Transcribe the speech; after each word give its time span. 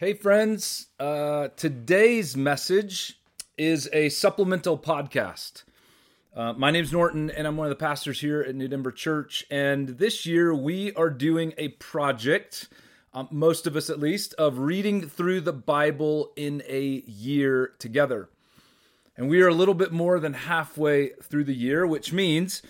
Hey, 0.00 0.14
friends. 0.14 0.90
Uh, 1.00 1.48
today's 1.56 2.36
message 2.36 3.20
is 3.56 3.90
a 3.92 4.10
supplemental 4.10 4.78
podcast. 4.78 5.64
Uh, 6.36 6.52
my 6.52 6.70
name's 6.70 6.92
Norton, 6.92 7.30
and 7.30 7.48
I'm 7.48 7.56
one 7.56 7.66
of 7.66 7.70
the 7.70 7.84
pastors 7.84 8.20
here 8.20 8.40
at 8.40 8.54
New 8.54 8.68
Denver 8.68 8.92
Church. 8.92 9.44
And 9.50 9.88
this 9.98 10.24
year, 10.24 10.54
we 10.54 10.92
are 10.92 11.10
doing 11.10 11.52
a 11.58 11.70
project, 11.70 12.68
um, 13.12 13.26
most 13.32 13.66
of 13.66 13.74
us 13.74 13.90
at 13.90 13.98
least, 13.98 14.34
of 14.34 14.60
reading 14.60 15.08
through 15.08 15.40
the 15.40 15.52
Bible 15.52 16.30
in 16.36 16.62
a 16.68 17.02
year 17.04 17.72
together. 17.80 18.28
And 19.16 19.28
we 19.28 19.42
are 19.42 19.48
a 19.48 19.54
little 19.54 19.74
bit 19.74 19.90
more 19.90 20.20
than 20.20 20.34
halfway 20.34 21.08
through 21.24 21.42
the 21.42 21.56
year, 21.56 21.84
which 21.84 22.12
means 22.12 22.62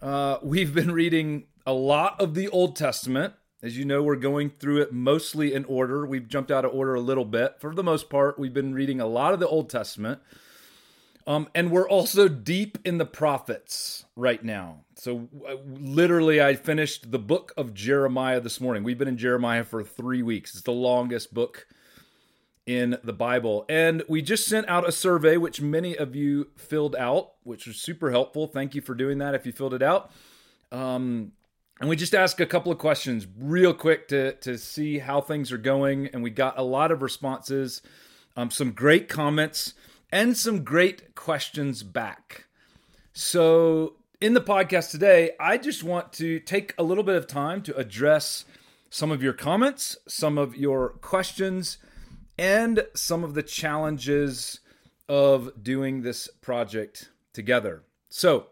uh, 0.00 0.38
we've 0.44 0.72
been 0.72 0.92
reading 0.92 1.46
a 1.66 1.72
lot 1.72 2.20
of 2.20 2.34
the 2.34 2.46
Old 2.46 2.76
Testament 2.76 3.34
as 3.62 3.78
you 3.78 3.84
know, 3.84 4.02
we're 4.02 4.16
going 4.16 4.50
through 4.50 4.82
it 4.82 4.92
mostly 4.92 5.54
in 5.54 5.64
order. 5.66 6.04
We've 6.04 6.26
jumped 6.26 6.50
out 6.50 6.64
of 6.64 6.74
order 6.74 6.94
a 6.94 7.00
little 7.00 7.24
bit. 7.24 7.56
For 7.60 7.74
the 7.74 7.84
most 7.84 8.10
part, 8.10 8.38
we've 8.38 8.52
been 8.52 8.74
reading 8.74 9.00
a 9.00 9.06
lot 9.06 9.34
of 9.34 9.40
the 9.40 9.46
Old 9.46 9.70
Testament. 9.70 10.20
Um, 11.24 11.48
and 11.54 11.70
we're 11.70 11.88
also 11.88 12.26
deep 12.26 12.78
in 12.84 12.98
the 12.98 13.04
prophets 13.04 14.04
right 14.16 14.44
now. 14.44 14.80
So, 14.96 15.28
literally, 15.64 16.42
I 16.42 16.56
finished 16.56 17.12
the 17.12 17.18
book 17.20 17.52
of 17.56 17.74
Jeremiah 17.74 18.40
this 18.40 18.60
morning. 18.60 18.82
We've 18.82 18.98
been 18.98 19.06
in 19.06 19.18
Jeremiah 19.18 19.62
for 19.62 19.84
three 19.84 20.22
weeks. 20.22 20.54
It's 20.54 20.62
the 20.62 20.72
longest 20.72 21.32
book 21.32 21.68
in 22.66 22.98
the 23.04 23.12
Bible. 23.12 23.64
And 23.68 24.02
we 24.08 24.22
just 24.22 24.46
sent 24.46 24.68
out 24.68 24.88
a 24.88 24.92
survey, 24.92 25.36
which 25.36 25.60
many 25.60 25.96
of 25.96 26.16
you 26.16 26.48
filled 26.56 26.96
out, 26.96 27.34
which 27.44 27.68
was 27.68 27.76
super 27.76 28.10
helpful. 28.10 28.48
Thank 28.48 28.74
you 28.74 28.80
for 28.80 28.94
doing 28.96 29.18
that 29.18 29.36
if 29.36 29.46
you 29.46 29.52
filled 29.52 29.74
it 29.74 29.82
out. 29.82 30.10
Um, 30.72 31.32
and 31.82 31.88
we 31.88 31.96
just 31.96 32.14
ask 32.14 32.38
a 32.38 32.46
couple 32.46 32.70
of 32.70 32.78
questions 32.78 33.26
real 33.36 33.74
quick 33.74 34.06
to, 34.06 34.34
to 34.34 34.56
see 34.56 35.00
how 35.00 35.20
things 35.20 35.50
are 35.50 35.58
going. 35.58 36.06
And 36.06 36.22
we 36.22 36.30
got 36.30 36.56
a 36.56 36.62
lot 36.62 36.92
of 36.92 37.02
responses, 37.02 37.82
um, 38.36 38.52
some 38.52 38.70
great 38.70 39.08
comments, 39.08 39.74
and 40.12 40.36
some 40.36 40.62
great 40.62 41.16
questions 41.16 41.82
back. 41.82 42.44
So, 43.14 43.96
in 44.20 44.32
the 44.32 44.40
podcast 44.40 44.92
today, 44.92 45.32
I 45.40 45.58
just 45.58 45.82
want 45.82 46.12
to 46.12 46.38
take 46.38 46.72
a 46.78 46.84
little 46.84 47.02
bit 47.02 47.16
of 47.16 47.26
time 47.26 47.62
to 47.62 47.76
address 47.76 48.44
some 48.88 49.10
of 49.10 49.20
your 49.20 49.32
comments, 49.32 49.96
some 50.06 50.38
of 50.38 50.56
your 50.56 50.90
questions, 50.90 51.78
and 52.38 52.86
some 52.94 53.24
of 53.24 53.34
the 53.34 53.42
challenges 53.42 54.60
of 55.08 55.50
doing 55.60 56.02
this 56.02 56.28
project 56.42 57.10
together. 57.32 57.82
So, 58.08 58.51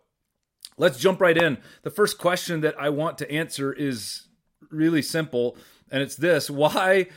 Let's 0.81 0.99
jump 0.99 1.21
right 1.21 1.37
in. 1.37 1.59
The 1.83 1.91
first 1.91 2.17
question 2.17 2.63
that 2.63 2.75
I 2.81 2.89
want 2.89 3.19
to 3.19 3.31
answer 3.31 3.71
is 3.71 4.29
really 4.71 5.03
simple, 5.03 5.59
and 5.91 6.03
it's 6.03 6.17
this 6.17 6.49
Why 6.49 7.09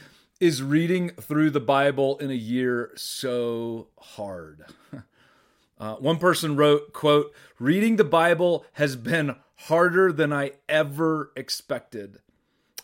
is 0.41 0.61
reading 0.61 1.11
through 1.11 1.51
the 1.51 1.61
Bible 1.61 2.17
in 2.17 2.29
a 2.29 2.33
year 2.35 2.91
so 2.97 3.87
hard? 3.97 4.65
Uh, 5.79 5.95
one 5.95 6.17
person 6.17 6.55
wrote, 6.55 6.93
quote, 6.93 7.33
reading 7.59 7.97
the 7.97 8.05
Bible 8.05 8.63
has 8.73 8.95
been 8.95 9.35
harder 9.55 10.13
than 10.13 10.31
I 10.31 10.51
ever 10.69 11.33
expected. 11.35 12.19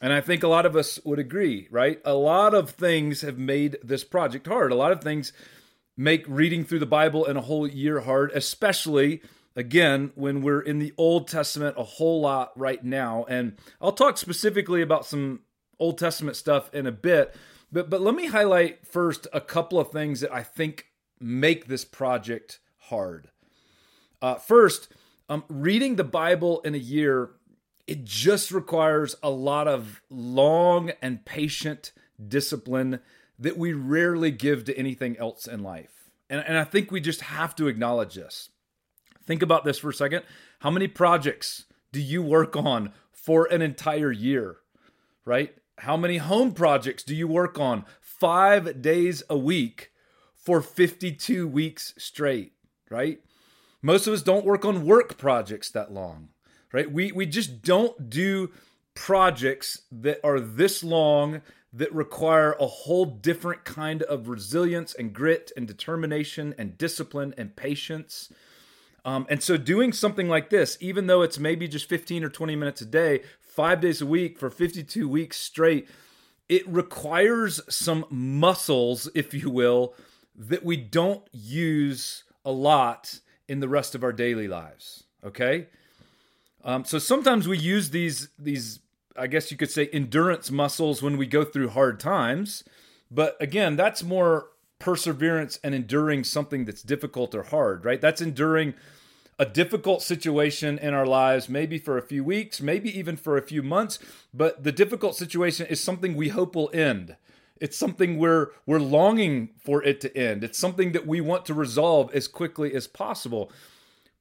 And 0.02 0.11
I 0.11 0.19
think 0.19 0.43
a 0.43 0.49
lot 0.49 0.66
of 0.66 0.75
us 0.75 0.99
would 1.05 1.19
agree, 1.19 1.69
right? 1.71 2.02
A 2.03 2.16
lot 2.16 2.53
of 2.53 2.71
things 2.71 3.21
have 3.21 3.38
made 3.38 3.77
this 3.81 4.03
project 4.03 4.47
hard. 4.47 4.73
A 4.73 4.75
lot 4.75 4.91
of 4.91 5.02
things 5.02 5.31
make 5.95 6.25
reading 6.27 6.66
through 6.66 6.80
the 6.80 6.86
Bible 6.86 7.23
in 7.23 7.38
a 7.38 7.41
whole 7.41 7.67
year 7.67 8.02
hard, 8.02 8.31
especially 8.33 9.21
again 9.59 10.11
when 10.15 10.41
we're 10.41 10.61
in 10.61 10.79
the 10.79 10.93
Old 10.97 11.27
Testament 11.27 11.75
a 11.77 11.83
whole 11.83 12.21
lot 12.21 12.57
right 12.57 12.83
now. 12.83 13.25
And 13.29 13.57
I'll 13.81 13.91
talk 13.91 14.17
specifically 14.17 14.81
about 14.81 15.05
some 15.05 15.41
Old 15.79 15.97
Testament 15.97 16.35
stuff 16.35 16.73
in 16.73 16.88
a 16.88 16.91
bit. 16.91 17.35
But, 17.71 17.89
but 17.89 18.02
let 18.02 18.15
me 18.15 18.27
highlight 18.27 18.87
first 18.87 19.27
a 19.31 19.41
couple 19.41 19.80
of 19.80 19.91
things 19.91 20.21
that 20.21 20.33
I 20.33 20.43
think 20.43 20.87
make 21.19 21.67
this 21.67 21.85
project 21.85 22.59
hard. 22.77 23.30
Uh, 24.21 24.35
first, 24.35 24.91
um, 25.30 25.43
reading 25.47 25.95
the 25.95 26.03
Bible 26.03 26.61
in 26.61 26.73
a 26.73 26.80
year, 26.80 27.31
it 27.86 28.03
just 28.03 28.52
requires 28.52 29.15
a 29.21 29.30
lot 29.30 29.67
of 29.67 30.02
long 30.09 30.91
and 31.02 31.23
patient 31.26 31.91
discipline 32.27 32.99
that 33.37 33.58
we 33.58 33.73
rarely 33.73 34.31
give 34.31 34.65
to 34.65 34.77
anything 34.77 35.17
else 35.17 35.47
in 35.47 35.64
life. 35.64 36.11
And, 36.30 36.43
and 36.45 36.58
I 36.58 36.64
think 36.64 36.91
we 36.91 36.99
just 36.99 37.21
have 37.21 37.55
to 37.55 37.67
acknowledge 37.67 38.15
this. 38.15 38.49
Think 39.29 39.43
about 39.43 39.63
this 39.63 39.77
for 39.77 39.89
a 39.89 39.93
second. 39.93 40.23
How 40.61 40.71
many 40.71 40.87
projects 40.87 41.65
do 41.91 42.01
you 42.01 42.23
work 42.23 42.55
on 42.55 42.93
for 43.11 43.45
an 43.45 43.61
entire 43.61 44.11
year? 44.11 44.57
Right? 45.23 45.55
How 45.77 45.95
many 45.95 46.17
home 46.17 46.51
projects 46.51 47.03
do 47.03 47.15
you 47.15 47.27
work 47.27 47.59
on 47.59 47.85
five 48.01 48.81
days 48.81 49.21
a 49.29 49.37
week 49.37 49.91
for 50.33 50.63
52 50.63 51.47
weeks 51.47 51.93
straight? 51.95 52.53
Right? 52.89 53.19
Most 53.83 54.07
of 54.07 54.15
us 54.15 54.23
don't 54.23 54.47
work 54.47 54.65
on 54.65 54.83
work 54.83 55.19
projects 55.19 55.69
that 55.69 55.93
long, 55.93 56.29
right? 56.73 56.91
We, 56.91 57.11
we 57.11 57.27
just 57.27 57.61
don't 57.61 58.09
do 58.09 58.49
projects 58.95 59.83
that 59.91 60.19
are 60.23 60.39
this 60.39 60.83
long 60.83 61.43
that 61.71 61.93
require 61.93 62.55
a 62.59 62.65
whole 62.65 63.05
different 63.05 63.63
kind 63.63 64.01
of 64.01 64.27
resilience 64.27 64.95
and 64.95 65.13
grit 65.13 65.51
and 65.55 65.67
determination 65.67 66.55
and 66.57 66.79
discipline 66.79 67.35
and 67.37 67.55
patience 67.55 68.33
um, 69.05 69.26
and 69.30 69.42
so 69.42 69.58
doing 69.58 69.93
something 69.93 70.27
like 70.27 70.49
this, 70.49 70.77
even 70.80 71.08
though 71.08 71.21
it's 71.21 71.39
maybe 71.39 71.67
just 71.67 71.87
15 71.87 72.23
or 72.23 72.30
20 72.30 72.55
minutes 72.55 72.82
a 72.82 72.86
day, 72.86 73.21
five 73.39 73.82
days 73.82 74.02
a 74.02 74.05
week 74.05 74.37
for 74.37 74.49
52 74.49 75.08
weeks 75.08 75.37
straight, 75.37 75.89
it 76.48 76.67
requires 76.67 77.61
some 77.70 78.05
muscles, 78.09 79.09
if 79.14 79.33
you 79.33 79.49
will, 79.49 79.93
that 80.36 80.64
we 80.64 80.77
don't 80.77 81.27
use 81.32 82.23
a 82.43 82.52
lot 82.52 83.20
in 83.48 83.59
the 83.59 83.70
rest 83.70 83.95
of 83.95 84.04
our 84.04 84.14
daily 84.14 84.48
lives. 84.48 85.04
Okay. 85.23 85.67
Um, 86.64 86.86
so 86.86 86.99
sometimes 86.99 87.48
we 87.48 87.58
use 87.58 87.92
these 87.92 88.30
these 88.38 88.80
I 89.17 89.27
guess 89.27 89.52
you 89.52 89.58
could 89.58 89.71
say 89.71 89.89
endurance 89.92 90.49
muscles 90.49 91.02
when 91.02 91.17
we 91.17 91.26
go 91.26 91.43
through 91.43 91.70
hard 91.70 91.99
times, 91.99 92.64
but 93.11 93.36
again, 93.42 93.76
that's 93.76 94.04
more 94.04 94.48
perseverance 94.79 95.59
and 95.63 95.75
enduring 95.75 96.23
something 96.23 96.65
that's 96.65 96.81
difficult 96.81 97.35
or 97.35 97.43
hard, 97.43 97.85
right? 97.85 98.01
That's 98.01 98.21
enduring 98.21 98.73
a 99.37 99.45
difficult 99.45 100.01
situation 100.01 100.77
in 100.77 100.93
our 100.93 101.05
lives, 101.05 101.47
maybe 101.47 101.77
for 101.77 101.97
a 101.97 102.01
few 102.01 102.23
weeks, 102.23 102.61
maybe 102.61 102.97
even 102.97 103.15
for 103.15 103.37
a 103.37 103.41
few 103.41 103.63
months, 103.63 103.99
but 104.33 104.63
the 104.63 104.71
difficult 104.71 105.15
situation 105.15 105.65
is 105.67 105.81
something 105.81 106.15
we 106.15 106.29
hope 106.29 106.55
will 106.55 106.69
end. 106.73 107.15
It's 107.61 107.77
something 107.77 108.17
we're 108.17 108.47
we're 108.65 108.79
longing 108.79 109.49
for 109.57 109.83
it 109.83 110.01
to 110.01 110.17
end. 110.17 110.43
It's 110.43 110.59
something 110.59 110.93
that 110.93 111.07
we 111.07 111.21
want 111.21 111.45
to 111.45 111.53
resolve 111.53 112.13
as 112.13 112.27
quickly 112.27 112.73
as 112.73 112.87
possible. 112.87 113.51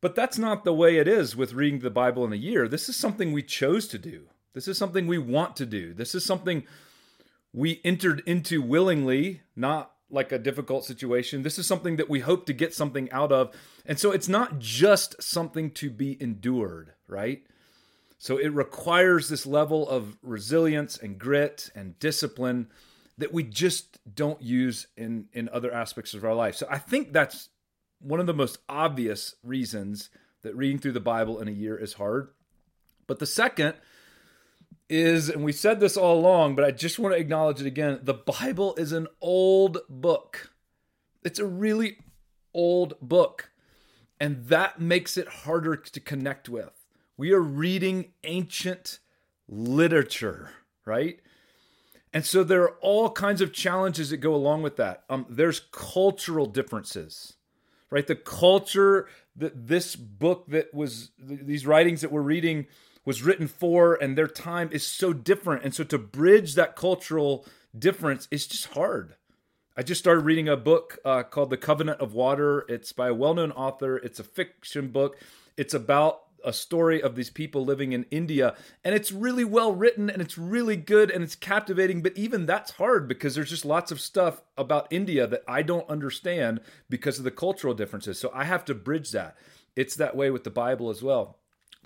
But 0.00 0.14
that's 0.14 0.38
not 0.38 0.64
the 0.64 0.72
way 0.72 0.96
it 0.96 1.08
is 1.08 1.34
with 1.34 1.52
reading 1.52 1.80
the 1.80 1.90
Bible 1.90 2.24
in 2.24 2.32
a 2.32 2.36
year. 2.36 2.68
This 2.68 2.88
is 2.88 2.96
something 2.96 3.32
we 3.32 3.42
chose 3.42 3.88
to 3.88 3.98
do. 3.98 4.28
This 4.54 4.68
is 4.68 4.78
something 4.78 5.06
we 5.06 5.18
want 5.18 5.56
to 5.56 5.66
do. 5.66 5.92
This 5.92 6.14
is 6.14 6.24
something 6.24 6.64
we 7.52 7.80
entered 7.84 8.22
into 8.26 8.62
willingly, 8.62 9.42
not 9.56 9.92
like 10.10 10.32
a 10.32 10.38
difficult 10.38 10.84
situation. 10.84 11.42
This 11.42 11.58
is 11.58 11.66
something 11.66 11.96
that 11.96 12.08
we 12.08 12.20
hope 12.20 12.46
to 12.46 12.52
get 12.52 12.74
something 12.74 13.10
out 13.12 13.32
of. 13.32 13.54
And 13.84 13.98
so 13.98 14.10
it's 14.10 14.28
not 14.28 14.58
just 14.58 15.22
something 15.22 15.70
to 15.72 15.90
be 15.90 16.16
endured, 16.20 16.94
right? 17.06 17.42
So 18.18 18.36
it 18.36 18.48
requires 18.48 19.28
this 19.28 19.46
level 19.46 19.88
of 19.88 20.16
resilience 20.22 20.96
and 20.96 21.18
grit 21.18 21.70
and 21.74 21.98
discipline 21.98 22.68
that 23.18 23.32
we 23.32 23.42
just 23.42 23.98
don't 24.12 24.40
use 24.40 24.86
in 24.96 25.26
in 25.32 25.48
other 25.50 25.72
aspects 25.72 26.14
of 26.14 26.24
our 26.24 26.34
life. 26.34 26.56
So 26.56 26.66
I 26.70 26.78
think 26.78 27.12
that's 27.12 27.48
one 28.00 28.20
of 28.20 28.26
the 28.26 28.34
most 28.34 28.58
obvious 28.68 29.34
reasons 29.42 30.10
that 30.42 30.56
reading 30.56 30.78
through 30.78 30.92
the 30.92 31.00
Bible 31.00 31.40
in 31.40 31.48
a 31.48 31.52
year 31.52 31.76
is 31.76 31.94
hard. 31.94 32.30
But 33.06 33.18
the 33.18 33.26
second 33.26 33.74
is, 34.88 35.28
and 35.28 35.44
we 35.44 35.52
said 35.52 35.80
this 35.80 35.96
all 35.96 36.18
along, 36.18 36.54
but 36.54 36.64
I 36.64 36.70
just 36.70 36.98
want 36.98 37.14
to 37.14 37.20
acknowledge 37.20 37.60
it 37.60 37.66
again 37.66 38.00
the 38.02 38.14
Bible 38.14 38.74
is 38.76 38.92
an 38.92 39.06
old 39.20 39.78
book. 39.88 40.50
It's 41.24 41.38
a 41.38 41.46
really 41.46 41.98
old 42.54 42.94
book. 43.00 43.50
And 44.20 44.46
that 44.46 44.80
makes 44.80 45.16
it 45.16 45.28
harder 45.28 45.76
to 45.76 46.00
connect 46.00 46.48
with. 46.48 46.72
We 47.16 47.32
are 47.32 47.40
reading 47.40 48.12
ancient 48.24 48.98
literature, 49.48 50.50
right? 50.84 51.20
And 52.12 52.24
so 52.24 52.42
there 52.42 52.62
are 52.62 52.76
all 52.80 53.10
kinds 53.10 53.40
of 53.40 53.52
challenges 53.52 54.10
that 54.10 54.16
go 54.18 54.34
along 54.34 54.62
with 54.62 54.76
that. 54.76 55.04
Um, 55.08 55.26
there's 55.28 55.60
cultural 55.70 56.46
differences, 56.46 57.34
right? 57.90 58.06
The 58.06 58.16
culture 58.16 59.08
that 59.36 59.68
this 59.68 59.94
book 59.94 60.46
that 60.48 60.72
was, 60.74 61.10
these 61.18 61.66
writings 61.66 62.00
that 62.00 62.10
we're 62.10 62.22
reading 62.22 62.66
was 63.08 63.22
written 63.22 63.48
for 63.48 63.94
and 63.94 64.18
their 64.18 64.26
time 64.28 64.68
is 64.70 64.86
so 64.86 65.14
different. 65.14 65.64
And 65.64 65.74
so 65.74 65.82
to 65.82 65.96
bridge 65.96 66.56
that 66.56 66.76
cultural 66.76 67.46
difference 67.76 68.28
is 68.30 68.46
just 68.46 68.66
hard. 68.74 69.14
I 69.74 69.82
just 69.82 69.98
started 69.98 70.26
reading 70.26 70.46
a 70.46 70.58
book 70.58 70.98
uh, 71.06 71.22
called 71.22 71.48
The 71.48 71.56
Covenant 71.56 72.02
of 72.02 72.12
Water. 72.12 72.66
It's 72.68 72.92
by 72.92 73.08
a 73.08 73.14
well 73.14 73.32
known 73.32 73.50
author, 73.52 73.96
it's 73.96 74.20
a 74.20 74.24
fiction 74.24 74.88
book. 74.88 75.16
It's 75.56 75.72
about 75.72 76.20
a 76.44 76.52
story 76.52 77.02
of 77.02 77.16
these 77.16 77.30
people 77.30 77.64
living 77.64 77.92
in 77.92 78.04
India, 78.10 78.54
and 78.84 78.94
it's 78.94 79.10
really 79.10 79.42
well 79.42 79.72
written 79.72 80.10
and 80.10 80.20
it's 80.20 80.36
really 80.36 80.76
good 80.76 81.10
and 81.10 81.24
it's 81.24 81.34
captivating. 81.34 82.02
But 82.02 82.14
even 82.14 82.44
that's 82.44 82.72
hard 82.72 83.08
because 83.08 83.34
there's 83.34 83.48
just 83.48 83.64
lots 83.64 83.90
of 83.90 84.02
stuff 84.02 84.42
about 84.58 84.86
India 84.90 85.26
that 85.26 85.44
I 85.48 85.62
don't 85.62 85.88
understand 85.88 86.60
because 86.90 87.16
of 87.16 87.24
the 87.24 87.30
cultural 87.30 87.72
differences. 87.72 88.18
So 88.18 88.30
I 88.34 88.44
have 88.44 88.66
to 88.66 88.74
bridge 88.74 89.12
that. 89.12 89.34
It's 89.74 89.96
that 89.96 90.14
way 90.14 90.30
with 90.30 90.44
the 90.44 90.50
Bible 90.50 90.90
as 90.90 91.02
well. 91.02 91.37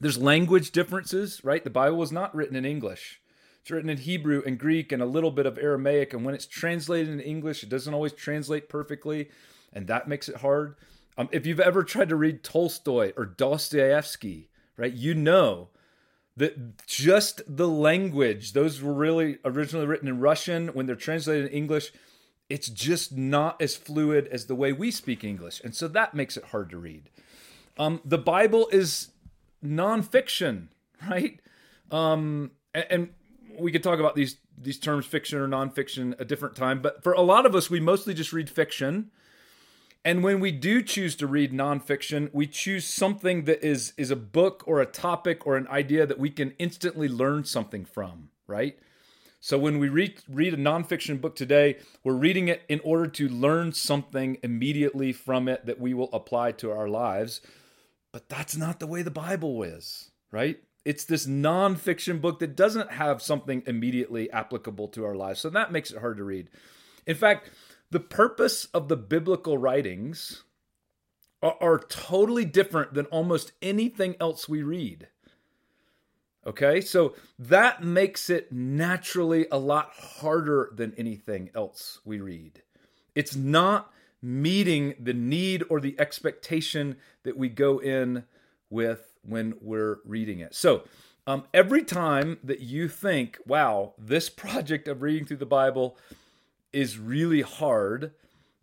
There's 0.02 0.19
language 0.19 0.72
differences, 0.72 1.44
right? 1.44 1.62
The 1.62 1.70
Bible 1.70 1.96
was 1.96 2.10
not 2.10 2.34
written 2.34 2.56
in 2.56 2.64
English. 2.64 3.20
It's 3.60 3.70
written 3.70 3.88
in 3.88 3.99
Hebrew 3.99 4.43
and 4.44 4.58
Greek 4.58 4.90
and 4.90 5.00
a 5.00 5.06
little 5.06 5.31
bit 5.31 5.46
of 5.46 5.56
Aramaic. 5.56 6.12
And 6.12 6.25
when 6.25 6.34
it's 6.34 6.44
translated 6.44 7.12
in 7.12 7.20
English, 7.20 7.62
it 7.62 7.69
doesn't 7.69 7.94
always 7.94 8.12
translate 8.12 8.69
perfectly. 8.69 9.31
And 9.72 9.87
that 9.87 10.08
makes 10.08 10.28
it 10.28 10.38
hard. 10.38 10.75
Um, 11.16 11.28
if 11.31 11.46
you've 11.46 11.60
ever 11.60 11.84
tried 11.84 12.08
to 12.08 12.16
read 12.16 12.43
Tolstoy 12.43 13.12
or 13.16 13.25
Dostoevsky, 13.25 14.50
right, 14.76 14.93
you 14.93 15.14
know 15.14 15.69
that 16.37 16.84
just 16.88 17.40
the 17.46 17.69
language, 17.69 18.54
those 18.54 18.82
were 18.82 18.93
really 18.93 19.38
originally 19.44 19.87
written 19.87 20.08
in 20.08 20.19
Russian. 20.19 20.69
When 20.69 20.87
they're 20.87 20.96
translated 20.96 21.46
in 21.46 21.56
English, 21.56 21.93
it's 22.49 22.69
just 22.69 23.16
not 23.16 23.62
as 23.62 23.76
fluid 23.76 24.26
as 24.32 24.46
the 24.46 24.56
way 24.56 24.72
we 24.72 24.90
speak 24.90 25.22
English. 25.22 25.60
And 25.62 25.76
so 25.76 25.87
that 25.87 26.12
makes 26.12 26.37
it 26.37 26.46
hard 26.46 26.70
to 26.70 26.76
read. 26.76 27.08
Um, 27.78 28.00
the 28.04 28.19
Bible 28.19 28.69
is 28.72 29.12
nonfiction, 29.64 30.69
right? 31.09 31.41
Um, 31.91 32.53
and, 32.75 32.87
and 32.91 33.09
we 33.59 33.73
could 33.73 33.82
talk 33.82 33.99
about 33.99 34.14
these 34.14 34.37
these 34.56 34.79
terms 34.79 35.06
fiction 35.06 35.38
or 35.38 35.49
nonfiction 35.49 36.19
a 36.20 36.25
different 36.25 36.55
time 36.55 36.81
but 36.81 37.03
for 37.03 37.12
a 37.12 37.20
lot 37.20 37.47
of 37.47 37.55
us 37.55 37.70
we 37.70 37.81
mostly 37.81 38.14
just 38.14 38.32
read 38.32 38.49
fiction. 38.49 39.11
And 40.05 40.25
when 40.25 40.41
we 40.41 40.50
do 40.50 40.82
choose 40.82 41.14
to 41.17 41.26
read 41.26 41.53
nonfiction 41.53 42.31
we 42.32 42.47
choose 42.47 42.85
something 42.87 43.44
that 43.44 43.64
is 43.64 43.93
is 43.97 44.11
a 44.11 44.17
book 44.17 44.62
or 44.67 44.81
a 44.81 44.87
topic 44.87 45.47
or 45.47 45.56
an 45.56 45.69
idea 45.69 46.06
that 46.06 46.19
we 46.19 46.31
can 46.31 46.53
instantly 46.59 47.09
learn 47.09 47.44
something 47.44 47.85
from 47.85 48.29
right? 48.47 48.79
So 49.41 49.59
when 49.59 49.79
we 49.79 49.88
read 49.88 50.20
read 50.29 50.55
a 50.55 50.59
nonfiction 50.59 51.20
book 51.20 51.35
today 51.35 51.79
we're 52.05 52.14
reading 52.14 52.49
it 52.49 52.62
in 52.69 52.81
order 52.85 53.09
to 53.09 53.29
learn 53.29 53.73
something 53.73 54.38
immediately 54.43 55.12
from 55.12 55.49
it 55.49 55.67
that 55.67 55.81
we 55.81 55.94
will 55.94 56.11
apply 56.12 56.53
to 56.53 56.70
our 56.70 56.88
lives 56.88 57.41
but 58.12 58.29
that's 58.29 58.56
not 58.56 58.79
the 58.79 58.87
way 58.87 59.03
the 59.03 59.11
bible 59.11 59.62
is 59.62 60.11
right 60.31 60.61
it's 60.85 61.05
this 61.05 61.26
nonfiction 61.26 62.20
book 62.20 62.41
that 62.41 62.56
doesn't 62.56 62.93
have 62.93 63.23
something 63.23 63.62
immediately 63.67 64.31
applicable 64.31 64.88
to 64.88 65.05
our 65.05 65.14
lives. 65.14 65.41
So 65.41 65.50
that 65.50 65.73
makes 65.73 65.91
it 65.91 65.99
hard 65.99 66.17
to 66.17 66.25
read. 66.25 66.49
In 67.06 67.14
fact, 67.14 67.50
the 67.91 68.00
purpose 68.00 68.67
of 68.67 68.88
the 68.88 68.97
biblical 68.97 69.59
writings 69.59 70.43
are, 71.43 71.56
are 71.61 71.79
totally 71.79 72.44
different 72.44 72.94
than 72.94 73.06
almost 73.06 73.53
anything 73.61 74.17
else 74.20 74.49
we 74.49 74.62
read. 74.62 75.09
Okay, 76.44 76.81
so 76.81 77.14
that 77.38 77.85
makes 77.85 78.29
it 78.29 78.50
naturally 78.50 79.47
a 79.53 79.59
lot 79.59 79.93
harder 79.94 80.73
than 80.75 80.93
anything 80.97 81.50
else 81.55 82.00
we 82.05 82.20
read. 82.20 82.62
It's 83.14 83.37
not 83.37 83.93
meeting 84.22 84.94
the 84.98 85.12
need 85.12 85.64
or 85.69 85.80
the 85.80 85.98
expectation 85.98 86.96
that 87.24 87.36
we 87.36 87.48
go 87.48 87.78
in 87.78 88.24
with 88.70 89.16
when 89.22 89.54
we're 89.60 89.98
reading 90.04 90.38
it. 90.40 90.54
So, 90.54 90.84
um, 91.26 91.44
every 91.54 91.84
time 91.84 92.38
that 92.42 92.60
you 92.60 92.88
think, 92.88 93.38
wow, 93.46 93.94
this 93.98 94.28
project 94.30 94.88
of 94.88 95.02
reading 95.02 95.26
through 95.26 95.36
the 95.38 95.46
Bible 95.46 95.96
is 96.72 96.98
really 96.98 97.42
hard, 97.42 98.12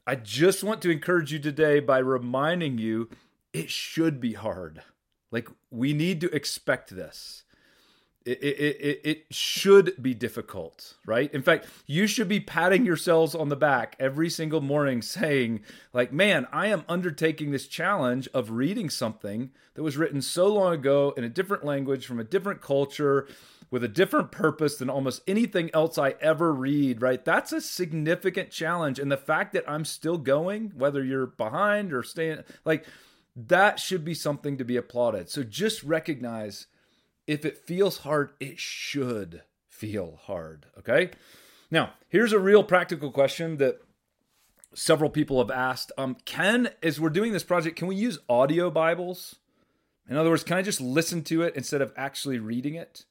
I 0.07 0.15
just 0.15 0.63
want 0.63 0.81
to 0.81 0.89
encourage 0.89 1.31
you 1.31 1.39
today 1.39 1.79
by 1.79 1.99
reminding 1.99 2.77
you 2.77 3.09
it 3.53 3.69
should 3.69 4.19
be 4.19 4.33
hard. 4.33 4.81
Like, 5.31 5.47
we 5.69 5.93
need 5.93 6.21
to 6.21 6.35
expect 6.35 6.95
this 6.95 7.43
it, 8.25 8.39
it, 8.41 9.01
it, 9.03 9.25
should 9.31 10.01
be 10.01 10.13
difficult, 10.13 10.95
right? 11.05 11.33
In 11.33 11.41
fact, 11.41 11.67
you 11.85 12.05
should 12.05 12.27
be 12.27 12.39
patting 12.39 12.85
yourselves 12.85 13.33
on 13.33 13.49
the 13.49 13.55
back 13.55 13.95
every 13.99 14.29
single 14.29 14.61
morning 14.61 15.01
saying, 15.01 15.61
like, 15.93 16.11
man, 16.11 16.47
I 16.51 16.67
am 16.67 16.83
undertaking 16.89 17.51
this 17.51 17.67
challenge 17.67 18.27
of 18.33 18.51
reading 18.51 18.89
something 18.89 19.51
that 19.73 19.83
was 19.83 19.97
written 19.97 20.21
so 20.21 20.47
long 20.47 20.73
ago 20.73 21.13
in 21.15 21.23
a 21.23 21.29
different 21.29 21.63
language 21.63 22.05
from 22.05 22.19
a 22.19 22.25
different 22.25 22.61
culture 22.61 23.27
with 23.71 23.83
a 23.83 23.87
different 23.87 24.31
purpose 24.31 24.77
than 24.77 24.89
almost 24.89 25.21
anything 25.27 25.69
else 25.73 25.97
I 25.97 26.15
ever 26.21 26.51
read, 26.53 27.01
right? 27.01 27.23
That's 27.23 27.53
a 27.53 27.61
significant 27.61 28.51
challenge. 28.51 28.99
And 28.99 29.11
the 29.11 29.17
fact 29.17 29.53
that 29.53 29.69
I'm 29.69 29.85
still 29.85 30.17
going, 30.17 30.73
whether 30.75 31.03
you're 31.03 31.27
behind 31.27 31.93
or 31.93 32.03
staying, 32.03 32.39
like, 32.65 32.85
that 33.35 33.79
should 33.79 34.03
be 34.03 34.13
something 34.13 34.57
to 34.57 34.65
be 34.65 34.75
applauded. 34.75 35.29
So 35.29 35.43
just 35.43 35.83
recognize 35.83 36.67
if 37.29 37.45
it 37.45 37.59
feels 37.59 37.99
hard, 37.99 38.31
it 38.39 38.57
should 38.59 39.43
feel 39.67 40.19
hard. 40.23 40.65
Okay. 40.79 41.11
Now, 41.69 41.93
here's 42.07 42.33
a 42.33 42.39
real 42.39 42.63
practical 42.63 43.11
question 43.11 43.57
that 43.57 43.79
several 44.73 45.11
people 45.11 45.37
have 45.37 45.51
asked. 45.51 45.91
Um, 45.95 46.17
can, 46.25 46.69
as 46.81 46.99
we're 46.99 47.11
doing 47.11 47.31
this 47.31 47.43
project, 47.43 47.75
can 47.75 47.87
we 47.87 47.95
use 47.95 48.17
audio 48.27 48.71
Bibles? 48.71 49.35
In 50.09 50.17
other 50.17 50.31
words, 50.31 50.43
can 50.43 50.57
I 50.57 50.63
just 50.63 50.81
listen 50.81 51.23
to 51.25 51.43
it 51.43 51.55
instead 51.55 51.83
of 51.83 51.93
actually 51.95 52.39
reading 52.39 52.73
it? 52.73 53.05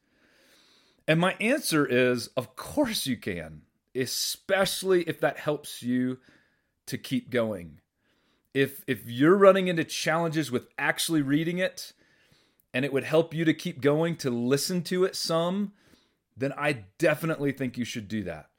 And 1.06 1.20
my 1.20 1.36
answer 1.40 1.86
is, 1.86 2.26
of 2.36 2.56
course 2.56 3.06
you 3.06 3.16
can, 3.16 3.62
especially 3.94 5.02
if 5.02 5.20
that 5.20 5.38
helps 5.38 5.80
you 5.80 6.18
to 6.86 6.98
keep 6.98 7.30
going. 7.30 7.80
If 8.52 8.82
if 8.88 9.08
you're 9.08 9.36
running 9.36 9.68
into 9.68 9.84
challenges 9.84 10.50
with 10.50 10.66
actually 10.76 11.22
reading 11.22 11.58
it, 11.58 11.92
and 12.72 12.84
it 12.84 12.92
would 12.92 13.04
help 13.04 13.34
you 13.34 13.44
to 13.44 13.54
keep 13.54 13.80
going 13.80 14.16
to 14.16 14.30
listen 14.30 14.82
to 14.82 15.04
it 15.04 15.16
some, 15.16 15.72
then 16.36 16.52
I 16.56 16.84
definitely 16.98 17.52
think 17.52 17.76
you 17.76 17.84
should 17.84 18.08
do 18.08 18.24
that. 18.24 18.50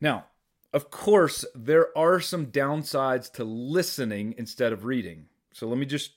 Now, 0.00 0.26
of 0.72 0.90
course, 0.90 1.44
there 1.54 1.96
are 1.96 2.20
some 2.20 2.46
downsides 2.46 3.32
to 3.32 3.44
listening 3.44 4.34
instead 4.36 4.72
of 4.72 4.84
reading. 4.84 5.26
So 5.52 5.66
let 5.66 5.78
me 5.78 5.86
just 5.86 6.12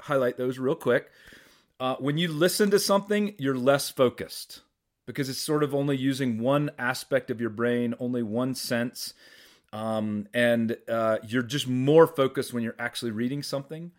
highlight 0.00 0.36
those 0.36 0.58
real 0.58 0.74
quick. 0.74 1.10
Uh, 1.78 1.96
when 1.96 2.18
you 2.18 2.28
listen 2.28 2.70
to 2.70 2.78
something, 2.78 3.34
you're 3.38 3.56
less 3.56 3.90
focused 3.90 4.62
because 5.06 5.28
it's 5.28 5.40
sort 5.40 5.62
of 5.62 5.74
only 5.74 5.96
using 5.96 6.38
one 6.38 6.70
aspect 6.78 7.30
of 7.30 7.40
your 7.40 7.50
brain, 7.50 7.94
only 7.98 8.22
one 8.22 8.54
sense. 8.54 9.14
Um, 9.72 10.26
and 10.34 10.76
uh, 10.88 11.18
you're 11.26 11.42
just 11.42 11.68
more 11.68 12.06
focused 12.06 12.52
when 12.52 12.62
you're 12.62 12.76
actually 12.78 13.12
reading 13.12 13.42
something. 13.42 13.92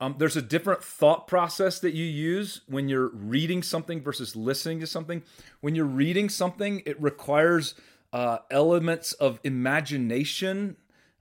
Um, 0.00 0.16
there's 0.18 0.36
a 0.36 0.42
different 0.42 0.82
thought 0.82 1.26
process 1.26 1.78
that 1.80 1.94
you 1.94 2.04
use 2.04 2.62
when 2.66 2.88
you're 2.88 3.08
reading 3.08 3.62
something 3.62 4.02
versus 4.02 4.34
listening 4.34 4.80
to 4.80 4.86
something. 4.86 5.22
When 5.60 5.74
you're 5.74 5.84
reading 5.84 6.28
something, 6.28 6.82
it 6.84 7.00
requires 7.00 7.74
uh, 8.12 8.38
elements 8.50 9.12
of 9.12 9.40
imagination 9.44 10.76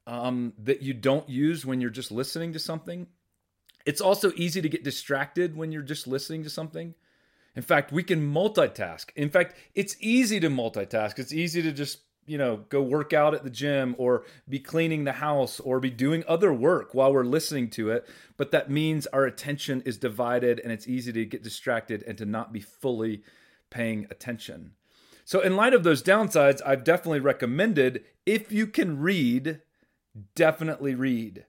um, 0.08 0.54
that 0.58 0.82
you 0.82 0.94
don't 0.94 1.30
use 1.30 1.66
when 1.66 1.82
you're 1.82 1.90
just 1.90 2.12
listening 2.12 2.54
to 2.54 2.60
something. 2.60 3.08
It's 3.86 4.02
also 4.02 4.32
easy 4.36 4.62
to 4.62 4.70
get 4.70 4.84
distracted 4.84 5.56
when 5.56 5.72
you're 5.72 5.82
just 5.82 6.08
listening 6.08 6.44
to 6.44 6.50
something. 6.50 6.96
In 7.56 7.62
fact, 7.62 7.92
we 7.92 8.04
can 8.04 8.34
multitask. 8.34 9.08
In 9.16 9.30
fact, 9.30 9.56
it's 9.76 9.96
easy 10.00 10.40
to 10.40 10.50
multitask. 10.50 11.20
It's 11.20 11.34
easy 11.34 11.62
to 11.62 11.72
just 11.72 12.00
you 12.26 12.38
know, 12.38 12.58
go 12.70 12.82
work 12.82 13.14
out 13.14 13.34
at 13.34 13.44
the 13.44 13.50
gym 13.50 13.96
or 13.98 14.24
be 14.48 14.60
cleaning 14.60 15.04
the 15.04 15.14
house 15.14 15.60
or 15.60 15.80
be 15.80 15.90
doing 15.90 16.24
other 16.28 16.54
work 16.54 16.94
while 16.94 17.14
we're 17.14 17.24
listening 17.24 17.70
to 17.72 17.90
it. 17.90 18.08
But 18.38 18.52
that 18.52 18.70
means 18.70 19.08
our 19.08 19.26
attention 19.26 19.82
is 19.86 19.98
divided 19.98 20.60
and 20.60 20.72
it's 20.72 20.88
easy 20.88 21.12
to 21.14 21.26
get 21.26 21.44
distracted 21.44 22.04
and 22.04 22.18
to 22.18 22.26
not 22.26 22.54
be 22.54 22.60
fully 22.60 23.24
paying 23.70 24.08
attention. 24.10 24.72
So, 25.26 25.40
in 25.40 25.56
light 25.56 25.74
of 25.74 25.84
those 25.84 26.04
downsides, 26.04 26.62
I've 26.66 26.84
definitely 26.84 27.22
recommended 27.22 28.04
if 28.26 28.52
you 28.52 28.68
can 28.68 29.00
read, 29.00 29.62
definitely 30.36 30.96
read. 30.96 31.46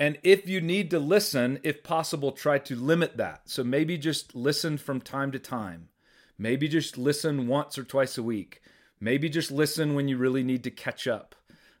And 0.00 0.16
if 0.22 0.48
you 0.48 0.62
need 0.62 0.90
to 0.92 0.98
listen, 0.98 1.60
if 1.62 1.82
possible, 1.82 2.32
try 2.32 2.58
to 2.58 2.74
limit 2.74 3.18
that. 3.18 3.42
So 3.50 3.62
maybe 3.62 3.98
just 3.98 4.34
listen 4.34 4.78
from 4.78 5.02
time 5.02 5.30
to 5.32 5.38
time. 5.38 5.90
Maybe 6.38 6.68
just 6.68 6.96
listen 6.96 7.46
once 7.46 7.76
or 7.76 7.84
twice 7.84 8.16
a 8.16 8.22
week. 8.22 8.62
Maybe 9.00 9.28
just 9.28 9.50
listen 9.50 9.94
when 9.94 10.08
you 10.08 10.18
really 10.18 10.42
need 10.42 10.62
to 10.64 10.70
catch 10.70 11.06
up. 11.06 11.34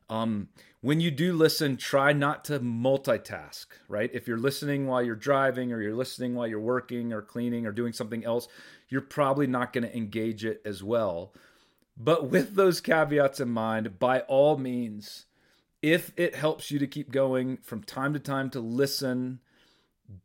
Um, 0.08 0.48
when 0.80 1.00
you 1.00 1.10
do 1.10 1.34
listen, 1.34 1.76
try 1.76 2.12
not 2.12 2.44
to 2.46 2.58
multitask, 2.58 3.66
right? 3.88 4.10
If 4.12 4.26
you're 4.26 4.38
listening 4.38 4.86
while 4.86 5.02
you're 5.02 5.14
driving 5.14 5.72
or 5.72 5.82
you're 5.82 5.94
listening 5.94 6.34
while 6.34 6.46
you're 6.46 6.58
working 6.58 7.12
or 7.12 7.20
cleaning 7.20 7.66
or 7.66 7.72
doing 7.72 7.92
something 7.92 8.24
else, 8.24 8.48
you're 8.88 9.02
probably 9.02 9.46
not 9.46 9.72
going 9.72 9.84
to 9.84 9.96
engage 9.96 10.44
it 10.44 10.62
as 10.64 10.82
well. 10.82 11.32
But 11.96 12.30
with 12.30 12.54
those 12.54 12.80
caveats 12.80 13.40
in 13.40 13.50
mind, 13.50 13.98
by 13.98 14.20
all 14.20 14.56
means, 14.56 15.26
if 15.82 16.12
it 16.16 16.34
helps 16.34 16.70
you 16.70 16.78
to 16.78 16.86
keep 16.86 17.12
going 17.12 17.58
from 17.58 17.82
time 17.82 18.14
to 18.14 18.18
time 18.18 18.48
to 18.50 18.60
listen, 18.60 19.40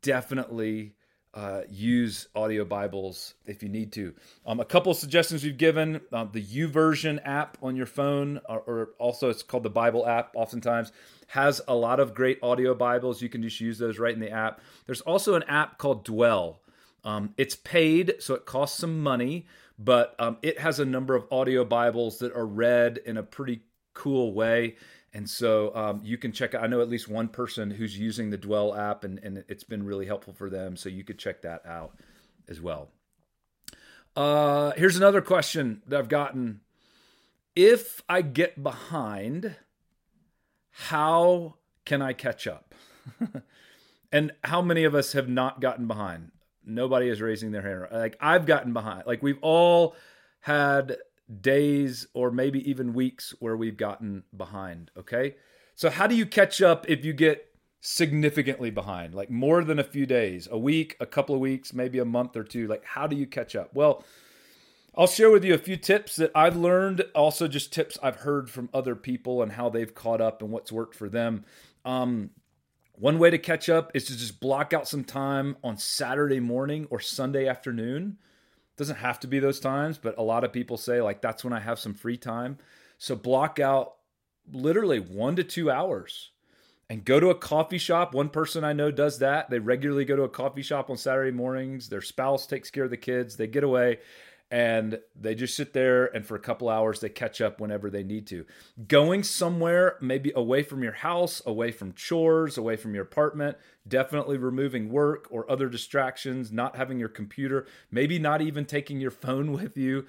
definitely 0.01 0.95
uh, 1.35 1.61
use 1.69 2.27
audio 2.33 2.63
Bibles 2.63 3.33
if 3.45 3.61
you 3.61 3.67
need 3.67 3.91
to. 3.93 4.13
Um, 4.45 4.61
a 4.61 4.65
couple 4.65 4.93
suggestions 4.93 5.43
we've 5.43 5.57
given 5.57 5.99
uh, 6.13 6.23
the 6.31 6.41
YouVersion 6.41 7.19
app 7.25 7.57
on 7.61 7.75
your 7.75 7.85
phone, 7.85 8.39
or, 8.47 8.59
or, 8.59 8.89
also 8.99 9.29
it's 9.29 9.43
called 9.43 9.63
the 9.63 9.69
Bible 9.69 10.07
app, 10.07 10.31
oftentimes 10.35 10.93
has 11.27 11.61
a 11.67 11.75
lot 11.75 11.99
of 11.99 12.13
great 12.13 12.39
audio 12.41 12.73
Bibles. 12.73 13.21
You 13.21 13.29
can 13.29 13.41
just 13.41 13.59
use 13.59 13.77
those 13.77 13.99
right 13.99 14.13
in 14.13 14.21
the 14.21 14.31
app. 14.31 14.61
There's 14.85 15.01
also 15.01 15.35
an 15.35 15.43
app 15.43 15.77
called 15.77 16.05
Dwell. 16.05 16.61
Um, 17.03 17.33
it's 17.37 17.55
paid, 17.55 18.15
so 18.19 18.33
it 18.33 18.45
costs 18.45 18.79
some 18.79 19.03
money, 19.03 19.45
but 19.77 20.15
um, 20.19 20.37
it 20.41 20.59
has 20.59 20.79
a 20.79 20.85
number 20.85 21.15
of 21.15 21.25
audio 21.31 21.65
Bibles 21.65 22.19
that 22.19 22.33
are 22.33 22.45
read 22.45 22.99
in 23.05 23.17
a 23.17 23.23
pretty 23.23 23.61
cool 23.93 24.33
way. 24.33 24.75
And 25.15 25.29
so 25.29 25.73
um, 25.73 26.01
you 26.03 26.17
can 26.17 26.33
check 26.33 26.53
out, 26.53 26.61
I 26.61 26.67
know 26.67 26.81
at 26.81 26.89
least 26.89 27.07
one 27.07 27.29
person 27.29 27.71
who's 27.71 27.97
using 27.97 28.31
the 28.31 28.37
Dwell 28.37 28.75
app, 28.75 29.05
and, 29.05 29.17
and 29.23 29.45
it's 29.47 29.63
been 29.63 29.85
really 29.85 30.05
helpful 30.05 30.33
for 30.33 30.49
them. 30.49 30.75
So 30.75 30.89
you 30.89 31.05
could 31.05 31.17
check 31.17 31.41
that 31.43 31.65
out 31.65 31.97
as 32.49 32.59
well. 32.59 32.89
Uh, 34.13 34.73
here's 34.75 34.97
another 34.97 35.21
question 35.21 35.81
that 35.87 35.97
I've 35.97 36.09
gotten. 36.09 36.59
If 37.55 38.03
I 38.09 38.23
get 38.23 38.61
behind, 38.61 39.55
how 40.71 41.55
can 41.85 42.01
I 42.01 42.11
catch 42.11 42.45
up? 42.45 42.75
and 44.11 44.33
how 44.43 44.61
many 44.61 44.83
of 44.83 44.93
us 44.93 45.13
have 45.13 45.29
not 45.29 45.61
gotten 45.61 45.87
behind? 45.87 46.31
Nobody 46.65 47.07
is 47.07 47.21
raising 47.21 47.53
their 47.53 47.61
hand. 47.61 47.87
Like 47.89 48.17
I've 48.19 48.45
gotten 48.45 48.73
behind. 48.73 49.03
Like 49.07 49.23
we've 49.23 49.39
all 49.41 49.95
had 50.41 50.97
days 51.41 52.07
or 52.13 52.31
maybe 52.31 52.67
even 52.69 52.93
weeks 52.93 53.33
where 53.39 53.57
we've 53.57 53.77
gotten 53.77 54.23
behind. 54.35 54.91
Okay. 54.97 55.35
So, 55.75 55.89
how 55.89 56.07
do 56.07 56.15
you 56.15 56.25
catch 56.25 56.61
up 56.61 56.89
if 56.89 57.03
you 57.03 57.13
get 57.13 57.53
significantly 57.81 58.71
behind, 58.71 59.13
like 59.13 59.29
more 59.29 59.63
than 59.63 59.77
a 59.77 59.83
few 59.83 60.05
days, 60.05 60.47
a 60.49 60.57
week, 60.57 60.95
a 60.99 61.05
couple 61.05 61.35
of 61.35 61.41
weeks, 61.41 61.73
maybe 61.73 61.99
a 61.99 62.05
month 62.05 62.35
or 62.35 62.43
two? 62.43 62.67
Like, 62.67 62.85
how 62.85 63.07
do 63.07 63.15
you 63.15 63.27
catch 63.27 63.55
up? 63.55 63.73
Well, 63.73 64.03
I'll 64.97 65.07
share 65.07 65.29
with 65.29 65.43
you 65.43 65.53
a 65.53 65.59
few 65.59 65.75
tips 65.75 66.15
that 66.15 66.31
I've 66.33 66.55
learned, 66.55 67.03
also 67.13 67.47
just 67.49 67.73
tips 67.73 67.97
I've 68.01 68.17
heard 68.17 68.49
from 68.49 68.69
other 68.73 68.95
people 68.95 69.43
and 69.43 69.51
how 69.51 69.69
they've 69.69 69.93
caught 69.93 70.21
up 70.21 70.41
and 70.41 70.51
what's 70.51 70.71
worked 70.71 70.95
for 70.95 71.09
them. 71.09 71.43
Um, 71.83 72.29
one 72.93 73.19
way 73.19 73.29
to 73.29 73.37
catch 73.37 73.67
up 73.67 73.91
is 73.93 74.05
to 74.05 74.17
just 74.17 74.39
block 74.39 74.71
out 74.71 74.87
some 74.87 75.03
time 75.03 75.57
on 75.63 75.77
Saturday 75.77 76.39
morning 76.39 76.87
or 76.89 77.01
Sunday 77.01 77.45
afternoon. 77.45 78.17
Doesn't 78.77 78.97
have 78.97 79.19
to 79.21 79.27
be 79.27 79.39
those 79.39 79.59
times, 79.59 79.97
but 79.97 80.17
a 80.17 80.23
lot 80.23 80.43
of 80.43 80.51
people 80.51 80.77
say 80.77 81.01
like 81.01 81.21
that's 81.21 81.43
when 81.43 81.53
I 81.53 81.59
have 81.59 81.79
some 81.79 81.93
free 81.93 82.17
time. 82.17 82.57
So 82.97 83.15
block 83.15 83.59
out 83.59 83.95
literally 84.51 84.99
1 84.99 85.37
to 85.37 85.43
2 85.43 85.71
hours 85.71 86.31
and 86.89 87.05
go 87.05 87.19
to 87.19 87.29
a 87.29 87.35
coffee 87.35 87.77
shop. 87.77 88.13
One 88.13 88.29
person 88.29 88.63
I 88.63 88.73
know 88.73 88.91
does 88.91 89.19
that. 89.19 89.49
They 89.49 89.59
regularly 89.59 90.05
go 90.05 90.15
to 90.15 90.23
a 90.23 90.29
coffee 90.29 90.61
shop 90.61 90.89
on 90.89 90.97
Saturday 90.97 91.31
mornings. 91.31 91.89
Their 91.89 92.01
spouse 92.01 92.45
takes 92.45 92.69
care 92.69 92.83
of 92.83 92.91
the 92.91 92.97
kids. 92.97 93.37
They 93.37 93.47
get 93.47 93.63
away 93.63 93.99
and 94.51 94.99
they 95.19 95.33
just 95.33 95.55
sit 95.55 95.73
there 95.73 96.05
and 96.05 96.25
for 96.25 96.35
a 96.35 96.39
couple 96.39 96.69
hours 96.69 96.99
they 96.99 97.09
catch 97.09 97.41
up 97.41 97.59
whenever 97.59 97.89
they 97.89 98.03
need 98.03 98.27
to. 98.27 98.45
Going 98.87 99.23
somewhere 99.23 99.97
maybe 100.01 100.31
away 100.35 100.63
from 100.63 100.83
your 100.83 100.93
house, 100.93 101.41
away 101.45 101.71
from 101.71 101.93
chores, 101.93 102.57
away 102.57 102.75
from 102.75 102.93
your 102.93 103.03
apartment, 103.03 103.57
definitely 103.87 104.37
removing 104.37 104.89
work 104.89 105.27
or 105.31 105.49
other 105.49 105.67
distractions, 105.67 106.51
not 106.51 106.75
having 106.75 106.99
your 106.99 107.09
computer, 107.09 107.65
maybe 107.89 108.19
not 108.19 108.41
even 108.41 108.65
taking 108.65 108.99
your 108.99 109.11
phone 109.25 109.51
with 109.51 109.77
you. 109.77 110.05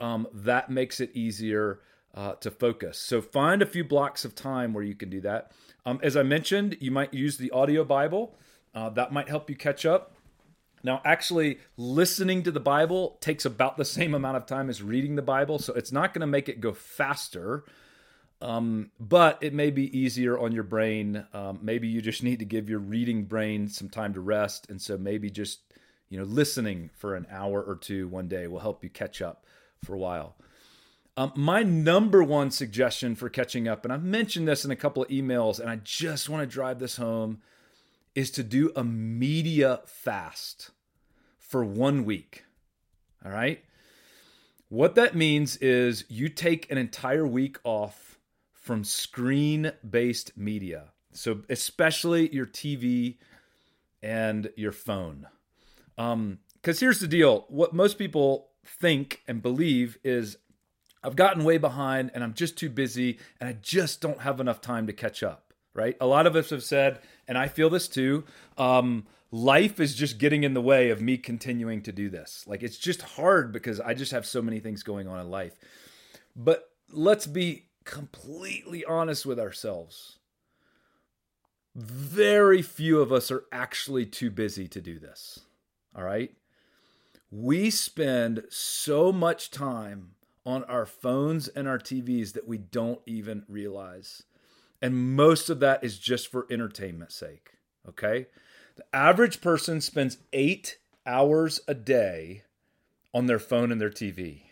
Um, 0.00 0.28
that 0.32 0.70
makes 0.70 1.00
it 1.00 1.10
easier 1.14 1.80
uh, 2.14 2.34
to 2.34 2.50
focus. 2.50 2.98
So 2.98 3.20
find 3.20 3.62
a 3.62 3.66
few 3.66 3.84
blocks 3.84 4.24
of 4.24 4.34
time 4.34 4.72
where 4.72 4.84
you 4.84 4.94
can 4.94 5.10
do 5.10 5.20
that. 5.22 5.52
Um, 5.86 5.98
as 6.02 6.16
I 6.16 6.22
mentioned, 6.22 6.76
you 6.80 6.90
might 6.90 7.14
use 7.14 7.38
the 7.38 7.50
audio 7.50 7.84
Bible. 7.84 8.36
Uh, 8.74 8.90
that 8.90 9.12
might 9.12 9.28
help 9.28 9.48
you 9.48 9.56
catch 9.56 9.86
up. 9.86 10.17
Now, 10.82 11.00
actually, 11.04 11.58
listening 11.76 12.42
to 12.44 12.50
the 12.50 12.60
Bible 12.60 13.18
takes 13.20 13.44
about 13.44 13.76
the 13.76 13.84
same 13.84 14.14
amount 14.14 14.36
of 14.36 14.46
time 14.46 14.70
as 14.70 14.82
reading 14.82 15.16
the 15.16 15.22
Bible, 15.22 15.58
so 15.58 15.72
it's 15.74 15.92
not 15.92 16.14
going 16.14 16.20
to 16.20 16.26
make 16.26 16.48
it 16.48 16.60
go 16.60 16.72
faster, 16.72 17.64
um, 18.40 18.90
but 19.00 19.38
it 19.40 19.52
may 19.52 19.70
be 19.70 19.96
easier 19.98 20.38
on 20.38 20.52
your 20.52 20.62
brain. 20.62 21.26
Um, 21.34 21.58
maybe 21.62 21.88
you 21.88 22.00
just 22.00 22.22
need 22.22 22.38
to 22.38 22.44
give 22.44 22.68
your 22.68 22.78
reading 22.78 23.24
brain 23.24 23.68
some 23.68 23.88
time 23.88 24.14
to 24.14 24.20
rest, 24.20 24.70
and 24.70 24.80
so 24.80 24.96
maybe 24.96 25.30
just 25.30 25.60
you 26.08 26.18
know 26.18 26.24
listening 26.24 26.90
for 26.94 27.16
an 27.16 27.26
hour 27.30 27.62
or 27.62 27.76
two 27.76 28.08
one 28.08 28.28
day 28.28 28.46
will 28.46 28.60
help 28.60 28.84
you 28.84 28.90
catch 28.90 29.20
up 29.20 29.44
for 29.84 29.94
a 29.94 29.98
while. 29.98 30.36
Um, 31.16 31.32
my 31.34 31.64
number 31.64 32.22
one 32.22 32.52
suggestion 32.52 33.16
for 33.16 33.28
catching 33.28 33.66
up, 33.66 33.84
and 33.84 33.92
I've 33.92 34.04
mentioned 34.04 34.46
this 34.46 34.64
in 34.64 34.70
a 34.70 34.76
couple 34.76 35.02
of 35.02 35.08
emails, 35.08 35.58
and 35.58 35.68
I 35.68 35.80
just 35.82 36.28
want 36.28 36.42
to 36.42 36.46
drive 36.46 36.78
this 36.78 36.96
home 36.96 37.42
is 38.14 38.30
to 38.32 38.42
do 38.42 38.72
a 38.74 38.84
media 38.84 39.80
fast 39.86 40.70
for 41.38 41.64
one 41.64 42.04
week. 42.04 42.44
All 43.24 43.32
right. 43.32 43.64
What 44.68 44.94
that 44.96 45.16
means 45.16 45.56
is 45.56 46.04
you 46.08 46.28
take 46.28 46.70
an 46.70 46.78
entire 46.78 47.26
week 47.26 47.58
off 47.64 48.18
from 48.52 48.84
screen 48.84 49.72
based 49.88 50.36
media. 50.36 50.92
So, 51.12 51.42
especially 51.48 52.32
your 52.34 52.46
TV 52.46 53.16
and 54.02 54.50
your 54.56 54.72
phone. 54.72 55.26
Because 55.96 56.12
um, 56.12 56.38
here's 56.62 57.00
the 57.00 57.08
deal 57.08 57.46
what 57.48 57.72
most 57.72 57.98
people 57.98 58.50
think 58.64 59.22
and 59.26 59.40
believe 59.40 59.98
is 60.04 60.36
I've 61.02 61.16
gotten 61.16 61.44
way 61.44 61.56
behind 61.56 62.10
and 62.14 62.22
I'm 62.22 62.34
just 62.34 62.58
too 62.58 62.68
busy 62.68 63.18
and 63.40 63.48
I 63.48 63.54
just 63.54 64.00
don't 64.02 64.20
have 64.20 64.38
enough 64.38 64.60
time 64.60 64.86
to 64.86 64.92
catch 64.92 65.22
up 65.22 65.48
right? 65.78 65.96
A 66.00 66.06
lot 66.06 66.26
of 66.26 66.34
us 66.34 66.50
have 66.50 66.64
said, 66.64 66.98
and 67.28 67.38
I 67.38 67.46
feel 67.46 67.70
this 67.70 67.86
too. 67.86 68.24
Um, 68.56 69.06
life 69.30 69.78
is 69.78 69.94
just 69.94 70.18
getting 70.18 70.42
in 70.42 70.54
the 70.54 70.62
way 70.62 70.90
of 70.90 71.00
me 71.00 71.18
continuing 71.18 71.82
to 71.82 71.92
do 71.92 72.08
this. 72.08 72.44
Like 72.46 72.62
it's 72.62 72.78
just 72.78 73.02
hard 73.02 73.52
because 73.52 73.78
I 73.78 73.94
just 73.94 74.12
have 74.12 74.26
so 74.26 74.42
many 74.42 74.58
things 74.58 74.82
going 74.82 75.06
on 75.06 75.20
in 75.20 75.30
life. 75.30 75.54
But 76.34 76.70
let's 76.90 77.26
be 77.26 77.66
completely 77.84 78.84
honest 78.84 79.26
with 79.26 79.38
ourselves. 79.38 80.18
Very 81.74 82.62
few 82.62 83.00
of 83.00 83.12
us 83.12 83.30
are 83.30 83.44
actually 83.52 84.06
too 84.06 84.30
busy 84.30 84.66
to 84.68 84.80
do 84.80 84.98
this. 84.98 85.40
All 85.94 86.02
right? 86.02 86.32
We 87.30 87.70
spend 87.70 88.44
so 88.48 89.12
much 89.12 89.50
time 89.50 90.12
on 90.46 90.64
our 90.64 90.86
phones 90.86 91.46
and 91.48 91.68
our 91.68 91.78
TVs 91.78 92.32
that 92.32 92.48
we 92.48 92.56
don't 92.56 93.00
even 93.04 93.44
realize. 93.48 94.22
And 94.80 95.16
most 95.16 95.50
of 95.50 95.60
that 95.60 95.82
is 95.82 95.98
just 95.98 96.30
for 96.30 96.46
entertainment 96.50 97.12
sake. 97.12 97.52
Okay. 97.88 98.26
The 98.76 98.84
average 98.94 99.40
person 99.40 99.80
spends 99.80 100.18
eight 100.32 100.78
hours 101.04 101.60
a 101.66 101.74
day 101.74 102.44
on 103.12 103.26
their 103.26 103.38
phone 103.38 103.72
and 103.72 103.80
their 103.80 103.90
TV. 103.90 104.42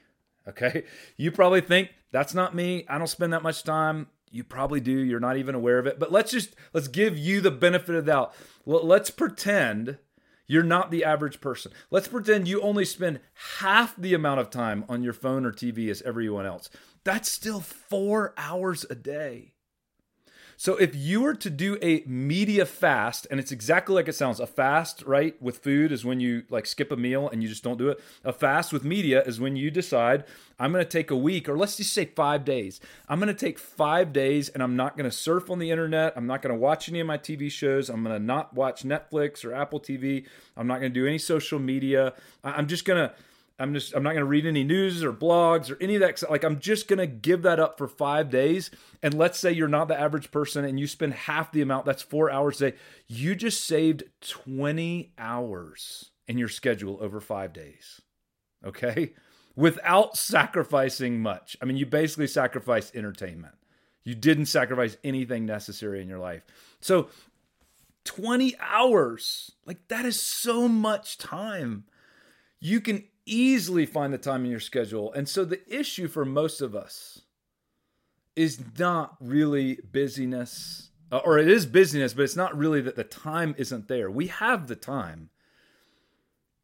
Okay. 0.48 0.84
You 1.16 1.30
probably 1.30 1.60
think 1.60 1.90
that's 2.12 2.34
not 2.34 2.54
me. 2.54 2.84
I 2.88 2.98
don't 2.98 3.06
spend 3.06 3.32
that 3.32 3.42
much 3.42 3.62
time. 3.62 4.08
You 4.30 4.42
probably 4.44 4.80
do. 4.80 4.92
You're 4.92 5.20
not 5.20 5.36
even 5.36 5.54
aware 5.54 5.78
of 5.78 5.86
it. 5.86 5.98
But 5.98 6.12
let's 6.12 6.32
just 6.32 6.54
let's 6.72 6.88
give 6.88 7.16
you 7.16 7.40
the 7.40 7.50
benefit 7.50 7.94
of 7.94 8.04
the 8.04 8.12
doubt. 8.12 8.34
Let's 8.64 9.10
pretend 9.10 9.98
you're 10.46 10.62
not 10.62 10.90
the 10.90 11.04
average 11.04 11.40
person. 11.40 11.72
Let's 11.90 12.08
pretend 12.08 12.48
you 12.48 12.60
only 12.60 12.84
spend 12.84 13.20
half 13.58 13.94
the 13.96 14.14
amount 14.14 14.40
of 14.40 14.50
time 14.50 14.84
on 14.88 15.02
your 15.02 15.12
phone 15.12 15.44
or 15.44 15.52
TV 15.52 15.88
as 15.90 16.02
everyone 16.02 16.46
else. 16.46 16.70
That's 17.04 17.30
still 17.30 17.60
four 17.60 18.34
hours 18.36 18.84
a 18.88 18.94
day. 18.94 19.52
So 20.58 20.76
if 20.76 20.96
you 20.96 21.20
were 21.20 21.34
to 21.34 21.50
do 21.50 21.76
a 21.82 22.02
media 22.06 22.64
fast, 22.64 23.26
and 23.30 23.38
it's 23.38 23.52
exactly 23.52 23.94
like 23.94 24.08
it 24.08 24.14
sounds, 24.14 24.40
a 24.40 24.46
fast, 24.46 25.02
right, 25.02 25.40
with 25.40 25.58
food 25.58 25.92
is 25.92 26.04
when 26.04 26.18
you 26.18 26.44
like 26.48 26.64
skip 26.64 26.90
a 26.90 26.96
meal 26.96 27.28
and 27.28 27.42
you 27.42 27.48
just 27.48 27.62
don't 27.62 27.76
do 27.76 27.90
it. 27.90 28.00
A 28.24 28.32
fast 28.32 28.72
with 28.72 28.82
media 28.82 29.22
is 29.24 29.38
when 29.38 29.56
you 29.56 29.70
decide, 29.70 30.24
I'm 30.58 30.72
going 30.72 30.84
to 30.84 30.90
take 30.90 31.10
a 31.10 31.16
week, 31.16 31.46
or 31.46 31.58
let's 31.58 31.76
just 31.76 31.92
say 31.92 32.06
five 32.06 32.46
days. 32.46 32.80
I'm 33.06 33.20
going 33.20 33.28
to 33.28 33.34
take 33.34 33.58
five 33.58 34.14
days 34.14 34.48
and 34.48 34.62
I'm 34.62 34.76
not 34.76 34.96
going 34.96 35.08
to 35.08 35.14
surf 35.14 35.50
on 35.50 35.58
the 35.58 35.70
internet. 35.70 36.14
I'm 36.16 36.26
not 36.26 36.40
going 36.40 36.54
to 36.54 36.60
watch 36.60 36.88
any 36.88 37.00
of 37.00 37.06
my 37.06 37.18
TV 37.18 37.50
shows. 37.50 37.90
I'm 37.90 38.02
going 38.02 38.16
to 38.16 38.24
not 38.24 38.54
watch 38.54 38.82
Netflix 38.82 39.44
or 39.44 39.52
Apple 39.52 39.78
TV. 39.78 40.24
I'm 40.56 40.66
not 40.66 40.80
going 40.80 40.92
to 40.92 41.00
do 41.00 41.06
any 41.06 41.18
social 41.18 41.58
media. 41.58 42.14
I'm 42.42 42.66
just 42.66 42.86
going 42.86 43.08
to 43.08 43.14
I'm 43.58 43.72
just 43.72 43.94
I'm 43.94 44.02
not 44.02 44.10
going 44.10 44.20
to 44.20 44.26
read 44.26 44.46
any 44.46 44.64
news 44.64 45.02
or 45.02 45.12
blogs 45.12 45.70
or 45.70 45.78
any 45.80 45.94
of 45.94 46.00
that. 46.00 46.30
Like 46.30 46.44
I'm 46.44 46.58
just 46.58 46.88
going 46.88 46.98
to 46.98 47.06
give 47.06 47.42
that 47.42 47.58
up 47.58 47.78
for 47.78 47.88
five 47.88 48.30
days. 48.30 48.70
And 49.02 49.14
let's 49.14 49.38
say 49.38 49.52
you're 49.52 49.68
not 49.68 49.88
the 49.88 49.98
average 49.98 50.30
person 50.30 50.64
and 50.64 50.78
you 50.78 50.86
spend 50.86 51.14
half 51.14 51.52
the 51.52 51.62
amount. 51.62 51.86
That's 51.86 52.02
four 52.02 52.30
hours 52.30 52.60
a 52.60 52.70
day. 52.70 52.76
You 53.06 53.34
just 53.34 53.64
saved 53.64 54.04
20 54.20 55.12
hours 55.18 56.10
in 56.28 56.36
your 56.36 56.48
schedule 56.48 56.98
over 57.00 57.20
five 57.20 57.52
days. 57.52 58.02
Okay, 58.64 59.12
without 59.54 60.16
sacrificing 60.16 61.20
much. 61.20 61.56
I 61.62 61.64
mean, 61.64 61.76
you 61.76 61.86
basically 61.86 62.26
sacrificed 62.26 62.94
entertainment. 62.94 63.54
You 64.04 64.14
didn't 64.14 64.46
sacrifice 64.46 64.96
anything 65.02 65.46
necessary 65.46 66.00
in 66.00 66.08
your 66.08 66.18
life. 66.18 66.42
So 66.80 67.08
20 68.04 68.54
hours, 68.60 69.52
like 69.64 69.88
that 69.88 70.04
is 70.04 70.20
so 70.20 70.68
much 70.68 71.18
time. 71.18 71.84
You 72.60 72.80
can 72.80 73.04
easily 73.26 73.84
find 73.84 74.12
the 74.12 74.18
time 74.18 74.44
in 74.44 74.50
your 74.50 74.60
schedule. 74.60 75.12
And 75.12 75.28
so 75.28 75.44
the 75.44 75.60
issue 75.68 76.08
for 76.08 76.24
most 76.24 76.60
of 76.60 76.74
us 76.74 77.22
is 78.34 78.60
not 78.78 79.16
really 79.20 79.78
busyness, 79.92 80.90
uh, 81.10 81.18
or 81.24 81.38
it 81.38 81.48
is 81.48 81.66
busyness, 81.66 82.14
but 82.14 82.22
it's 82.22 82.36
not 82.36 82.56
really 82.56 82.80
that 82.80 82.96
the 82.96 83.04
time 83.04 83.54
isn't 83.58 83.88
there. 83.88 84.10
We 84.10 84.28
have 84.28 84.68
the 84.68 84.76
time. 84.76 85.30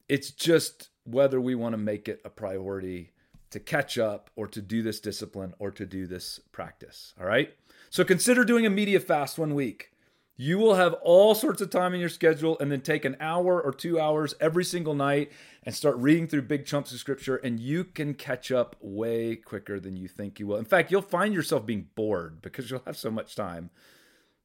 It's 0.08 0.30
just 0.30 0.90
whether 1.04 1.40
we 1.40 1.54
want 1.54 1.72
to 1.72 1.78
make 1.78 2.08
it 2.08 2.20
a 2.24 2.30
priority 2.30 3.12
to 3.50 3.60
catch 3.60 3.98
up 3.98 4.30
or 4.36 4.46
to 4.48 4.62
do 4.62 4.82
this 4.82 5.00
discipline 5.00 5.54
or 5.58 5.70
to 5.70 5.84
do 5.84 6.06
this 6.06 6.40
practice. 6.52 7.14
All 7.20 7.26
right. 7.26 7.54
So 7.90 8.04
consider 8.04 8.44
doing 8.44 8.64
a 8.66 8.70
media 8.70 9.00
fast 9.00 9.38
one 9.38 9.54
week. 9.54 9.91
You 10.36 10.58
will 10.58 10.74
have 10.74 10.94
all 11.02 11.34
sorts 11.34 11.60
of 11.60 11.70
time 11.70 11.92
in 11.94 12.00
your 12.00 12.08
schedule 12.08 12.58
and 12.58 12.72
then 12.72 12.80
take 12.80 13.04
an 13.04 13.16
hour 13.20 13.60
or 13.60 13.72
two 13.72 14.00
hours 14.00 14.34
every 14.40 14.64
single 14.64 14.94
night 14.94 15.30
and 15.62 15.74
start 15.74 15.96
reading 15.98 16.26
through 16.26 16.42
big 16.42 16.64
chunks 16.64 16.90
of 16.92 16.98
scripture, 16.98 17.36
and 17.36 17.60
you 17.60 17.84
can 17.84 18.14
catch 18.14 18.50
up 18.50 18.74
way 18.80 19.36
quicker 19.36 19.78
than 19.78 19.96
you 19.96 20.08
think 20.08 20.40
you 20.40 20.46
will. 20.46 20.56
In 20.56 20.64
fact, 20.64 20.90
you'll 20.90 21.02
find 21.02 21.34
yourself 21.34 21.66
being 21.66 21.88
bored 21.94 22.40
because 22.40 22.70
you'll 22.70 22.82
have 22.86 22.96
so 22.96 23.10
much 23.10 23.36
time 23.36 23.70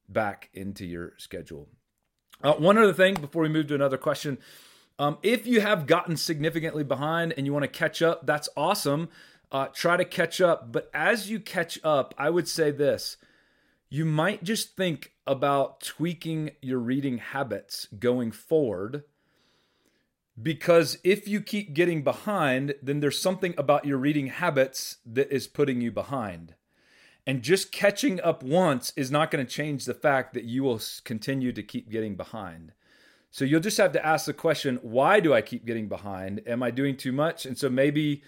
back 0.08 0.50
into 0.52 0.84
your 0.84 1.14
schedule. 1.16 1.68
Uh, 2.42 2.54
one 2.54 2.78
other 2.78 2.92
thing 2.92 3.14
before 3.14 3.42
we 3.42 3.48
move 3.48 3.66
to 3.68 3.74
another 3.74 3.98
question. 3.98 4.38
Um, 4.98 5.18
if 5.22 5.46
you 5.46 5.60
have 5.60 5.86
gotten 5.86 6.16
significantly 6.16 6.84
behind 6.84 7.34
and 7.36 7.46
you 7.46 7.52
want 7.52 7.64
to 7.64 7.68
catch 7.68 8.02
up, 8.02 8.26
that's 8.26 8.48
awesome. 8.56 9.08
Uh, 9.50 9.66
try 9.68 9.96
to 9.96 10.04
catch 10.04 10.40
up. 10.40 10.70
But 10.70 10.90
as 10.92 11.30
you 11.30 11.40
catch 11.40 11.78
up, 11.82 12.14
I 12.18 12.30
would 12.30 12.46
say 12.46 12.70
this 12.70 13.16
you 13.90 14.04
might 14.04 14.44
just 14.44 14.76
think 14.76 15.12
about 15.28 15.80
tweaking 15.80 16.50
your 16.60 16.78
reading 16.78 17.18
habits 17.18 17.86
going 17.98 18.32
forward. 18.32 19.04
Because 20.40 20.98
if 21.04 21.28
you 21.28 21.40
keep 21.40 21.74
getting 21.74 22.02
behind, 22.02 22.74
then 22.82 23.00
there's 23.00 23.20
something 23.20 23.54
about 23.58 23.84
your 23.84 23.98
reading 23.98 24.28
habits 24.28 24.98
that 25.04 25.30
is 25.32 25.46
putting 25.46 25.80
you 25.80 25.92
behind. 25.92 26.54
And 27.26 27.42
just 27.42 27.72
catching 27.72 28.20
up 28.22 28.42
once 28.42 28.92
is 28.96 29.10
not 29.10 29.30
going 29.30 29.44
to 29.44 29.52
change 29.52 29.84
the 29.84 29.94
fact 29.94 30.32
that 30.32 30.44
you 30.44 30.62
will 30.62 30.80
continue 31.04 31.52
to 31.52 31.62
keep 31.62 31.90
getting 31.90 32.14
behind. 32.14 32.72
So 33.30 33.44
you'll 33.44 33.60
just 33.60 33.76
have 33.76 33.92
to 33.92 34.06
ask 34.06 34.24
the 34.24 34.32
question 34.32 34.78
why 34.80 35.20
do 35.20 35.34
I 35.34 35.42
keep 35.42 35.66
getting 35.66 35.88
behind? 35.88 36.42
Am 36.46 36.62
I 36.62 36.70
doing 36.70 36.96
too 36.96 37.12
much? 37.12 37.44
And 37.44 37.58
so 37.58 37.68
maybe, 37.68 38.22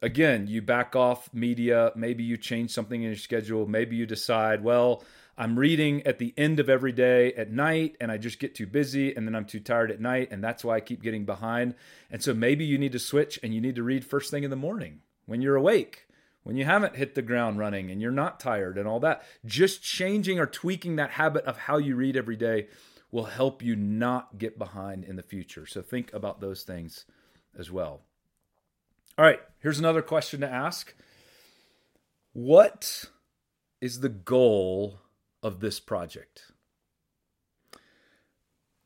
again, 0.00 0.46
you 0.46 0.62
back 0.62 0.96
off 0.96 1.28
media. 1.34 1.92
Maybe 1.94 2.22
you 2.22 2.38
change 2.38 2.70
something 2.70 3.02
in 3.02 3.08
your 3.08 3.18
schedule. 3.18 3.66
Maybe 3.66 3.96
you 3.96 4.06
decide, 4.06 4.64
well, 4.64 5.04
I'm 5.36 5.58
reading 5.58 6.06
at 6.06 6.18
the 6.18 6.32
end 6.36 6.60
of 6.60 6.68
every 6.68 6.92
day 6.92 7.32
at 7.34 7.50
night 7.50 7.96
and 8.00 8.12
I 8.12 8.18
just 8.18 8.38
get 8.38 8.54
too 8.54 8.66
busy 8.66 9.14
and 9.14 9.26
then 9.26 9.34
I'm 9.34 9.44
too 9.44 9.60
tired 9.60 9.90
at 9.90 10.00
night 10.00 10.28
and 10.30 10.42
that's 10.42 10.64
why 10.64 10.76
I 10.76 10.80
keep 10.80 11.02
getting 11.02 11.24
behind. 11.24 11.74
And 12.10 12.22
so 12.22 12.34
maybe 12.34 12.64
you 12.64 12.78
need 12.78 12.92
to 12.92 12.98
switch 12.98 13.38
and 13.42 13.52
you 13.52 13.60
need 13.60 13.74
to 13.76 13.82
read 13.82 14.04
first 14.04 14.30
thing 14.30 14.44
in 14.44 14.50
the 14.50 14.56
morning 14.56 15.00
when 15.26 15.42
you're 15.42 15.56
awake 15.56 16.06
when 16.44 16.56
you 16.56 16.64
haven't 16.64 16.96
hit 16.96 17.14
the 17.14 17.22
ground 17.22 17.58
running 17.58 17.90
and 17.90 18.00
you're 18.00 18.12
not 18.12 18.38
tired 18.38 18.78
and 18.78 18.86
all 18.86 19.00
that. 19.00 19.24
Just 19.44 19.82
changing 19.82 20.38
or 20.38 20.46
tweaking 20.46 20.96
that 20.96 21.12
habit 21.12 21.44
of 21.46 21.56
how 21.56 21.78
you 21.78 21.96
read 21.96 22.16
every 22.16 22.36
day 22.36 22.68
will 23.10 23.24
help 23.24 23.62
you 23.62 23.74
not 23.74 24.38
get 24.38 24.58
behind 24.58 25.04
in 25.04 25.16
the 25.16 25.22
future. 25.22 25.66
So 25.66 25.82
think 25.82 26.12
about 26.12 26.40
those 26.40 26.62
things 26.62 27.06
as 27.58 27.70
well. 27.70 28.02
All 29.16 29.24
right, 29.24 29.40
here's 29.60 29.78
another 29.78 30.02
question 30.02 30.40
to 30.40 30.48
ask 30.48 30.94
What 32.32 33.06
is 33.80 34.00
the 34.00 34.08
goal 34.08 35.00
of 35.44 35.60
this 35.60 35.78
project? 35.78 36.50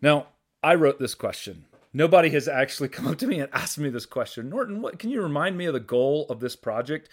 Now, 0.03 0.27
I 0.63 0.75
wrote 0.75 0.99
this 0.99 1.15
question. 1.15 1.65
Nobody 1.93 2.29
has 2.31 2.49
actually 2.49 2.89
come 2.91 3.07
up 3.07 3.19
to 3.19 3.27
me 3.27 3.41
and 3.41 3.49
asked 3.53 3.79
me 3.79 3.89
this 3.89 4.07
question. 4.07 4.51
Norton, 4.51 4.83
what 4.83 4.99
can 4.99 5.11
you 5.11 5.23
remind 5.23 5.57
me 5.57 5.65
of 5.65 5.73
the 5.73 5.81
goal 5.81 6.27
of 6.29 6.41
this 6.41 6.57
project? 6.57 7.11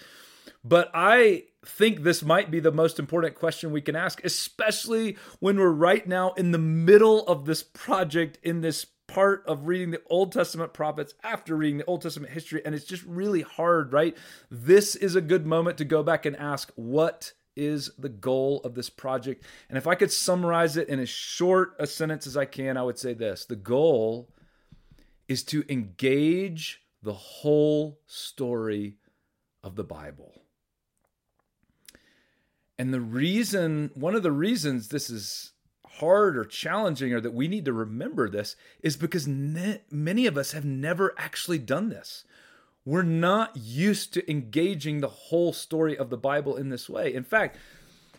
But 0.63 0.91
I 0.93 1.45
think 1.65 2.01
this 2.03 2.23
might 2.23 2.51
be 2.51 2.59
the 2.59 2.71
most 2.71 2.99
important 2.99 3.35
question 3.35 3.71
we 3.71 3.81
can 3.81 3.95
ask, 3.95 4.23
especially 4.23 5.17
when 5.39 5.57
we're 5.57 5.69
right 5.69 6.05
now 6.07 6.33
in 6.33 6.51
the 6.51 6.57
middle 6.57 7.25
of 7.27 7.45
this 7.45 7.63
project, 7.63 8.37
in 8.43 8.61
this 8.61 8.85
part 9.07 9.43
of 9.47 9.67
reading 9.67 9.91
the 9.91 10.01
Old 10.07 10.31
Testament 10.31 10.73
prophets 10.73 11.13
after 11.23 11.55
reading 11.55 11.77
the 11.77 11.85
Old 11.85 12.01
Testament 12.01 12.33
history. 12.33 12.61
And 12.65 12.73
it's 12.73 12.85
just 12.85 13.03
really 13.03 13.41
hard, 13.41 13.93
right? 13.93 14.17
This 14.49 14.95
is 14.95 15.15
a 15.15 15.21
good 15.21 15.45
moment 15.45 15.77
to 15.77 15.85
go 15.85 16.03
back 16.03 16.25
and 16.25 16.35
ask, 16.35 16.71
what 16.75 17.33
is 17.55 17.91
the 17.97 18.09
goal 18.09 18.61
of 18.63 18.75
this 18.75 18.89
project? 18.89 19.43
And 19.69 19.77
if 19.77 19.87
I 19.87 19.95
could 19.95 20.11
summarize 20.11 20.77
it 20.77 20.89
in 20.89 20.99
as 20.99 21.09
short 21.09 21.75
a 21.79 21.87
sentence 21.87 22.27
as 22.27 22.37
I 22.37 22.45
can, 22.45 22.77
I 22.77 22.83
would 22.83 22.99
say 22.99 23.13
this 23.13 23.45
the 23.45 23.55
goal 23.55 24.29
is 25.27 25.43
to 25.45 25.63
engage 25.69 26.81
the 27.01 27.13
whole 27.13 27.99
story 28.07 28.97
of 29.63 29.75
the 29.75 29.83
Bible. 29.83 30.33
And 32.77 32.93
the 32.93 33.01
reason, 33.01 33.91
one 33.93 34.15
of 34.15 34.23
the 34.23 34.31
reasons 34.31 34.89
this 34.89 35.09
is 35.09 35.53
hard 35.99 36.37
or 36.37 36.43
challenging 36.43 37.13
or 37.13 37.21
that 37.21 37.33
we 37.33 37.47
need 37.47 37.65
to 37.65 37.73
remember 37.73 38.29
this 38.29 38.55
is 38.81 38.97
because 38.97 39.27
ne- 39.27 39.81
many 39.89 40.25
of 40.25 40.37
us 40.37 40.51
have 40.51 40.65
never 40.65 41.13
actually 41.17 41.57
done 41.57 41.89
this. 41.89 42.25
We're 42.85 43.01
not 43.01 43.57
used 43.57 44.13
to 44.13 44.31
engaging 44.31 45.01
the 45.01 45.07
whole 45.07 45.53
story 45.53 45.97
of 45.97 46.11
the 46.11 46.17
Bible 46.17 46.55
in 46.55 46.69
this 46.69 46.87
way. 46.87 47.13
In 47.13 47.23
fact, 47.23 47.57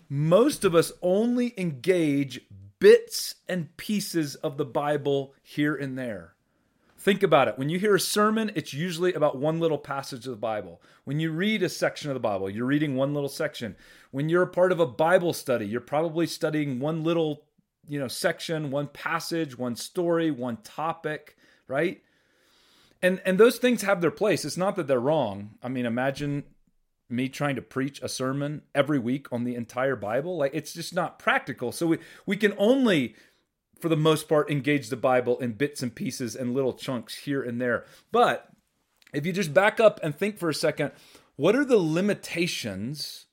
most 0.08 0.64
of 0.64 0.74
us 0.74 0.92
only 1.02 1.54
engage 1.56 2.40
bits 2.80 3.36
and 3.48 3.74
pieces 3.76 4.34
of 4.36 4.56
the 4.56 4.64
Bible 4.64 5.34
here 5.42 5.74
and 5.74 5.96
there. 5.96 6.34
Think 6.98 7.22
about 7.22 7.46
it. 7.46 7.56
When 7.56 7.68
you 7.68 7.78
hear 7.78 7.94
a 7.94 8.00
sermon, 8.00 8.50
it's 8.56 8.74
usually 8.74 9.12
about 9.14 9.38
one 9.38 9.60
little 9.60 9.78
passage 9.78 10.26
of 10.26 10.32
the 10.32 10.36
Bible. 10.36 10.82
When 11.04 11.20
you 11.20 11.30
read 11.30 11.62
a 11.62 11.68
section 11.68 12.10
of 12.10 12.14
the 12.14 12.20
Bible, 12.20 12.50
you're 12.50 12.66
reading 12.66 12.96
one 12.96 13.14
little 13.14 13.28
section. 13.28 13.76
When 14.10 14.28
you're 14.28 14.42
a 14.42 14.48
part 14.48 14.72
of 14.72 14.80
a 14.80 14.86
Bible 14.86 15.32
study, 15.32 15.66
you're 15.68 15.80
probably 15.80 16.26
studying 16.26 16.80
one 16.80 17.04
little, 17.04 17.44
you 17.86 18.00
know, 18.00 18.08
section, 18.08 18.72
one 18.72 18.88
passage, 18.88 19.56
one 19.56 19.76
story, 19.76 20.32
one 20.32 20.56
topic, 20.64 21.36
right? 21.68 22.02
And 23.02 23.20
and 23.24 23.38
those 23.38 23.58
things 23.58 23.82
have 23.82 24.00
their 24.00 24.10
place. 24.10 24.44
It's 24.44 24.56
not 24.56 24.76
that 24.76 24.86
they're 24.86 25.00
wrong. 25.00 25.50
I 25.62 25.68
mean, 25.68 25.86
imagine 25.86 26.44
me 27.08 27.28
trying 27.28 27.54
to 27.54 27.62
preach 27.62 28.00
a 28.02 28.08
sermon 28.08 28.62
every 28.74 28.98
week 28.98 29.32
on 29.32 29.44
the 29.44 29.54
entire 29.54 29.96
Bible. 29.96 30.36
Like 30.36 30.52
it's 30.54 30.72
just 30.72 30.94
not 30.94 31.18
practical. 31.18 31.72
So 31.72 31.86
we 31.86 31.98
we 32.24 32.36
can 32.36 32.54
only 32.58 33.14
for 33.80 33.88
the 33.88 33.96
most 33.96 34.28
part, 34.28 34.50
engage 34.50 34.88
the 34.88 34.96
Bible 34.96 35.38
in 35.38 35.52
bits 35.52 35.82
and 35.82 35.94
pieces 35.94 36.34
and 36.34 36.54
little 36.54 36.72
chunks 36.72 37.14
here 37.14 37.42
and 37.42 37.60
there. 37.60 37.84
But 38.10 38.50
if 39.12 39.26
you 39.26 39.32
just 39.32 39.54
back 39.54 39.80
up 39.80 40.00
and 40.02 40.14
think 40.14 40.38
for 40.38 40.48
a 40.48 40.54
second, 40.54 40.92
what 41.36 41.54
are 41.54 41.64
the 41.64 41.78
limitations 41.78 43.26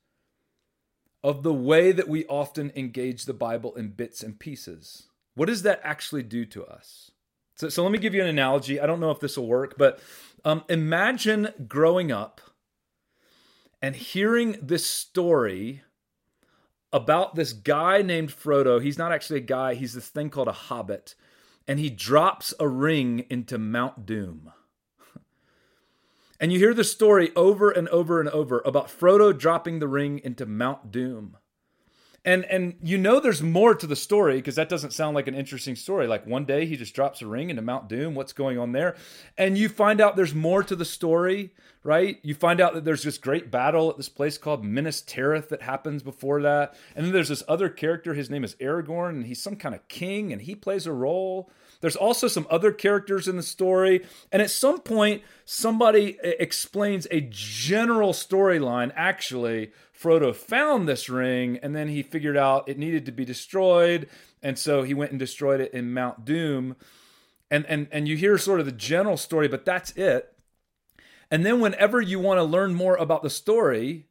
of 1.24 1.44
the 1.44 1.54
way 1.54 1.92
that 1.92 2.10
we 2.10 2.26
often 2.26 2.72
engage 2.76 3.26
the 3.26 3.34
Bible 3.34 3.74
in 3.76 3.90
bits 3.90 4.22
and 4.22 4.38
pieces? 4.38 5.08
What 5.36 5.48
does 5.48 5.64
that 5.64 5.80
actually 5.84 6.24
do 6.24 6.46
to 6.46 6.66
us? 6.66 7.12
So, 7.56 7.70
so 7.70 7.84
let 7.84 7.92
me 7.92 8.00
give 8.00 8.14
you 8.14 8.22
an 8.22 8.28
analogy. 8.28 8.80
I 8.80 8.86
don't 8.86 9.00
know 9.00 9.12
if 9.12 9.20
this 9.20 9.38
will 9.38 9.48
work, 9.48 9.76
but 9.78 10.00
um, 10.46 10.64
imagine 10.70 11.50
growing 11.68 12.12
up 12.12 12.42
and 13.82 13.96
hearing 13.96 14.58
this 14.62 14.86
story 14.86 15.84
about 16.92 17.36
this 17.36 17.54
guy 17.54 18.02
named 18.02 18.30
Frodo. 18.30 18.82
He's 18.82 18.98
not 18.98 19.12
actually 19.12 19.40
a 19.40 19.44
guy, 19.44 19.74
he's 19.74 19.94
this 19.94 20.08
thing 20.08 20.30
called 20.30 20.48
a 20.48 20.54
hobbit. 20.54 21.16
And 21.68 21.80
he 21.80 21.90
drops 21.90 22.54
a 22.60 22.68
ring 22.68 23.26
into 23.30 23.58
Mount 23.58 24.06
Doom. 24.06 24.52
And 26.40 26.52
you 26.52 26.60
hear 26.60 26.74
the 26.74 26.84
story 26.84 27.32
over 27.38 27.72
and 27.72 27.88
over 27.88 28.20
and 28.20 28.28
over 28.30 28.62
about 28.66 28.88
Frodo 28.88 29.38
dropping 29.38 29.80
the 29.80 29.88
ring 29.88 30.20
into 30.20 30.46
Mount 30.46 30.92
Doom. 30.92 31.38
And 32.26 32.46
and 32.46 32.76
you 32.82 32.98
know 32.98 33.20
there's 33.20 33.42
more 33.42 33.76
to 33.76 33.86
the 33.86 33.98
story 33.98 34.36
because 34.36 34.56
that 34.56 34.70
doesn't 34.70 34.92
sound 34.92 35.14
like 35.14 35.28
an 35.28 35.36
interesting 35.36 35.76
story. 35.76 36.08
Like 36.08 36.26
one 36.26 36.46
day 36.46 36.66
he 36.66 36.78
just 36.78 36.94
drops 36.94 37.22
a 37.22 37.28
ring 37.28 37.50
into 37.50 37.62
Mount 37.62 37.90
Doom. 37.90 38.16
What's 38.16 38.32
going 38.32 38.58
on 38.58 38.72
there? 38.72 38.96
And 39.38 39.58
you 39.58 39.68
find 39.68 40.00
out 40.00 40.16
there's 40.16 40.34
more 40.34 40.64
to 40.64 40.76
the 40.76 40.86
story, 40.86 41.54
right? 41.84 42.20
You 42.24 42.34
find 42.34 42.62
out 42.62 42.74
that 42.76 42.86
there's 42.86 43.04
this 43.04 43.18
great 43.18 43.52
battle 43.52 43.90
at 43.90 43.98
this 43.98 44.08
place 44.08 44.38
called 44.38 44.64
Minas 44.64 45.02
Tirith 45.02 45.50
that 45.50 45.64
happens 45.64 46.02
before 46.02 46.42
that. 46.44 46.76
And 46.96 47.06
then 47.06 47.14
there's 47.14 47.30
this 47.30 47.44
other 47.48 47.68
character. 47.68 48.14
His 48.14 48.30
name 48.30 48.46
is 48.46 48.56
Aragorn, 48.56 49.10
and 49.10 49.26
he's 49.26 49.42
some 49.42 49.58
kind 49.58 49.76
of 49.76 49.86
king, 49.90 50.32
and 50.32 50.42
he 50.42 50.56
plays 50.56 50.88
a 50.88 50.94
role. 50.94 51.50
There's 51.82 51.98
also 51.98 52.30
some 52.30 52.48
other 52.50 52.72
characters 52.72 53.28
in 53.28 53.36
the 53.36 53.44
story. 53.44 54.06
And 54.32 54.42
at 54.42 54.50
some 54.50 54.80
point, 54.80 55.24
somebody 55.44 56.18
explains 56.24 57.06
a 57.12 57.28
general 57.30 58.14
storyline 58.14 58.94
actually 58.96 59.74
Frodo 60.04 60.36
found 60.36 60.88
this 60.88 61.08
ring 61.08 61.58
and 61.64 61.74
then 61.74 61.88
he 61.88 62.04
figured 62.04 62.36
out 62.36 62.68
it 62.68 62.78
needed 62.78 63.06
to 63.06 63.12
be 63.12 63.24
destroyed. 63.24 64.10
And 64.42 64.60
so 64.60 64.84
he 64.84 64.94
went 64.94 65.12
and 65.12 65.20
destroyed 65.20 65.62
it 65.62 65.74
in 65.74 65.94
Mount 65.94 66.26
Doom. 66.26 66.76
And, 67.50 67.66
and, 67.68 67.88
and 67.92 68.08
you 68.08 68.18
hear 68.18 68.38
sort 68.38 68.60
of 68.60 68.66
the 68.66 68.72
general 68.74 69.16
story, 69.16 69.48
but 69.48 69.64
that's 69.64 69.92
it. 69.92 70.36
And 71.32 71.46
then 71.46 71.62
whenever 71.62 72.02
you 72.02 72.20
want 72.20 72.40
to 72.40 72.44
learn 72.44 72.76
more 72.76 72.96
about 72.96 73.24
the 73.24 73.30
story, 73.30 74.08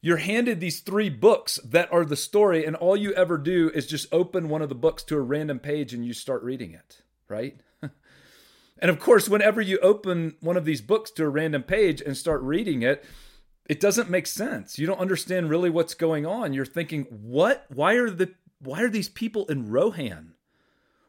you're 0.00 0.16
handed 0.18 0.60
these 0.60 0.80
three 0.80 1.08
books 1.08 1.58
that 1.64 1.90
are 1.92 2.04
the 2.04 2.16
story, 2.16 2.66
and 2.66 2.76
all 2.76 2.96
you 2.96 3.12
ever 3.14 3.38
do 3.38 3.70
is 3.74 3.86
just 3.86 4.12
open 4.12 4.48
one 4.48 4.60
of 4.60 4.68
the 4.68 4.74
books 4.74 5.02
to 5.04 5.16
a 5.16 5.20
random 5.20 5.58
page 5.58 5.94
and 5.94 6.04
you 6.04 6.12
start 6.12 6.42
reading 6.42 6.72
it, 6.72 7.02
right? 7.28 7.58
and 8.78 8.90
of 8.90 8.98
course, 8.98 9.28
whenever 9.28 9.60
you 9.60 9.78
open 9.78 10.34
one 10.40 10.56
of 10.56 10.64
these 10.64 10.80
books 10.80 11.10
to 11.12 11.24
a 11.24 11.28
random 11.28 11.62
page 11.62 12.02
and 12.02 12.16
start 12.16 12.42
reading 12.42 12.82
it, 12.82 13.04
it 13.66 13.80
doesn't 13.80 14.10
make 14.10 14.26
sense. 14.26 14.78
You 14.78 14.86
don't 14.86 15.00
understand 15.00 15.50
really 15.50 15.70
what's 15.70 15.94
going 15.94 16.26
on. 16.26 16.52
You're 16.52 16.66
thinking, 16.66 17.04
what? 17.04 17.66
Why 17.68 17.94
are 17.94 18.10
the 18.10 18.34
why 18.60 18.82
are 18.82 18.90
these 18.90 19.08
people 19.08 19.46
in 19.46 19.70
Rohan? 19.70 20.34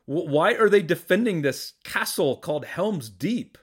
Why 0.05 0.53
are 0.53 0.69
they 0.69 0.83
defending 0.83 1.41
this 1.41 1.73
castle 1.83 2.37
called 2.37 2.65
Helm's 2.65 3.09
Deep? 3.09 3.57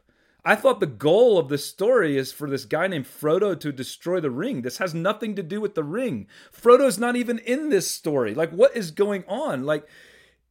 I 0.44 0.56
thought 0.56 0.80
the 0.80 0.86
goal 0.86 1.38
of 1.38 1.48
this 1.48 1.64
story 1.64 2.16
is 2.16 2.32
for 2.32 2.50
this 2.50 2.64
guy 2.64 2.88
named 2.88 3.06
Frodo 3.06 3.58
to 3.60 3.70
destroy 3.70 4.18
the 4.18 4.30
ring. 4.30 4.62
This 4.62 4.78
has 4.78 4.92
nothing 4.92 5.36
to 5.36 5.42
do 5.42 5.60
with 5.60 5.76
the 5.76 5.84
ring. 5.84 6.26
Frodo's 6.52 6.98
not 6.98 7.14
even 7.14 7.38
in 7.38 7.68
this 7.68 7.88
story. 7.88 8.34
Like, 8.34 8.50
what 8.50 8.76
is 8.76 8.90
going 8.90 9.22
on? 9.28 9.64
Like, 9.64 9.86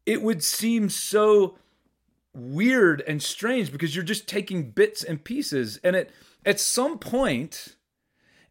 it 0.06 0.22
would 0.22 0.44
seem 0.44 0.88
so 0.90 1.58
weird 2.34 3.04
and 3.06 3.22
strange 3.22 3.70
because 3.70 3.94
you're 3.94 4.06
just 4.06 4.30
taking 4.30 4.72
bits 4.72 5.04
and 5.04 5.22
pieces. 5.22 5.78
And 5.84 5.98
it, 5.98 6.12
at 6.46 6.62
some 6.62 6.98
point, 6.98 7.76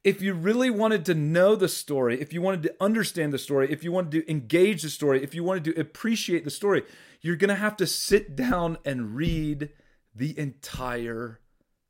if 0.03 0.23
you 0.23 0.33
really 0.33 0.71
wanted 0.71 1.05
to 1.07 1.15
know 1.15 1.55
the 1.55 1.69
story, 1.69 2.21
if 2.21 2.33
you 2.33 2.41
wanted 2.41 2.63
to 2.63 2.75
understand 2.81 3.33
the 3.33 3.39
story, 3.39 3.71
if 3.71 3.85
you 3.85 3.93
wanted 3.93 4.13
to 4.13 4.31
engage 4.31 4.83
the 4.83 4.89
story, 4.89 5.23
if 5.23 5.35
you 5.35 5.45
wanted 5.45 5.65
to 5.65 5.81
appreciate 5.81 6.45
the 6.45 6.51
story, 6.51 6.83
you're 7.21 7.37
going 7.37 7.49
to 7.49 7.55
have 7.55 7.77
to 7.77 7.87
sit 7.87 8.35
down 8.35 8.79
and 8.85 9.15
read 9.15 9.71
the 10.15 10.39
entire 10.39 11.41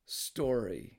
story. 0.05 0.99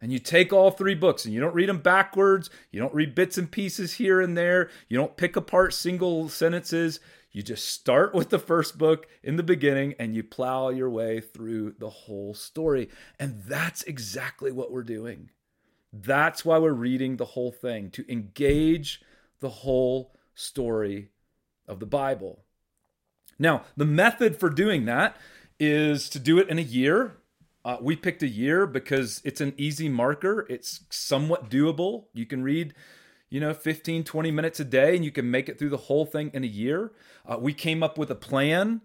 And 0.00 0.12
you 0.12 0.18
take 0.18 0.52
all 0.52 0.72
three 0.72 0.96
books 0.96 1.24
and 1.24 1.32
you 1.32 1.40
don't 1.40 1.54
read 1.54 1.68
them 1.68 1.78
backwards. 1.78 2.50
You 2.72 2.80
don't 2.80 2.94
read 2.94 3.14
bits 3.14 3.38
and 3.38 3.48
pieces 3.48 3.94
here 3.94 4.20
and 4.20 4.36
there. 4.36 4.68
You 4.88 4.98
don't 4.98 5.16
pick 5.16 5.36
apart 5.36 5.72
single 5.72 6.28
sentences. 6.28 6.98
You 7.30 7.44
just 7.44 7.68
start 7.68 8.12
with 8.12 8.30
the 8.30 8.40
first 8.40 8.76
book 8.76 9.06
in 9.22 9.36
the 9.36 9.44
beginning 9.44 9.94
and 10.00 10.16
you 10.16 10.24
plow 10.24 10.70
your 10.70 10.90
way 10.90 11.20
through 11.20 11.76
the 11.78 11.88
whole 11.88 12.34
story. 12.34 12.88
And 13.20 13.44
that's 13.44 13.84
exactly 13.84 14.50
what 14.50 14.72
we're 14.72 14.82
doing. 14.82 15.30
That's 15.92 16.44
why 16.44 16.58
we're 16.58 16.72
reading 16.72 17.16
the 17.16 17.24
whole 17.24 17.52
thing, 17.52 17.90
to 17.90 18.10
engage 18.10 19.02
the 19.40 19.50
whole 19.50 20.14
story 20.34 21.10
of 21.68 21.80
the 21.80 21.86
Bible. 21.86 22.44
Now, 23.38 23.64
the 23.76 23.84
method 23.84 24.38
for 24.38 24.48
doing 24.48 24.84
that 24.86 25.16
is 25.58 26.08
to 26.10 26.18
do 26.18 26.38
it 26.38 26.48
in 26.48 26.58
a 26.58 26.62
year. 26.62 27.16
Uh, 27.64 27.76
we 27.80 27.94
picked 27.94 28.22
a 28.22 28.28
year 28.28 28.66
because 28.66 29.20
it's 29.24 29.40
an 29.40 29.54
easy 29.56 29.88
marker. 29.88 30.46
It's 30.48 30.80
somewhat 30.90 31.50
doable. 31.50 32.06
You 32.12 32.26
can 32.26 32.42
read, 32.42 32.74
you 33.28 33.40
know, 33.40 33.54
15, 33.54 34.04
20 34.04 34.30
minutes 34.30 34.60
a 34.60 34.64
day 34.64 34.96
and 34.96 35.04
you 35.04 35.12
can 35.12 35.30
make 35.30 35.48
it 35.48 35.58
through 35.58 35.70
the 35.70 35.76
whole 35.76 36.06
thing 36.06 36.30
in 36.34 36.42
a 36.42 36.48
year. 36.48 36.92
Uh, 37.26 37.36
we 37.38 37.52
came 37.52 37.82
up 37.82 37.98
with 37.98 38.10
a 38.10 38.16
plan. 38.16 38.80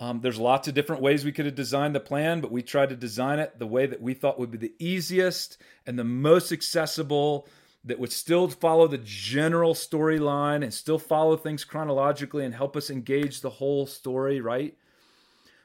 Um, 0.00 0.20
there's 0.20 0.38
lots 0.38 0.68
of 0.68 0.74
different 0.74 1.02
ways 1.02 1.24
we 1.24 1.32
could 1.32 1.46
have 1.46 1.56
designed 1.56 1.94
the 1.94 2.00
plan, 2.00 2.40
but 2.40 2.52
we 2.52 2.62
tried 2.62 2.90
to 2.90 2.96
design 2.96 3.40
it 3.40 3.58
the 3.58 3.66
way 3.66 3.86
that 3.86 4.00
we 4.00 4.14
thought 4.14 4.38
would 4.38 4.50
be 4.52 4.58
the 4.58 4.74
easiest 4.78 5.58
and 5.86 5.98
the 5.98 6.04
most 6.04 6.52
accessible, 6.52 7.48
that 7.84 7.98
would 7.98 8.12
still 8.12 8.48
follow 8.48 8.86
the 8.86 8.98
general 8.98 9.74
storyline 9.74 10.62
and 10.62 10.74
still 10.74 10.98
follow 10.98 11.36
things 11.36 11.64
chronologically 11.64 12.44
and 12.44 12.54
help 12.54 12.76
us 12.76 12.90
engage 12.90 13.40
the 13.40 13.50
whole 13.50 13.86
story, 13.86 14.40
right? 14.40 14.76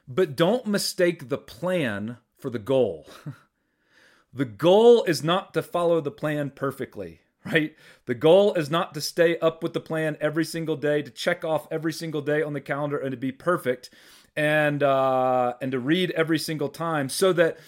But 0.06 0.36
don't 0.36 0.66
mistake 0.66 1.28
the 1.28 1.38
plan 1.38 2.18
for 2.38 2.50
the 2.50 2.58
goal. 2.58 3.06
the 4.32 4.44
goal 4.44 5.04
is 5.04 5.22
not 5.22 5.54
to 5.54 5.62
follow 5.62 6.00
the 6.00 6.10
plan 6.10 6.50
perfectly, 6.50 7.20
right? 7.44 7.74
The 8.06 8.14
goal 8.14 8.54
is 8.54 8.70
not 8.70 8.94
to 8.94 9.00
stay 9.00 9.38
up 9.38 9.62
with 9.62 9.72
the 9.72 9.80
plan 9.80 10.16
every 10.20 10.44
single 10.44 10.76
day, 10.76 11.02
to 11.02 11.10
check 11.10 11.44
off 11.44 11.68
every 11.70 11.92
single 11.92 12.22
day 12.22 12.42
on 12.42 12.52
the 12.52 12.60
calendar 12.60 12.98
and 12.98 13.10
to 13.10 13.16
be 13.16 13.32
perfect 13.32 13.90
and 14.36 14.82
uh, 14.82 15.54
and 15.60 15.72
to 15.72 15.78
read 15.78 16.10
every 16.12 16.38
single 16.38 16.68
time 16.68 17.08
so 17.08 17.32
that 17.32 17.58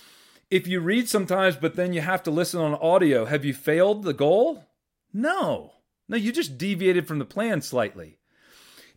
if 0.50 0.66
you 0.66 0.80
read 0.80 1.08
sometimes 1.08 1.56
but 1.56 1.76
then 1.76 1.92
you 1.92 2.00
have 2.00 2.22
to 2.24 2.30
listen 2.30 2.60
on 2.60 2.74
audio 2.74 3.24
have 3.24 3.44
you 3.44 3.54
failed 3.54 4.04
the 4.04 4.14
goal? 4.14 4.64
No. 5.12 5.72
No 6.08 6.16
you 6.16 6.32
just 6.32 6.58
deviated 6.58 7.06
from 7.06 7.18
the 7.18 7.24
plan 7.24 7.62
slightly. 7.62 8.18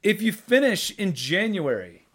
If 0.02 0.22
you 0.22 0.32
finish 0.32 0.92
in 0.92 1.14
january 1.14 2.08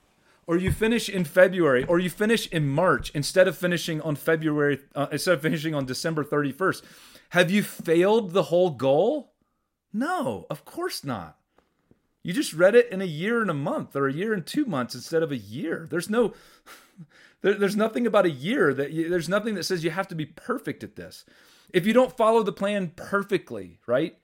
or 0.46 0.56
you 0.56 0.72
finish 0.72 1.08
in 1.08 1.24
february 1.24 1.84
or 1.84 1.98
you 1.98 2.10
finish 2.10 2.46
in 2.48 2.68
march 2.68 3.10
instead 3.14 3.48
of 3.48 3.56
finishing 3.56 4.00
on 4.00 4.16
february 4.16 4.80
uh, 4.94 5.06
instead 5.12 5.34
of 5.34 5.42
finishing 5.42 5.74
on 5.74 5.86
december 5.86 6.24
31st 6.24 6.82
have 7.30 7.50
you 7.50 7.62
failed 7.62 8.32
the 8.32 8.44
whole 8.44 8.70
goal? 8.70 9.32
No 9.92 10.46
of 10.50 10.64
course 10.64 11.04
not 11.04 11.38
you 12.24 12.32
just 12.32 12.54
read 12.54 12.74
it 12.74 12.90
in 12.90 13.02
a 13.02 13.06
year 13.06 13.42
and 13.42 13.50
a 13.50 13.54
month 13.54 13.94
or 13.94 14.08
a 14.08 14.12
year 14.12 14.32
and 14.32 14.44
two 14.44 14.64
months 14.64 14.94
instead 14.94 15.22
of 15.22 15.30
a 15.30 15.36
year. 15.36 15.86
There's 15.88 16.08
no, 16.08 16.32
there, 17.42 17.54
there's 17.54 17.76
nothing 17.76 18.06
about 18.06 18.24
a 18.24 18.30
year 18.30 18.72
that 18.72 18.92
you, 18.92 19.10
there's 19.10 19.28
nothing 19.28 19.54
that 19.54 19.64
says 19.64 19.84
you 19.84 19.90
have 19.90 20.08
to 20.08 20.14
be 20.14 20.24
perfect 20.24 20.82
at 20.82 20.96
this. 20.96 21.26
If 21.72 21.86
you 21.86 21.92
don't 21.92 22.16
follow 22.16 22.42
the 22.42 22.50
plan 22.50 22.92
perfectly, 22.96 23.78
right? 23.86 24.16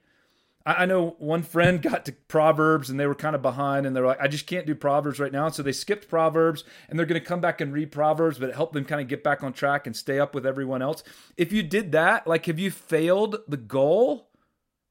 I, 0.65 0.73
I 0.73 0.85
know 0.87 1.15
one 1.19 1.43
friend 1.43 1.79
got 1.83 2.05
to 2.05 2.11
Proverbs 2.27 2.89
and 2.89 2.99
they 2.99 3.05
were 3.05 3.13
kind 3.13 3.35
of 3.35 3.43
behind 3.43 3.85
and 3.85 3.95
they're 3.95 4.05
like, 4.05 4.19
I 4.19 4.27
just 4.27 4.47
can't 4.47 4.65
do 4.65 4.73
Proverbs 4.73 5.19
right 5.19 5.31
now. 5.31 5.49
So 5.49 5.61
they 5.61 5.71
skipped 5.71 6.09
Proverbs 6.09 6.63
and 6.89 6.97
they're 6.97 7.05
going 7.05 7.21
to 7.21 7.27
come 7.27 7.39
back 7.39 7.61
and 7.61 7.71
read 7.71 7.91
Proverbs, 7.91 8.39
but 8.39 8.49
it 8.49 8.55
helped 8.55 8.73
them 8.73 8.85
kind 8.85 9.01
of 9.01 9.09
get 9.09 9.23
back 9.23 9.43
on 9.43 9.53
track 9.53 9.85
and 9.85 9.95
stay 9.95 10.19
up 10.19 10.33
with 10.33 10.45
everyone 10.45 10.81
else. 10.81 11.03
If 11.37 11.53
you 11.53 11.61
did 11.61 11.91
that, 11.91 12.25
like, 12.25 12.47
have 12.47 12.57
you 12.57 12.71
failed 12.71 13.37
the 13.47 13.57
goal? 13.57 14.31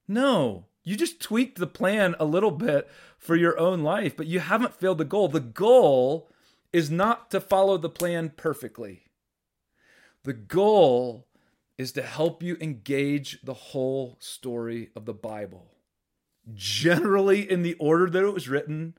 No, 0.06 0.66
you 0.90 0.96
just 0.96 1.20
tweaked 1.20 1.58
the 1.58 1.68
plan 1.68 2.16
a 2.18 2.24
little 2.24 2.50
bit 2.50 2.90
for 3.16 3.36
your 3.36 3.56
own 3.58 3.82
life, 3.82 4.16
but 4.16 4.26
you 4.26 4.40
haven't 4.40 4.74
failed 4.74 4.98
the 4.98 5.04
goal. 5.04 5.28
The 5.28 5.38
goal 5.38 6.28
is 6.72 6.90
not 6.90 7.30
to 7.30 7.40
follow 7.40 7.78
the 7.78 7.88
plan 7.88 8.32
perfectly. 8.36 9.04
The 10.24 10.32
goal 10.32 11.28
is 11.78 11.92
to 11.92 12.02
help 12.02 12.42
you 12.42 12.56
engage 12.60 13.40
the 13.42 13.54
whole 13.54 14.16
story 14.18 14.90
of 14.96 15.04
the 15.04 15.14
Bible, 15.14 15.68
generally 16.52 17.48
in 17.48 17.62
the 17.62 17.74
order 17.74 18.10
that 18.10 18.24
it 18.24 18.34
was 18.34 18.48
written, 18.48 18.94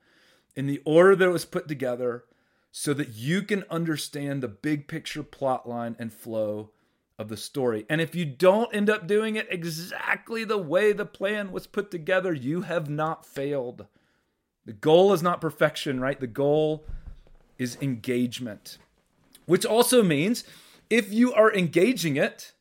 in 0.56 0.68
the 0.68 0.82
order 0.86 1.16
that 1.16 1.28
it 1.28 1.32
was 1.32 1.46
put 1.46 1.68
together, 1.68 2.24
so 2.72 2.94
that 2.94 3.10
you 3.10 3.42
can 3.42 3.66
understand 3.70 4.42
the 4.42 4.48
big 4.48 4.88
picture 4.88 5.24
plot 5.24 5.68
line 5.68 5.98
and 6.00 6.14
flow 6.14 6.72
of 7.22 7.30
the 7.30 7.38
story. 7.38 7.86
And 7.88 8.02
if 8.02 8.16
you 8.16 8.26
don't 8.26 8.74
end 8.76 8.90
up 8.90 9.08
doing 9.08 9.36
it 9.36 9.48
exactly 9.50 10.44
the 10.44 10.58
way 10.58 10.92
the 10.92 11.06
plan 11.06 11.52
was 11.52 11.68
put 11.68 11.92
together, 11.92 12.34
you 12.34 12.62
have 12.62 12.90
not 12.90 13.26
failed. 13.26 13.86
The 14.66 14.74
goal 14.74 15.14
is 15.14 15.24
not 15.24 15.40
perfection, 15.40 16.00
right? 16.00 16.20
The 16.20 16.28
goal 16.28 16.86
is 17.58 17.78
engagement, 17.80 18.80
which 19.46 19.66
also 19.66 20.04
means 20.04 20.44
if 20.90 21.14
you 21.14 21.32
are 21.34 21.54
engaging 21.54 22.18
it, 22.18 22.54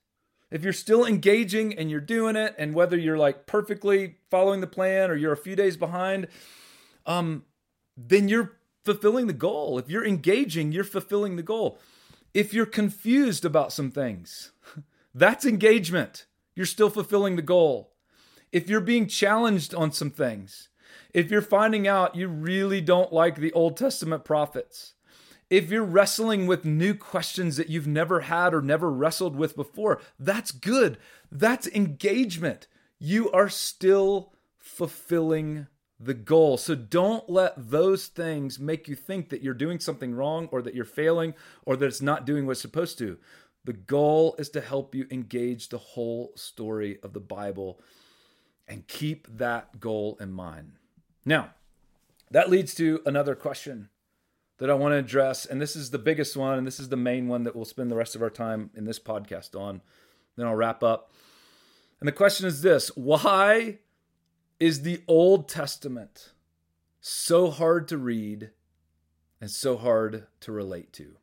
if 0.51 0.63
you're 0.63 0.73
still 0.73 1.07
engaging 1.07 1.77
and 1.77 1.91
you're 1.91 2.01
doing 2.01 2.37
it, 2.37 2.55
and 2.59 2.75
whether 2.75 2.99
you're 2.99 3.19
like 3.19 3.47
perfectly 3.47 4.17
following 4.31 4.61
the 4.61 4.67
plan 4.67 5.11
or 5.11 5.17
you're 5.17 5.33
a 5.33 5.37
few 5.39 5.57
days 5.57 5.77
behind, 5.77 6.29
um, 7.07 7.45
then 7.97 8.29
you're 8.29 8.59
fulfilling 8.85 9.27
the 9.27 9.33
goal. 9.33 9.79
If 9.79 9.89
you're 9.89 10.05
engaging, 10.05 10.73
you're 10.73 10.85
fulfilling 10.85 11.37
the 11.37 11.43
goal. 11.43 11.79
If 12.33 12.55
you're 12.55 12.67
confused 12.67 13.45
about 13.45 13.73
some 13.73 13.91
things, 13.91 14.53
that's 15.15 15.45
engagement. 15.45 16.27
You're 16.55 16.67
still 16.67 16.91
fulfilling 16.91 17.37
the 17.37 17.43
goal. 17.43 17.93
If 18.53 18.69
you're 18.69 18.81
being 18.81 19.07
challenged 19.07 19.75
on 19.75 19.93
some 19.93 20.11
things, 20.11 20.69
if 21.13 21.31
you're 21.31 21.43
finding 21.43 21.89
out 21.89 22.17
you 22.17 22.29
really 22.29 22.81
don't 22.81 23.13
like 23.13 23.37
the 23.37 23.53
Old 23.53 23.77
Testament 23.77 24.25
prophets, 24.25 24.95
if 25.49 25.71
you're 25.71 25.85
wrestling 25.85 26.47
with 26.47 26.65
new 26.65 26.95
questions 26.95 27.57
that 27.57 27.69
you've 27.69 27.87
never 27.87 28.21
had 28.21 28.55
or 28.55 28.63
never 28.63 28.91
wrestled 28.91 29.35
with 29.35 29.57
before, 29.57 30.01
that's 30.19 30.53
good. 30.53 30.99
That's 31.31 31.67
engagement. 31.67 32.69
You 33.01 33.31
are 33.33 33.49
still 33.49 34.33
fulfilling 34.59 35.67
the 36.01 36.15
goal. 36.15 36.57
So 36.57 36.75
don't 36.75 37.29
let 37.29 37.53
those 37.57 38.07
things 38.07 38.59
make 38.59 38.89
you 38.89 38.95
think 38.95 39.29
that 39.29 39.43
you're 39.43 39.53
doing 39.53 39.79
something 39.79 40.15
wrong 40.15 40.49
or 40.51 40.63
that 40.63 40.75
you're 40.75 40.87
failing 40.87 41.35
or 41.67 41.77
that 41.77 41.87
it's 41.87 42.01
not 42.01 42.25
doing 42.25 42.47
what 42.47 42.53
it's 42.53 42.63
supposed 42.63 42.97
to. 42.99 43.19
The 43.65 43.75
goal 43.75 44.35
is 44.39 44.49
to 44.51 44.63
help 44.63 44.95
you 44.95 45.07
engage 45.11 45.69
the 45.69 45.79
whole 45.79 46.33
story 46.35 46.99
of 47.03 47.13
the 47.13 47.21
Bible 47.21 47.79
and 48.67 48.89
keep 48.89 49.29
that 49.37 49.79
goal 49.79 50.17
in 50.21 50.33
mind. 50.33 50.73
Now, 51.27 51.51
that 52.31 52.49
leads 52.49 52.75
to 52.77 53.03
another 53.05 53.35
question 53.35 53.91
that 54.59 54.71
I 54.71 54.75
want 54.75 54.93
to 54.93 54.99
address. 54.99 55.45
And 55.45 55.61
this 55.61 55.77
is 55.77 55.91
the 55.91 55.99
biggest 55.99 56.37
one, 56.37 56.57
and 56.57 56.67
this 56.67 56.81
is 56.81 56.89
the 56.89 56.97
main 56.97 57.29
one 57.29 57.43
that 57.45 57.55
we'll 57.55 57.65
spend 57.67 57.91
the 57.91 57.97
rest 57.97 58.15
of 58.15 58.23
our 58.23 58.31
time 58.31 58.71
in 58.75 58.85
this 58.87 58.99
podcast 58.99 59.59
on. 59.59 59.83
Then 60.37 60.47
I'll 60.47 60.57
wrap 60.57 60.83
up. 60.83 61.13
And 62.01 62.09
the 62.09 62.13
question 62.13 62.47
is 62.47 62.63
this 62.63 62.89
Why 62.97 63.81
is 64.61 64.83
the 64.83 65.03
Old 65.09 65.49
Testament 65.49 66.33
so 67.01 67.51
hard 67.51 67.89
to 67.89 67.97
read 67.97 68.51
and 69.41 69.51
so 69.51 69.77
hard 69.77 70.27
to 70.41 70.53
relate 70.53 70.93
to? 70.93 71.17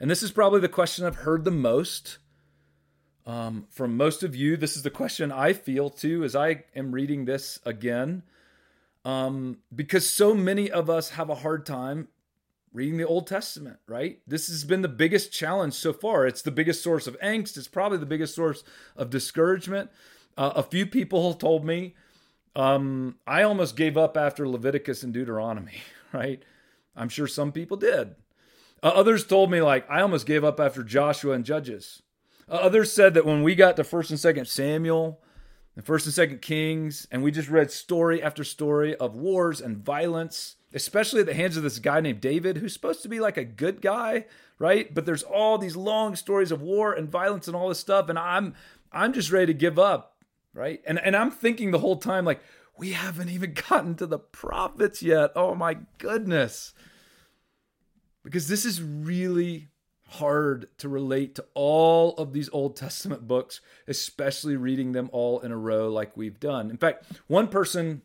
And 0.00 0.10
this 0.10 0.22
is 0.22 0.32
probably 0.32 0.60
the 0.60 0.68
question 0.68 1.06
I've 1.06 1.16
heard 1.16 1.44
the 1.44 1.50
most 1.50 2.18
um, 3.26 3.66
from 3.70 3.96
most 3.96 4.22
of 4.22 4.34
you. 4.34 4.56
This 4.56 4.76
is 4.76 4.82
the 4.82 4.90
question 4.90 5.30
I 5.30 5.52
feel 5.52 5.88
too 5.88 6.24
as 6.24 6.34
I 6.34 6.64
am 6.74 6.92
reading 6.92 7.26
this 7.26 7.60
again. 7.64 8.24
Um, 9.04 9.58
because 9.74 10.10
so 10.10 10.34
many 10.34 10.70
of 10.70 10.90
us 10.90 11.10
have 11.10 11.30
a 11.30 11.36
hard 11.36 11.64
time 11.64 12.08
reading 12.72 12.98
the 12.98 13.06
Old 13.06 13.26
Testament, 13.26 13.78
right? 13.86 14.20
This 14.26 14.48
has 14.48 14.64
been 14.64 14.82
the 14.82 14.88
biggest 14.88 15.32
challenge 15.32 15.74
so 15.74 15.92
far. 15.92 16.26
It's 16.26 16.42
the 16.42 16.50
biggest 16.50 16.82
source 16.82 17.06
of 17.06 17.18
angst, 17.20 17.56
it's 17.56 17.68
probably 17.68 17.98
the 17.98 18.06
biggest 18.06 18.34
source 18.34 18.62
of 18.96 19.10
discouragement. 19.10 19.90
Uh, 20.40 20.52
a 20.56 20.62
few 20.62 20.86
people 20.86 21.34
told 21.34 21.66
me 21.66 21.94
um, 22.56 23.16
I 23.26 23.42
almost 23.42 23.76
gave 23.76 23.98
up 23.98 24.16
after 24.16 24.48
Leviticus 24.48 25.02
and 25.02 25.12
Deuteronomy, 25.12 25.82
right? 26.14 26.42
I'm 26.96 27.10
sure 27.10 27.26
some 27.26 27.52
people 27.52 27.76
did. 27.76 28.14
Uh, 28.82 28.86
others 28.86 29.26
told 29.26 29.50
me 29.50 29.60
like 29.60 29.88
I 29.90 30.00
almost 30.00 30.24
gave 30.24 30.42
up 30.42 30.58
after 30.58 30.82
Joshua 30.82 31.34
and 31.34 31.44
Judges. 31.44 32.00
Uh, 32.48 32.54
others 32.54 32.90
said 32.90 33.12
that 33.12 33.26
when 33.26 33.42
we 33.42 33.54
got 33.54 33.76
to 33.76 33.84
First 33.84 34.08
and 34.10 34.18
Second 34.18 34.48
Samuel, 34.48 35.20
and 35.76 35.84
First 35.84 36.06
and 36.06 36.14
Second 36.14 36.40
Kings, 36.40 37.06
and 37.10 37.22
we 37.22 37.30
just 37.30 37.50
read 37.50 37.70
story 37.70 38.22
after 38.22 38.42
story 38.42 38.96
of 38.96 39.14
wars 39.14 39.60
and 39.60 39.76
violence, 39.76 40.56
especially 40.72 41.20
at 41.20 41.26
the 41.26 41.34
hands 41.34 41.58
of 41.58 41.62
this 41.62 41.78
guy 41.78 42.00
named 42.00 42.22
David, 42.22 42.56
who's 42.56 42.72
supposed 42.72 43.02
to 43.02 43.08
be 43.10 43.20
like 43.20 43.36
a 43.36 43.44
good 43.44 43.82
guy, 43.82 44.24
right? 44.58 44.92
But 44.94 45.04
there's 45.04 45.22
all 45.22 45.58
these 45.58 45.76
long 45.76 46.16
stories 46.16 46.50
of 46.50 46.62
war 46.62 46.94
and 46.94 47.10
violence 47.10 47.46
and 47.46 47.54
all 47.54 47.68
this 47.68 47.78
stuff, 47.78 48.08
and 48.08 48.18
I'm 48.18 48.54
I'm 48.90 49.12
just 49.12 49.30
ready 49.30 49.46
to 49.46 49.54
give 49.54 49.78
up, 49.78 50.09
right? 50.54 50.80
And 50.86 50.98
and 50.98 51.16
I'm 51.16 51.30
thinking 51.30 51.70
the 51.70 51.78
whole 51.78 51.96
time 51.96 52.24
like 52.24 52.40
we 52.76 52.92
haven't 52.92 53.28
even 53.28 53.54
gotten 53.68 53.94
to 53.96 54.06
the 54.06 54.18
prophets 54.18 55.02
yet. 55.02 55.32
Oh 55.36 55.54
my 55.54 55.78
goodness. 55.98 56.74
Because 58.22 58.48
this 58.48 58.64
is 58.64 58.82
really 58.82 59.68
hard 60.08 60.66
to 60.78 60.88
relate 60.88 61.36
to 61.36 61.44
all 61.54 62.14
of 62.16 62.32
these 62.32 62.50
Old 62.52 62.76
Testament 62.76 63.28
books, 63.28 63.60
especially 63.86 64.56
reading 64.56 64.92
them 64.92 65.08
all 65.12 65.40
in 65.40 65.52
a 65.52 65.56
row 65.56 65.88
like 65.88 66.16
we've 66.16 66.40
done. 66.40 66.68
In 66.68 66.76
fact, 66.76 67.06
one 67.28 67.48
person 67.48 68.02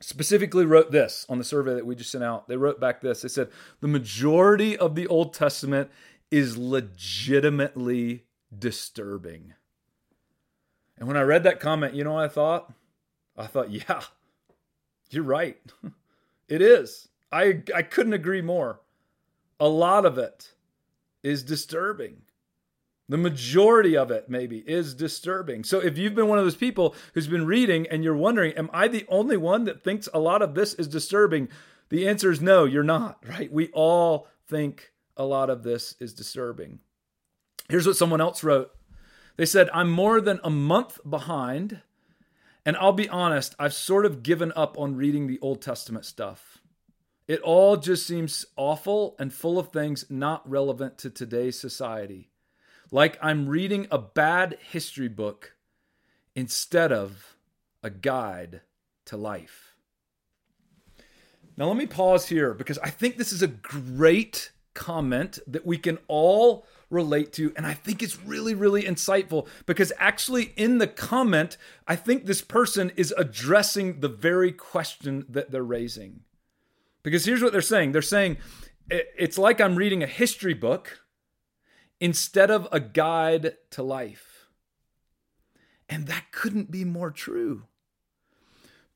specifically 0.00 0.64
wrote 0.64 0.90
this 0.90 1.24
on 1.28 1.38
the 1.38 1.44
survey 1.44 1.74
that 1.74 1.86
we 1.86 1.94
just 1.94 2.10
sent 2.10 2.24
out. 2.24 2.48
They 2.48 2.56
wrote 2.56 2.80
back 2.80 3.00
this. 3.00 3.22
They 3.22 3.28
said, 3.28 3.48
The 3.80 3.88
majority 3.88 4.76
of 4.76 4.94
the 4.94 5.06
Old 5.06 5.34
Testament 5.34 5.90
is 6.30 6.58
legitimately 6.58 8.24
disturbing. 8.56 9.54
And 10.98 11.06
when 11.08 11.16
I 11.16 11.22
read 11.22 11.44
that 11.44 11.60
comment, 11.60 11.94
you 11.94 12.04
know 12.04 12.14
what 12.14 12.24
I 12.24 12.28
thought? 12.28 12.72
I 13.36 13.46
thought, 13.46 13.70
yeah, 13.70 14.02
you're 15.10 15.24
right. 15.24 15.58
it 16.48 16.62
is. 16.62 17.08
I, 17.30 17.62
I 17.74 17.82
couldn't 17.82 18.12
agree 18.12 18.42
more. 18.42 18.80
A 19.58 19.68
lot 19.68 20.04
of 20.06 20.18
it 20.18 20.52
is 21.22 21.42
disturbing. 21.42 22.22
The 23.08 23.16
majority 23.16 23.96
of 23.96 24.10
it, 24.10 24.28
maybe, 24.28 24.58
is 24.66 24.94
disturbing. 24.94 25.62
So, 25.62 25.78
if 25.78 25.96
you've 25.96 26.14
been 26.14 26.26
one 26.26 26.38
of 26.38 26.44
those 26.44 26.56
people 26.56 26.94
who's 27.14 27.28
been 27.28 27.46
reading 27.46 27.86
and 27.88 28.02
you're 28.02 28.16
wondering, 28.16 28.52
am 28.54 28.68
I 28.72 28.88
the 28.88 29.06
only 29.08 29.36
one 29.36 29.64
that 29.64 29.84
thinks 29.84 30.08
a 30.12 30.18
lot 30.18 30.42
of 30.42 30.54
this 30.54 30.74
is 30.74 30.88
disturbing? 30.88 31.48
The 31.88 32.08
answer 32.08 32.32
is 32.32 32.40
no, 32.40 32.64
you're 32.64 32.82
not, 32.82 33.22
right? 33.28 33.52
We 33.52 33.68
all 33.68 34.26
think 34.48 34.92
a 35.16 35.24
lot 35.24 35.50
of 35.50 35.62
this 35.62 35.94
is 36.00 36.12
disturbing. 36.12 36.80
Here's 37.68 37.86
what 37.86 37.96
someone 37.96 38.20
else 38.20 38.42
wrote 38.42 38.72
They 39.36 39.46
said, 39.46 39.68
I'm 39.72 39.90
more 39.90 40.20
than 40.20 40.40
a 40.42 40.50
month 40.50 40.98
behind, 41.08 41.80
and 42.64 42.76
I'll 42.76 42.92
be 42.92 43.08
honest, 43.08 43.54
I've 43.58 43.74
sort 43.74 44.06
of 44.06 44.22
given 44.22 44.52
up 44.56 44.78
on 44.78 44.96
reading 44.96 45.26
the 45.26 45.38
Old 45.40 45.60
Testament 45.60 46.04
stuff. 46.04 46.58
It 47.28 47.40
all 47.40 47.76
just 47.76 48.06
seems 48.06 48.46
awful 48.56 49.16
and 49.18 49.32
full 49.32 49.58
of 49.58 49.72
things 49.72 50.06
not 50.08 50.48
relevant 50.48 50.96
to 50.98 51.10
today's 51.10 51.58
society. 51.58 52.30
Like 52.90 53.18
I'm 53.20 53.48
reading 53.48 53.88
a 53.90 53.98
bad 53.98 54.58
history 54.70 55.08
book 55.08 55.54
instead 56.34 56.92
of 56.92 57.36
a 57.82 57.90
guide 57.90 58.60
to 59.06 59.16
life. 59.16 59.74
Now, 61.56 61.68
let 61.68 61.76
me 61.76 61.86
pause 61.86 62.28
here 62.28 62.52
because 62.52 62.78
I 62.78 62.90
think 62.90 63.16
this 63.16 63.32
is 63.32 63.42
a 63.42 63.48
great 63.48 64.52
comment 64.74 65.38
that 65.46 65.64
we 65.64 65.78
can 65.78 65.98
all 66.06 66.66
relate 66.90 67.32
to. 67.34 67.52
And 67.56 67.66
I 67.66 67.74
think 67.74 68.02
it's 68.02 68.22
really, 68.22 68.54
really 68.54 68.82
insightful 68.82 69.48
because 69.66 69.92
actually, 69.98 70.52
in 70.56 70.78
the 70.78 70.86
comment, 70.86 71.56
I 71.86 71.96
think 71.96 72.26
this 72.26 72.42
person 72.42 72.92
is 72.96 73.14
addressing 73.16 74.00
the 74.00 74.08
very 74.08 74.52
question 74.52 75.26
that 75.28 75.50
they're 75.50 75.62
raising. 75.62 76.20
Because 77.02 77.24
here's 77.24 77.42
what 77.42 77.52
they're 77.52 77.60
saying 77.60 77.92
they're 77.92 78.02
saying 78.02 78.38
it's 78.88 79.38
like 79.38 79.60
I'm 79.60 79.76
reading 79.76 80.02
a 80.02 80.08
history 80.08 80.54
book 80.54 81.00
instead 82.00 82.50
of 82.50 82.68
a 82.70 82.80
guide 82.80 83.56
to 83.70 83.82
life. 83.82 84.48
And 85.88 86.06
that 86.06 86.32
couldn't 86.32 86.70
be 86.70 86.84
more 86.84 87.10
true. 87.10 87.64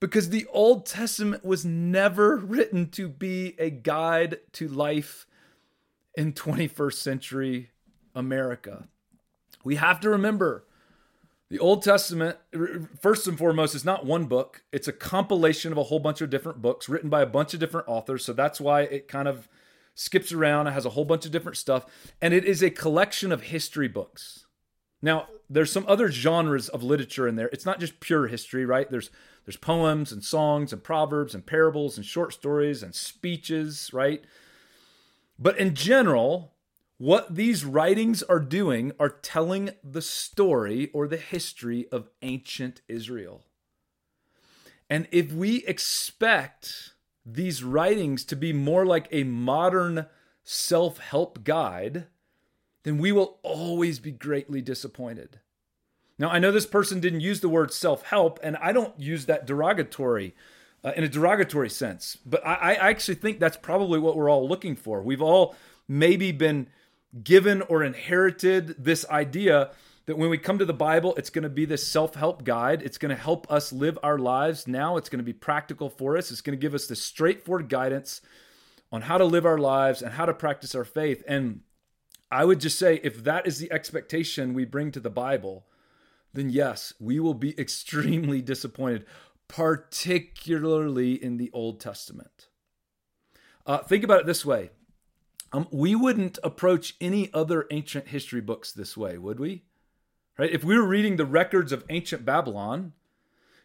Because 0.01 0.31
the 0.31 0.47
Old 0.53 0.87
Testament 0.87 1.45
was 1.45 1.65
never 1.65 2.37
written 2.37 2.89
to 2.91 3.09
be 3.09 3.55
a 3.59 3.71
guide 3.71 4.39
to 4.53 4.67
life 4.67 5.27
in 6.15 6.33
21st 6.33 6.95
century 6.95 7.70
America. 8.15 8.89
We 9.65 9.77
have 9.77 10.01
to 10.01 10.11
remember 10.11 10.65
the 11.51 11.59
Old 11.59 11.83
Testament, 11.83 12.37
first 13.01 13.27
and 13.27 13.37
foremost, 13.37 13.75
is 13.75 13.85
not 13.85 14.07
one 14.07 14.27
book. 14.27 14.63
It's 14.73 14.87
a 14.87 14.93
compilation 14.93 15.73
of 15.73 15.79
a 15.79 15.85
whole 15.85 15.99
bunch 15.99 16.21
of 16.21 16.31
different 16.31 16.63
books 16.63 16.89
written 16.89 17.11
by 17.11 17.23
a 17.23 17.27
bunch 17.27 17.55
of 17.55 17.61
different 17.61 17.89
authors. 17.89 18.25
So 18.25 18.33
that's 18.33 18.61
why 18.61 18.83
it 18.83 19.09
kind 19.09 19.27
of 19.27 19.49
skips 19.97 20.33
around. 20.33 20.69
It 20.69 20.73
has 20.73 20.87
a 20.87 20.91
whole 20.91 21.05
bunch 21.05 21.27
of 21.27 21.33
different 21.33 21.59
stuff. 21.59 21.87
And 22.23 22.33
it 22.33 22.45
is 22.45 22.63
a 22.63 22.71
collection 22.71 23.33
of 23.33 23.43
history 23.43 23.89
books. 23.89 24.47
Now, 25.03 25.27
there's 25.49 25.73
some 25.73 25.85
other 25.89 26.13
genres 26.13 26.69
of 26.69 26.85
literature 26.85 27.27
in 27.27 27.35
there. 27.35 27.51
It's 27.53 27.67
not 27.67 27.81
just 27.81 27.99
pure 27.99 28.29
history, 28.29 28.65
right? 28.65 28.89
There's 28.91 29.11
there's 29.45 29.57
poems 29.57 30.13
and 30.13 30.23
songs 30.23 30.73
and 30.73 30.85
proverbs 30.85 31.35
and 31.35 31.45
parables 31.45 31.97
and 31.97 32.07
short 32.07 32.33
stories 32.33 32.83
and 32.83 32.95
speeches, 32.95 33.91
right? 33.93 34.23
But 35.39 35.59
in 35.59 35.75
general, 35.75 36.53
what 37.01 37.35
these 37.35 37.65
writings 37.65 38.23
are 38.25 38.39
doing 38.39 38.93
are 39.01 39.09
telling 39.09 39.71
the 39.83 40.03
story 40.03 40.91
or 40.93 41.09
the 41.09 41.17
history 41.17 41.89
of 41.91 42.11
ancient 42.21 42.83
Israel. 42.89 43.47
And 44.91 45.09
if 45.11 45.33
we 45.33 45.65
expect 45.65 46.93
these 47.25 47.65
writings 47.65 48.23
to 48.27 48.37
be 48.37 48.53
more 48.53 48.85
like 48.85 49.09
a 49.11 49.25
modern 49.25 50.09
self 50.45 50.99
help 50.99 51.43
guide, 51.43 52.05
then 52.83 52.99
we 52.99 53.13
will 53.13 53.39
always 53.43 53.99
be 53.99 54.13
greatly 54.13 54.61
disappointed. 54.61 55.41
Now, 56.19 56.29
I 56.29 56.39
know 56.39 56.53
this 56.53 56.67
person 56.67 57.01
didn't 57.01 57.23
use 57.23 57.41
the 57.41 57.49
word 57.49 57.73
self 57.73 58.03
help, 58.03 58.39
and 58.43 58.59
I 58.59 58.73
don't 58.73 59.01
use 59.01 59.25
that 59.25 59.47
derogatory. 59.47 60.35
Uh, 60.83 60.93
in 60.97 61.05
a 61.05 61.09
derogatory 61.09 61.69
sense, 61.69 62.17
but 62.25 62.47
I, 62.47 62.75
I 62.75 62.89
actually 62.91 63.17
think 63.17 63.39
that's 63.39 63.59
probably 63.59 63.99
what 63.99 64.17
we're 64.17 64.31
all 64.31 64.49
looking 64.49 64.77
for. 64.77 65.03
We've 65.03 65.21
all 65.21 65.55
maybe 65.87 66.33
been 66.33 66.69
given 67.23 67.63
or 67.63 67.83
inherited 67.83 68.77
this 68.83 69.05
idea 69.09 69.71
that 70.07 70.17
when 70.17 70.31
we 70.31 70.39
come 70.39 70.59
to 70.59 70.65
the 70.65 70.73
Bible, 70.73 71.15
it's 71.17 71.31
going 71.31 71.43
to 71.43 71.49
be 71.49 71.65
this 71.65 71.87
self 71.87 72.15
help 72.15 72.45
guide. 72.45 72.83
It's 72.83 72.99
going 72.99 73.15
to 73.15 73.21
help 73.21 73.51
us 73.51 73.73
live 73.73 73.99
our 74.03 74.19
lives 74.19 74.67
now. 74.67 74.97
It's 74.97 75.09
going 75.09 75.19
to 75.19 75.25
be 75.25 75.33
practical 75.33 75.89
for 75.89 76.17
us. 76.17 76.31
It's 76.31 76.41
going 76.41 76.59
to 76.59 76.61
give 76.61 76.75
us 76.75 76.87
this 76.87 77.03
straightforward 77.03 77.69
guidance 77.69 78.21
on 78.93 79.03
how 79.03 79.19
to 79.19 79.25
live 79.25 79.47
our 79.47 79.59
lives 79.59 80.03
and 80.03 80.15
how 80.15 80.27
to 80.27 80.35
practice 80.35 80.75
our 80.75 80.85
faith. 80.85 81.23
And 81.29 81.61
I 82.31 82.45
would 82.45 82.61
just 82.61 82.79
say 82.79 83.01
if 83.03 83.23
that 83.25 83.47
is 83.47 83.59
the 83.59 83.71
expectation 83.73 84.55
we 84.55 84.65
bring 84.65 84.91
to 84.93 85.01
the 85.01 85.11
Bible, 85.11 85.67
then 86.33 86.51
yes, 86.51 86.93
we 86.99 87.21
will 87.21 87.35
be 87.35 87.55
extremely 87.61 88.43
disappointed, 88.43 89.05
particularly 89.49 91.23
in 91.23 91.37
the 91.37 91.51
Old 91.53 91.81
Testament. 91.81 92.49
Uh, 93.67 93.79
think 93.79 94.03
about 94.03 94.21
it 94.21 94.27
this 94.27 94.45
way 94.45 94.71
um, 95.53 95.67
we 95.71 95.95
wouldn't 95.95 96.39
approach 96.43 96.95
any 97.01 97.31
other 97.35 97.67
ancient 97.71 98.09
history 98.09 98.41
books 98.41 98.73
this 98.73 98.97
way, 98.97 99.19
would 99.19 99.41
we? 99.41 99.65
Right? 100.39 100.51
If 100.51 100.65
we 100.65 100.77
were 100.77 100.87
reading 100.87 101.17
the 101.17 101.27
records 101.27 101.73
of 101.73 101.85
ancient 101.91 102.25
Babylon, 102.25 102.93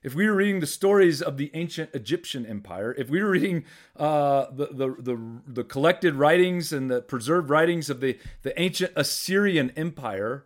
if 0.06 0.14
we 0.14 0.28
were 0.28 0.36
reading 0.36 0.60
the 0.60 0.68
stories 0.68 1.22
of 1.22 1.38
the 1.38 1.50
ancient 1.54 1.90
Egyptian 1.94 2.46
empire, 2.46 2.94
if 2.98 3.10
we 3.10 3.24
were 3.24 3.32
reading 3.32 3.66
uh, 3.96 4.46
the, 4.52 4.68
the, 4.68 4.96
the, 5.00 5.42
the 5.48 5.64
collected 5.64 6.16
writings 6.16 6.72
and 6.72 6.92
the 6.92 7.02
preserved 7.02 7.50
writings 7.50 7.90
of 7.90 8.02
the, 8.02 8.20
the 8.44 8.60
ancient 8.60 8.92
Assyrian 8.96 9.72
empire, 9.72 10.46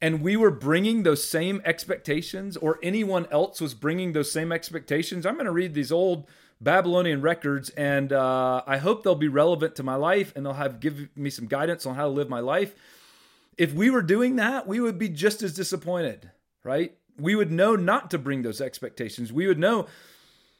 and 0.00 0.22
we 0.22 0.36
were 0.36 0.50
bringing 0.50 1.02
those 1.02 1.28
same 1.28 1.60
expectations, 1.64 2.56
or 2.56 2.78
anyone 2.82 3.26
else 3.30 3.60
was 3.60 3.74
bringing 3.74 4.12
those 4.12 4.30
same 4.30 4.52
expectations, 4.52 5.26
I'm 5.26 5.34
going 5.34 5.46
to 5.46 5.52
read 5.52 5.74
these 5.74 5.92
old 5.92 6.26
Babylonian 6.60 7.20
records, 7.20 7.68
and 7.70 8.12
uh, 8.12 8.62
I 8.66 8.78
hope 8.78 9.02
they'll 9.02 9.14
be 9.14 9.28
relevant 9.28 9.76
to 9.76 9.82
my 9.82 9.96
life 9.96 10.32
and 10.34 10.44
they'll 10.44 10.54
have 10.54 10.80
give 10.80 11.08
me 11.16 11.30
some 11.30 11.46
guidance 11.46 11.84
on 11.84 11.94
how 11.94 12.04
to 12.04 12.10
live 12.10 12.28
my 12.28 12.40
life. 12.40 12.74
If 13.58 13.72
we 13.72 13.90
were 13.90 14.02
doing 14.02 14.36
that, 14.36 14.66
we 14.66 14.80
would 14.80 14.98
be 14.98 15.08
just 15.08 15.42
as 15.42 15.54
disappointed, 15.54 16.30
right? 16.62 16.94
We 17.18 17.34
would 17.34 17.50
know 17.50 17.76
not 17.76 18.10
to 18.10 18.18
bring 18.18 18.42
those 18.42 18.60
expectations. 18.60 19.32
We 19.32 19.46
would 19.46 19.58
know 19.58 19.86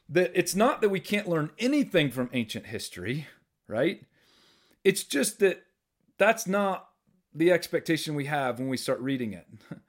that 0.08 0.32
it's 0.34 0.54
not 0.54 0.80
that 0.80 0.88
we 0.88 1.00
can't 1.00 1.28
learn 1.28 1.50
anything 1.58 2.10
from 2.10 2.30
ancient 2.32 2.66
history, 2.66 3.26
right? 3.66 4.02
It's 4.84 5.02
just 5.02 5.40
that 5.40 5.64
that's 6.18 6.46
not 6.46 6.88
the 7.34 7.52
expectation 7.52 8.14
we 8.14 8.26
have 8.26 8.58
when 8.58 8.68
we 8.68 8.76
start 8.76 9.00
reading 9.00 9.32
it. 9.32 9.46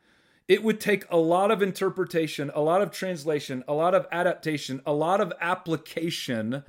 it 0.48 0.64
would 0.64 0.80
take 0.80 1.06
a 1.10 1.18
lot 1.18 1.52
of 1.52 1.62
interpretation, 1.62 2.52
a 2.56 2.62
lot 2.62 2.82
of 2.82 2.92
translation, 2.92 3.64
a 3.68 3.74
lot 3.74 3.94
of 3.94 4.08
adaptation, 4.12 4.82
a 4.86 4.94
lot 4.94 5.20
of 5.20 5.34
application 5.42 6.64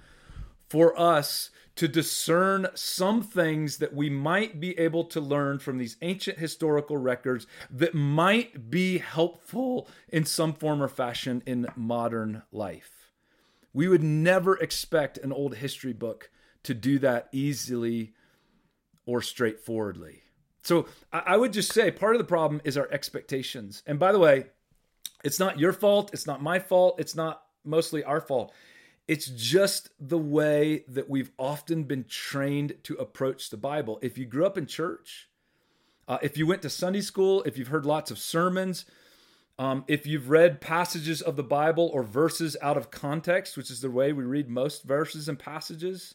for 0.69 0.99
us 0.99 1.51
to 1.77 1.87
discern 1.87 2.67
some 2.75 3.23
things 3.23 3.79
that 3.79 3.95
we 3.95 4.11
might 4.11 4.59
be 4.59 4.77
able 4.79 5.05
to 5.05 5.21
learn 5.21 5.61
from 5.61 5.79
these 5.79 5.97
ancient 6.03 6.39
historical 6.39 6.97
records 6.97 7.47
that 7.71 7.95
might 7.95 8.69
be 8.69 8.99
helpful 8.99 9.89
in 10.09 10.25
some 10.25 10.53
form 10.53 10.83
or 10.83 10.89
fashion 10.89 11.41
in 11.47 11.69
modern 11.77 12.43
life. 12.51 13.13
We 13.73 13.87
would 13.87 14.03
never 14.03 14.57
expect 14.57 15.19
an 15.19 15.33
old 15.33 15.55
history 15.55 15.93
book 15.93 16.31
to 16.65 16.75
do 16.75 16.99
that 16.99 17.29
easily 17.31 18.13
or 19.07 19.23
straightforwardly. 19.23 20.23
So 20.69 20.87
I 21.11 21.35
would 21.35 21.55
just 21.55 21.73
say 21.73 21.91
part 21.91 22.15
of 22.15 22.19
the 22.19 22.27
problem 22.27 22.61
is 22.63 22.77
our 22.77 22.91
expectations. 22.93 23.83
And 23.87 23.99
by 23.99 24.13
the 24.13 24.19
way, 24.19 24.45
it's 25.25 25.41
not 25.41 25.59
your 25.59 25.73
fault. 25.73 26.11
It's 26.13 26.27
not 26.27 26.43
my 26.43 26.59
fault. 26.59 27.01
It's 27.01 27.17
not 27.17 27.43
mostly 27.65 28.05
our 28.05 28.21
fault. 28.21 28.53
It's 29.07 29.29
just 29.29 29.89
the 29.99 30.19
way 30.19 30.85
that 30.89 31.09
we've 31.09 31.31
often 31.39 31.85
been 31.85 32.05
trained 32.05 32.75
to 32.83 32.97
approach 32.97 33.49
the 33.49 33.57
Bible. 33.57 33.99
If 34.03 34.19
you 34.19 34.27
grew 34.27 34.45
up 34.45 34.59
in 34.59 34.67
church, 34.67 35.31
uh, 36.07 36.19
if 36.21 36.37
you 36.37 36.47
went 36.47 36.61
to 36.61 36.69
Sunday 36.69 37.01
school, 37.01 37.43
if 37.45 37.57
you've 37.57 37.69
heard 37.69 37.87
lots 37.87 38.11
of 38.11 38.19
sermons, 38.19 38.85
um, 39.59 39.87
if 39.89 40.07
you've 40.07 40.29
read 40.29 40.61
passages 40.61 41.23
of 41.23 41.37
the 41.37 41.43
Bible 41.43 41.91
or 41.95 42.03
verses 42.03 42.59
out 42.61 42.77
of 42.77 42.91
context, 42.91 43.57
which 43.57 43.71
is 43.71 43.81
the 43.81 43.91
way 43.91 44.13
we 44.13 44.25
read 44.25 44.51
most 44.51 44.83
verses 44.83 45.31
and 45.31 45.39
passages, 45.39 46.15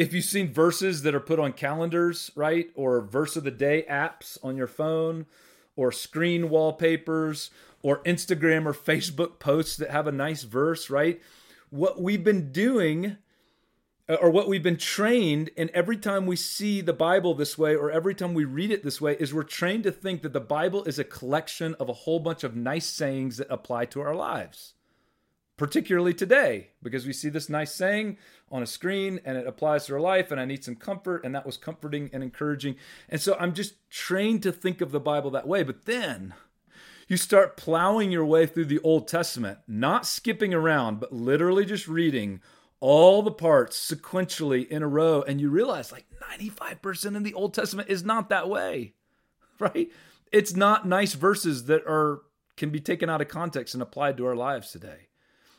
if 0.00 0.14
you've 0.14 0.24
seen 0.24 0.50
verses 0.50 1.02
that 1.02 1.14
are 1.14 1.20
put 1.20 1.38
on 1.38 1.52
calendars, 1.52 2.30
right, 2.34 2.70
or 2.74 3.02
verse 3.02 3.36
of 3.36 3.44
the 3.44 3.50
day 3.50 3.84
apps 3.86 4.38
on 4.42 4.56
your 4.56 4.66
phone, 4.66 5.26
or 5.76 5.92
screen 5.92 6.48
wallpapers, 6.48 7.50
or 7.82 8.02
Instagram 8.04 8.64
or 8.64 8.72
Facebook 8.72 9.38
posts 9.38 9.76
that 9.76 9.90
have 9.90 10.06
a 10.06 10.12
nice 10.12 10.42
verse, 10.44 10.88
right? 10.88 11.20
What 11.68 12.00
we've 12.00 12.24
been 12.24 12.50
doing 12.50 13.18
uh, 14.08 14.14
or 14.14 14.30
what 14.30 14.48
we've 14.48 14.62
been 14.62 14.78
trained 14.78 15.50
and 15.58 15.68
every 15.70 15.98
time 15.98 16.24
we 16.24 16.34
see 16.34 16.80
the 16.80 16.94
bible 16.94 17.34
this 17.34 17.58
way 17.58 17.76
or 17.76 17.90
every 17.90 18.14
time 18.14 18.32
we 18.32 18.44
read 18.44 18.70
it 18.70 18.82
this 18.82 19.02
way 19.02 19.16
is 19.20 19.34
we're 19.34 19.42
trained 19.42 19.84
to 19.84 19.92
think 19.92 20.22
that 20.22 20.32
the 20.32 20.40
bible 20.40 20.82
is 20.84 20.98
a 20.98 21.04
collection 21.04 21.76
of 21.78 21.88
a 21.88 21.92
whole 21.92 22.18
bunch 22.18 22.42
of 22.42 22.56
nice 22.56 22.86
sayings 22.86 23.36
that 23.36 23.46
apply 23.48 23.84
to 23.84 24.00
our 24.00 24.16
lives 24.16 24.74
particularly 25.60 26.14
today 26.14 26.68
because 26.82 27.04
we 27.04 27.12
see 27.12 27.28
this 27.28 27.50
nice 27.50 27.74
saying 27.74 28.16
on 28.50 28.62
a 28.62 28.66
screen 28.66 29.20
and 29.26 29.36
it 29.36 29.46
applies 29.46 29.84
to 29.84 29.92
our 29.92 30.00
life 30.00 30.30
and 30.30 30.40
i 30.40 30.44
need 30.46 30.64
some 30.64 30.74
comfort 30.74 31.22
and 31.22 31.34
that 31.34 31.44
was 31.44 31.58
comforting 31.58 32.08
and 32.14 32.22
encouraging 32.22 32.74
and 33.10 33.20
so 33.20 33.36
i'm 33.38 33.52
just 33.52 33.74
trained 33.90 34.42
to 34.42 34.50
think 34.50 34.80
of 34.80 34.90
the 34.90 34.98
bible 34.98 35.30
that 35.30 35.46
way 35.46 35.62
but 35.62 35.84
then 35.84 36.32
you 37.08 37.16
start 37.18 37.58
plowing 37.58 38.10
your 38.10 38.24
way 38.24 38.46
through 38.46 38.64
the 38.64 38.78
old 38.78 39.06
testament 39.06 39.58
not 39.68 40.06
skipping 40.06 40.54
around 40.54 40.98
but 40.98 41.12
literally 41.12 41.66
just 41.66 41.86
reading 41.86 42.40
all 42.80 43.20
the 43.20 43.30
parts 43.30 43.78
sequentially 43.78 44.66
in 44.66 44.82
a 44.82 44.88
row 44.88 45.20
and 45.20 45.42
you 45.42 45.50
realize 45.50 45.92
like 45.92 46.06
95% 46.40 47.14
in 47.14 47.22
the 47.22 47.34
Old 47.34 47.52
Testament 47.52 47.90
is 47.90 48.02
not 48.02 48.30
that 48.30 48.48
way. 48.48 48.94
Right? 49.58 49.92
It's 50.32 50.56
not 50.56 50.88
nice 50.88 51.12
verses 51.12 51.66
that 51.66 51.82
are 51.86 52.22
can 52.56 52.70
be 52.70 52.80
taken 52.80 53.10
out 53.10 53.20
of 53.20 53.28
context 53.28 53.74
and 53.74 53.82
applied 53.82 54.16
to 54.16 54.24
our 54.24 54.34
lives 54.34 54.72
today. 54.72 55.09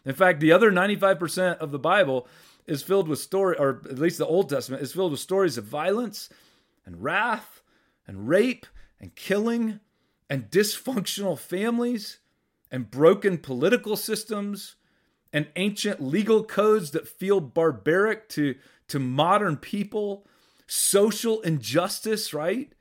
In 0.06 0.16
fact, 0.16 0.40
the 0.40 0.52
other 0.52 0.72
95% 0.72 1.58
of 1.58 1.72
the 1.72 1.80
Bible 1.80 2.28
is 2.66 2.84
filled 2.84 3.08
with 3.08 3.20
story 3.20 3.58
or 3.58 3.82
at 3.90 4.00
least 4.00 4.18
the 4.18 4.26
Old 4.26 4.50
Testament 4.50 4.82
is 4.82 4.94
filled 4.94 5.12
with 5.12 5.20
stories 5.20 5.58
of 5.58 5.66
violence 5.66 6.30
and 6.86 7.04
wrath 7.04 7.62
and 8.08 8.28
rape 8.28 8.66
and 9.00 9.16
killing 9.16 9.80
and 10.30 10.50
dysfunctional 10.50 11.38
families 11.38 12.20
and 12.72 12.90
broken 12.90 13.38
political 13.38 13.98
systems 13.98 14.76
and 15.34 15.48
ancient 15.56 16.02
legal 16.02 16.44
codes 16.44 16.92
that 16.92 17.08
feel 17.08 17.40
barbaric 17.40 18.30
to, 18.30 18.56
to 18.88 19.00
modern 19.00 19.58
people, 19.58 20.26
social 20.68 21.42
injustice, 21.42 22.34
right? 22.34 22.74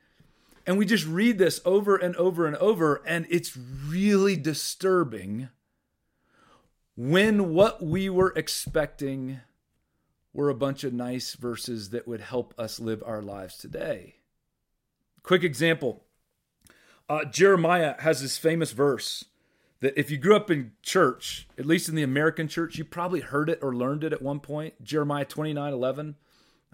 And 0.65 0.77
we 0.77 0.85
just 0.85 1.05
read 1.05 1.37
this 1.37 1.59
over 1.65 1.95
and 1.95 2.15
over 2.17 2.45
and 2.45 2.55
over, 2.57 3.01
and 3.05 3.25
it's 3.29 3.57
really 3.57 4.35
disturbing 4.35 5.49
when 6.95 7.53
what 7.53 7.83
we 7.83 8.09
were 8.09 8.33
expecting 8.35 9.39
were 10.33 10.49
a 10.49 10.55
bunch 10.55 10.83
of 10.83 10.93
nice 10.93 11.33
verses 11.33 11.89
that 11.89 12.07
would 12.07 12.21
help 12.21 12.53
us 12.57 12.79
live 12.79 13.03
our 13.05 13.21
lives 13.21 13.57
today. 13.57 14.15
Quick 15.23 15.43
example 15.43 16.03
uh, 17.09 17.25
Jeremiah 17.25 17.95
has 17.99 18.21
this 18.21 18.37
famous 18.37 18.71
verse 18.71 19.25
that 19.81 19.99
if 19.99 20.09
you 20.09 20.17
grew 20.17 20.35
up 20.35 20.49
in 20.49 20.71
church, 20.81 21.47
at 21.57 21.65
least 21.65 21.89
in 21.89 21.95
the 21.95 22.03
American 22.03 22.47
church, 22.47 22.77
you 22.77 22.85
probably 22.85 23.19
heard 23.19 23.49
it 23.49 23.59
or 23.61 23.75
learned 23.75 24.03
it 24.03 24.13
at 24.13 24.21
one 24.21 24.39
point. 24.39 24.81
Jeremiah 24.81 25.25
29 25.25 25.73
11. 25.73 26.15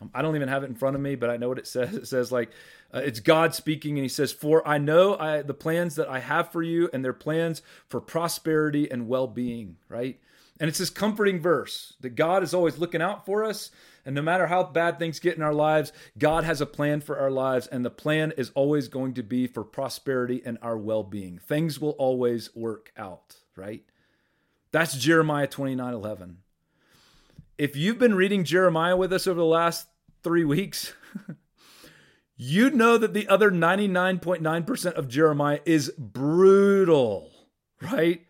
Um, 0.01 0.11
I 0.13 0.21
don't 0.21 0.35
even 0.35 0.47
have 0.47 0.63
it 0.63 0.67
in 0.67 0.75
front 0.75 0.95
of 0.95 1.01
me, 1.01 1.15
but 1.15 1.29
I 1.29 1.37
know 1.37 1.49
what 1.49 1.59
it 1.59 1.67
says. 1.67 1.95
It 1.95 2.07
says, 2.07 2.31
like, 2.31 2.51
uh, 2.93 2.99
it's 2.99 3.19
God 3.19 3.53
speaking, 3.53 3.97
and 3.97 4.03
He 4.03 4.09
says, 4.09 4.31
For 4.31 4.67
I 4.67 4.77
know 4.77 5.17
I, 5.17 5.41
the 5.41 5.53
plans 5.53 5.95
that 5.95 6.07
I 6.07 6.19
have 6.19 6.51
for 6.51 6.63
you, 6.63 6.89
and 6.93 7.03
they're 7.03 7.13
plans 7.13 7.61
for 7.87 7.99
prosperity 7.99 8.89
and 8.89 9.07
well 9.07 9.27
being, 9.27 9.77
right? 9.89 10.19
And 10.59 10.67
it's 10.67 10.79
this 10.79 10.89
comforting 10.89 11.39
verse 11.39 11.93
that 12.01 12.15
God 12.15 12.43
is 12.43 12.53
always 12.53 12.77
looking 12.77 13.01
out 13.01 13.25
for 13.25 13.43
us. 13.43 13.69
And 14.05 14.15
no 14.15 14.21
matter 14.21 14.47
how 14.47 14.63
bad 14.63 14.97
things 14.97 15.19
get 15.19 15.35
in 15.35 15.43
our 15.43 15.53
lives, 15.53 15.91
God 16.17 16.45
has 16.45 16.61
a 16.61 16.65
plan 16.65 17.01
for 17.01 17.19
our 17.19 17.29
lives. 17.29 17.67
And 17.67 17.85
the 17.85 17.91
plan 17.91 18.33
is 18.37 18.51
always 18.55 18.87
going 18.87 19.13
to 19.15 19.23
be 19.23 19.47
for 19.47 19.63
prosperity 19.63 20.41
and 20.43 20.57
our 20.61 20.77
well 20.77 21.03
being. 21.03 21.37
Things 21.37 21.79
will 21.79 21.91
always 21.91 22.55
work 22.55 22.91
out, 22.97 23.35
right? 23.55 23.83
That's 24.71 24.97
Jeremiah 24.97 25.47
29 25.47 25.93
11. 25.93 26.37
If 27.57 27.75
you've 27.75 27.97
been 27.97 28.13
reading 28.13 28.43
Jeremiah 28.43 28.95
with 28.95 29.11
us 29.11 29.25
over 29.25 29.39
the 29.39 29.45
last 29.45 29.87
three 30.21 30.43
weeks, 30.43 30.93
you 32.37 32.69
know 32.69 32.99
that 32.99 33.15
the 33.15 33.27
other 33.27 33.49
99.9% 33.49 34.93
of 34.93 35.07
Jeremiah 35.07 35.59
is 35.65 35.91
brutal, 35.97 37.31
right? 37.81 38.21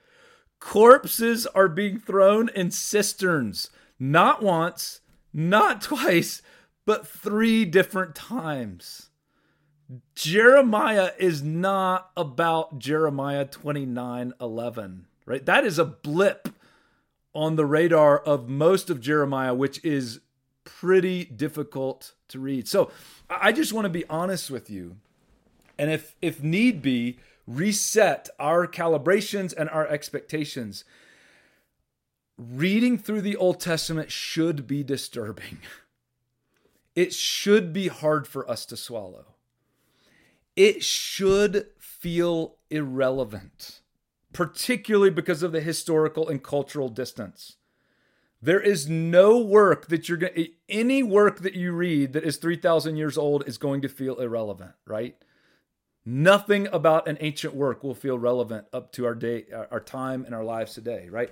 Corpses 0.60 1.46
are 1.48 1.68
being 1.68 2.00
thrown 2.00 2.48
in 2.56 2.72
cisterns, 2.72 3.70
not 4.00 4.42
once, 4.42 5.02
not 5.34 5.82
twice, 5.82 6.42
but 6.86 7.06
three 7.06 7.66
different 7.66 8.16
times. 8.16 9.10
Jeremiah 10.16 11.12
is 11.20 11.44
not 11.44 12.12
about 12.16 12.80
Jeremiah 12.80 13.44
29 13.44 14.34
11, 14.40 15.08
right? 15.26 15.46
That 15.46 15.66
is 15.66 15.78
a 15.78 15.86
blip 15.86 16.48
on 17.38 17.56
the 17.56 17.68
radar 17.68 18.18
of 18.18 18.50
most 18.50 18.90
of 18.90 19.00
Jeremiah, 19.00 19.54
which 19.54 19.84
is 19.86 20.22
pretty 20.64 21.24
difficult 21.24 22.14
to 22.30 22.40
read. 22.40 22.68
So 22.68 22.90
I 23.30 23.52
just 23.52 23.74
want 23.74 23.86
to 23.86 23.90
be 23.90 24.06
honest 24.10 24.50
with 24.50 24.72
you. 24.72 24.98
And 25.78 25.92
if 25.92 26.16
if 26.20 26.42
need 26.42 26.82
be, 26.82 27.20
reset 27.46 28.28
our 28.40 28.66
calibrations 28.68 29.54
and 29.56 29.70
our 29.70 29.88
expectations. 29.88 30.84
Reading 32.40 32.98
through 32.98 33.22
the 33.22 33.36
Old 33.36 33.60
Testament 33.60 34.12
should 34.12 34.68
be 34.68 34.84
disturbing. 34.84 35.60
It 36.96 37.14
should 37.14 37.74
be 37.74 37.90
hard 37.90 38.28
for 38.28 38.50
us 38.50 38.66
to 38.66 38.76
swallow. 38.76 39.36
It 40.56 40.84
should 40.84 41.68
feel 41.78 42.56
irrelevant, 42.72 43.82
particularly 44.34 45.10
because 45.10 45.44
of 45.44 45.52
the 45.52 45.62
historical 45.62 46.28
and 46.28 46.44
cultural 46.44 46.90
distance. 46.90 47.58
There 48.42 48.60
is 48.60 48.88
no 48.88 49.40
work 49.40 49.88
that 49.88 50.08
you're 50.08 50.18
going 50.18 50.50
any 50.70 51.02
work 51.02 51.40
that 51.40 51.56
you 51.56 51.72
read 51.72 52.14
that 52.14 52.24
is 52.24 52.38
3000 52.38 52.96
years 52.96 53.18
old 53.18 53.48
is 53.48 53.58
going 53.58 53.82
to 53.82 53.90
feel 53.90 54.20
irrelevant, 54.20 54.74
right? 54.86 55.16
Nothing 56.06 56.68
about 56.72 57.08
an 57.08 57.18
ancient 57.20 57.56
work 57.56 57.84
will 57.84 57.96
feel 57.96 58.18
relevant 58.18 58.68
up 58.72 58.92
to 58.94 59.06
our 59.06 59.16
day, 59.16 59.46
our 59.72 59.80
time, 59.80 60.24
and 60.24 60.34
our 60.34 60.44
lives 60.44 60.74
today, 60.74 61.10
right? 61.10 61.32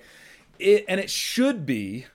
It, 0.58 0.84
and 0.88 1.00
it 1.00 1.08
should 1.08 1.64
be, 1.64 2.06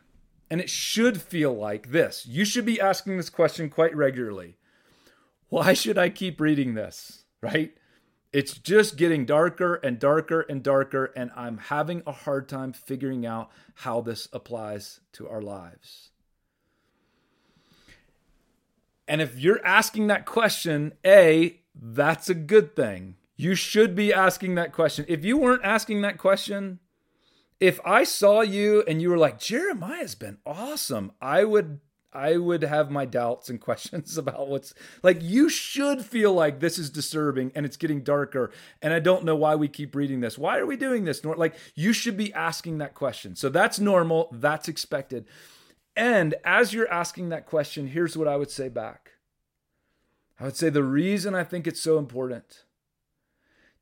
and 0.50 0.62
it 0.62 0.70
should 0.70 1.22
feel 1.22 1.54
like 1.54 1.92
this. 1.92 2.26
You 2.28 2.46
should 2.46 2.66
be 2.66 2.80
asking 2.80 3.18
this 3.18 3.30
question 3.30 3.70
quite 3.70 3.96
regularly. 3.96 4.58
Why 5.50 5.74
should 5.74 5.98
I 5.98 6.10
keep 6.10 6.40
reading 6.40 6.74
this, 6.74 7.24
right? 7.42 7.74
It's 8.34 8.58
just 8.58 8.96
getting 8.96 9.26
darker 9.26 9.76
and 9.76 10.00
darker 10.00 10.42
and 10.42 10.64
darker, 10.64 11.12
and 11.16 11.32
I'm 11.36 11.58
having 11.58 12.02
a 12.08 12.14
hard 12.14 12.48
time 12.48 12.72
figuring 12.72 13.26
out 13.26 13.52
how 13.76 14.00
this 14.00 14.30
applies 14.32 15.02
to 15.14 15.28
our 15.28 15.42
lives. 15.42 16.12
And 19.08 19.22
if 19.22 19.38
you're 19.38 19.64
asking 19.66 20.08
that 20.08 20.26
question, 20.26 20.94
A, 21.06 21.60
that's 21.76 22.30
a 22.30 22.34
good 22.34 22.76
thing. 22.76 23.16
You 23.36 23.56
should 23.56 23.96
be 23.96 24.14
asking 24.14 24.56
that 24.56 24.72
question. 24.72 25.04
If 25.10 25.26
you 25.26 25.38
weren't 25.38 25.66
asking 25.66 26.02
that 26.04 26.18
question, 26.18 26.80
if 27.60 27.80
I 27.84 28.06
saw 28.06 28.42
you 28.42 28.84
and 28.88 29.02
you 29.02 29.10
were 29.10 29.18
like, 29.18 29.40
Jeremiah's 29.40 30.16
been 30.16 30.38
awesome, 30.46 31.12
I 31.22 31.44
would 31.44 31.82
I 32.14 32.38
would 32.38 32.64
have 32.64 32.92
my 32.92 33.06
doubts 33.06 33.50
and 33.50 33.60
questions 33.70 34.18
about 34.18 34.48
what's 34.48 34.74
like 35.04 35.22
you 35.22 35.50
should 35.50 36.04
feel 36.06 36.34
like 36.34 36.60
this 36.60 36.78
is 36.78 36.90
disturbing 36.90 37.52
and 37.56 37.66
it's 37.66 37.78
getting 37.78 38.04
darker 38.04 38.52
and 38.82 38.94
I 38.94 39.00
don't 39.00 39.26
know 39.26 39.36
why 39.36 39.56
we 39.56 39.68
keep 39.68 39.96
reading 39.96 40.20
this. 40.20 40.38
Why 40.38 40.58
are 40.58 40.66
we 40.66 40.76
doing 40.76 41.06
this? 41.06 41.24
Like 41.24 41.56
you 41.76 41.94
should 41.94 42.18
be 42.18 42.34
asking 42.34 42.80
that 42.80 42.96
question. 42.96 43.36
So 43.36 43.50
that's 43.50 43.80
normal, 43.80 44.30
that's 44.32 44.68
expected. 44.68 45.26
And 45.96 46.36
as 46.46 46.74
you're 46.74 46.92
asking 46.92 47.30
that 47.30 47.46
question, 47.46 47.88
here's 47.88 48.18
what 48.18 48.28
I 48.28 48.38
would 48.38 48.52
say 48.52 48.70
back. 48.70 49.12
I 50.40 50.46
would 50.46 50.56
say 50.56 50.70
the 50.70 50.84
reason 50.84 51.36
I 51.36 51.44
think 51.44 51.68
it's 51.68 51.82
so 51.82 51.98
important 51.98 52.64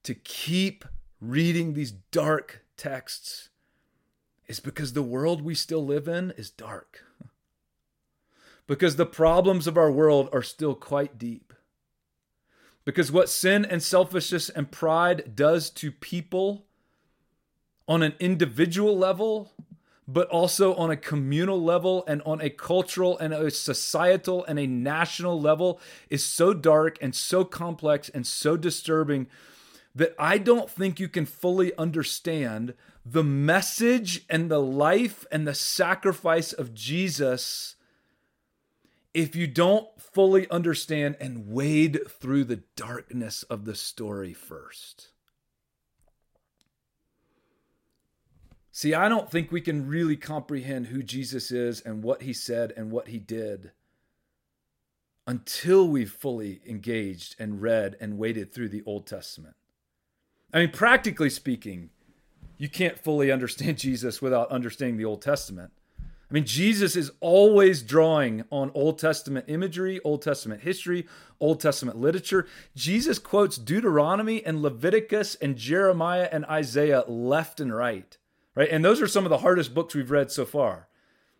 to 0.03 0.13
keep 0.13 0.85
reading 1.21 1.73
these 1.73 1.91
dark 1.91 2.65
texts 2.77 3.49
is 4.47 4.59
because 4.59 4.93
the 4.93 5.03
world 5.03 5.41
we 5.41 5.53
still 5.53 5.85
live 5.85 6.07
in 6.07 6.31
is 6.31 6.49
dark. 6.49 7.05
because 8.69 8.97
the 8.97 9.05
problems 9.05 9.65
of 9.65 9.79
our 9.79 9.91
world 9.91 10.29
are 10.31 10.43
still 10.43 10.75
quite 10.75 11.17
deep. 11.17 11.55
Because 12.85 13.11
what 13.11 13.27
sin 13.27 13.65
and 13.65 13.81
selfishness 13.81 14.47
and 14.47 14.71
pride 14.71 15.35
does 15.35 15.71
to 15.71 15.91
people 15.91 16.67
on 17.87 18.03
an 18.03 18.13
individual 18.19 18.95
level, 18.95 19.51
but 20.07 20.27
also 20.27 20.75
on 20.75 20.91
a 20.91 20.95
communal 20.95 21.59
level 21.59 22.03
and 22.07 22.21
on 22.27 22.41
a 22.41 22.51
cultural 22.51 23.17
and 23.17 23.33
a 23.33 23.49
societal 23.49 24.45
and 24.45 24.59
a 24.59 24.67
national 24.67 25.41
level 25.41 25.81
is 26.11 26.23
so 26.23 26.53
dark 26.53 26.99
and 27.01 27.15
so 27.15 27.43
complex 27.43 28.07
and 28.09 28.27
so 28.27 28.55
disturbing 28.55 29.25
that 29.95 30.13
I 30.19 30.37
don't 30.37 30.69
think 30.69 30.99
you 30.99 31.09
can 31.09 31.25
fully 31.25 31.75
understand 31.75 32.75
the 33.03 33.23
message 33.23 34.25
and 34.29 34.51
the 34.51 34.61
life 34.61 35.25
and 35.31 35.47
the 35.47 35.55
sacrifice 35.55 36.53
of 36.53 36.75
Jesus 36.75 37.75
if 39.13 39.35
you 39.35 39.47
don't 39.47 39.87
fully 39.99 40.49
understand 40.49 41.17
and 41.19 41.47
wade 41.51 41.99
through 42.07 42.43
the 42.43 42.63
darkness 42.75 43.43
of 43.43 43.65
the 43.65 43.75
story 43.75 44.33
first. 44.33 45.09
See, 48.71 48.93
I 48.93 49.09
don't 49.09 49.29
think 49.29 49.51
we 49.51 49.61
can 49.61 49.87
really 49.87 50.15
comprehend 50.15 50.87
who 50.87 51.03
Jesus 51.03 51.51
is 51.51 51.81
and 51.81 52.03
what 52.03 52.21
he 52.21 52.33
said 52.33 52.71
and 52.77 52.91
what 52.91 53.09
he 53.09 53.17
did 53.17 53.71
until 55.27 55.87
we've 55.87 56.11
fully 56.11 56.61
engaged 56.67 57.35
and 57.39 57.61
read 57.61 57.97
and 57.99 58.17
waded 58.17 58.53
through 58.53 58.69
the 58.69 58.83
Old 58.85 59.05
Testament. 59.05 59.55
I 60.53 60.59
mean, 60.59 60.71
practically 60.71 61.29
speaking, 61.29 61.89
you 62.57 62.69
can't 62.69 62.97
fully 62.97 63.31
understand 63.31 63.77
Jesus 63.79 64.21
without 64.21 64.49
understanding 64.49 64.97
the 64.97 65.05
Old 65.05 65.21
Testament. 65.21 65.71
I 66.29 66.33
mean, 66.33 66.45
Jesus 66.45 66.95
is 66.95 67.11
always 67.21 67.81
drawing 67.81 68.43
on 68.51 68.69
Old 68.75 68.99
Testament 68.99 69.45
imagery, 69.47 69.99
Old 70.01 70.21
Testament 70.21 70.61
history, 70.61 71.07
Old 71.39 71.59
Testament 71.59 71.97
literature. 71.97 72.45
Jesus 72.75 73.17
quotes 73.17 73.57
Deuteronomy 73.57 74.45
and 74.45 74.61
Leviticus 74.61 75.33
and 75.35 75.57
Jeremiah 75.57 76.29
and 76.31 76.45
Isaiah 76.45 77.03
left 77.07 77.59
and 77.59 77.75
right, 77.75 78.15
right? 78.53 78.69
And 78.69 78.85
those 78.85 79.01
are 79.01 79.07
some 79.07 79.25
of 79.25 79.31
the 79.31 79.39
hardest 79.39 79.73
books 79.73 79.95
we've 79.95 80.11
read 80.11 80.31
so 80.31 80.45
far. 80.45 80.87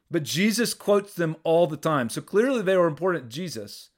But 0.09 0.23
Jesus 0.23 0.73
quotes 0.73 1.13
them 1.13 1.35
all 1.43 1.67
the 1.67 1.77
time. 1.77 2.09
So 2.09 2.21
clearly 2.21 2.63
they 2.63 2.75
were 2.75 2.87
important 2.87 3.29
to 3.29 3.35
Jesus. 3.35 3.89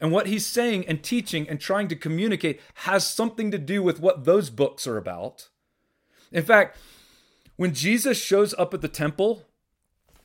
And 0.00 0.10
what 0.10 0.26
he's 0.26 0.44
saying 0.44 0.86
and 0.88 1.04
teaching 1.04 1.48
and 1.48 1.60
trying 1.60 1.86
to 1.88 1.96
communicate 1.96 2.60
has 2.74 3.06
something 3.06 3.52
to 3.52 3.58
do 3.58 3.80
with 3.80 4.00
what 4.00 4.24
those 4.24 4.50
books 4.50 4.88
are 4.88 4.98
about. 4.98 5.50
In 6.32 6.42
fact, 6.42 6.76
when 7.54 7.72
Jesus 7.72 8.20
shows 8.20 8.54
up 8.58 8.74
at 8.74 8.82
the 8.82 8.88
temple 8.88 9.45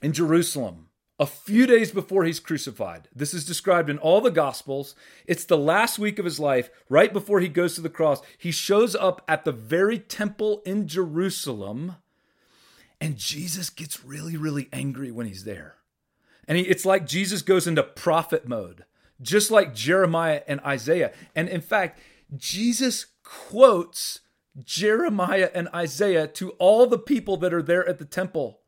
in 0.01 0.13
Jerusalem 0.13 0.87
a 1.21 1.25
few 1.27 1.67
days 1.67 1.91
before 1.91 2.23
he's 2.23 2.39
crucified. 2.39 3.07
This 3.15 3.31
is 3.31 3.45
described 3.45 3.91
in 3.91 3.99
all 3.99 4.21
the 4.21 4.31
Gospels. 4.31 4.95
It's 5.27 5.45
the 5.45 5.57
last 5.57 5.99
week 5.99 6.17
of 6.17 6.25
his 6.25 6.39
life, 6.39 6.71
right 6.89 7.13
before 7.13 7.39
he 7.39 7.47
goes 7.47 7.75
to 7.75 7.81
the 7.81 7.89
cross. 7.89 8.23
He 8.39 8.49
shows 8.49 8.95
up 8.95 9.21
at 9.27 9.45
the 9.45 9.51
very 9.51 9.99
temple 9.99 10.63
in 10.65 10.87
Jerusalem, 10.87 11.97
and 12.99 13.17
Jesus 13.17 13.69
gets 13.69 14.03
really, 14.03 14.35
really 14.35 14.67
angry 14.73 15.11
when 15.11 15.27
he's 15.27 15.43
there. 15.43 15.75
And 16.47 16.57
he, 16.57 16.63
it's 16.63 16.85
like 16.85 17.05
Jesus 17.05 17.43
goes 17.43 17.67
into 17.67 17.83
prophet 17.83 18.47
mode, 18.47 18.85
just 19.21 19.51
like 19.51 19.75
Jeremiah 19.75 20.41
and 20.47 20.59
Isaiah. 20.61 21.13
And 21.35 21.47
in 21.47 21.61
fact, 21.61 21.99
Jesus 22.35 23.05
quotes 23.23 24.21
Jeremiah 24.63 25.51
and 25.53 25.69
Isaiah 25.69 26.25
to 26.29 26.49
all 26.51 26.87
the 26.87 26.97
people 26.97 27.37
that 27.37 27.53
are 27.53 27.61
there 27.61 27.87
at 27.87 27.99
the 27.99 28.05
temple. 28.05 28.60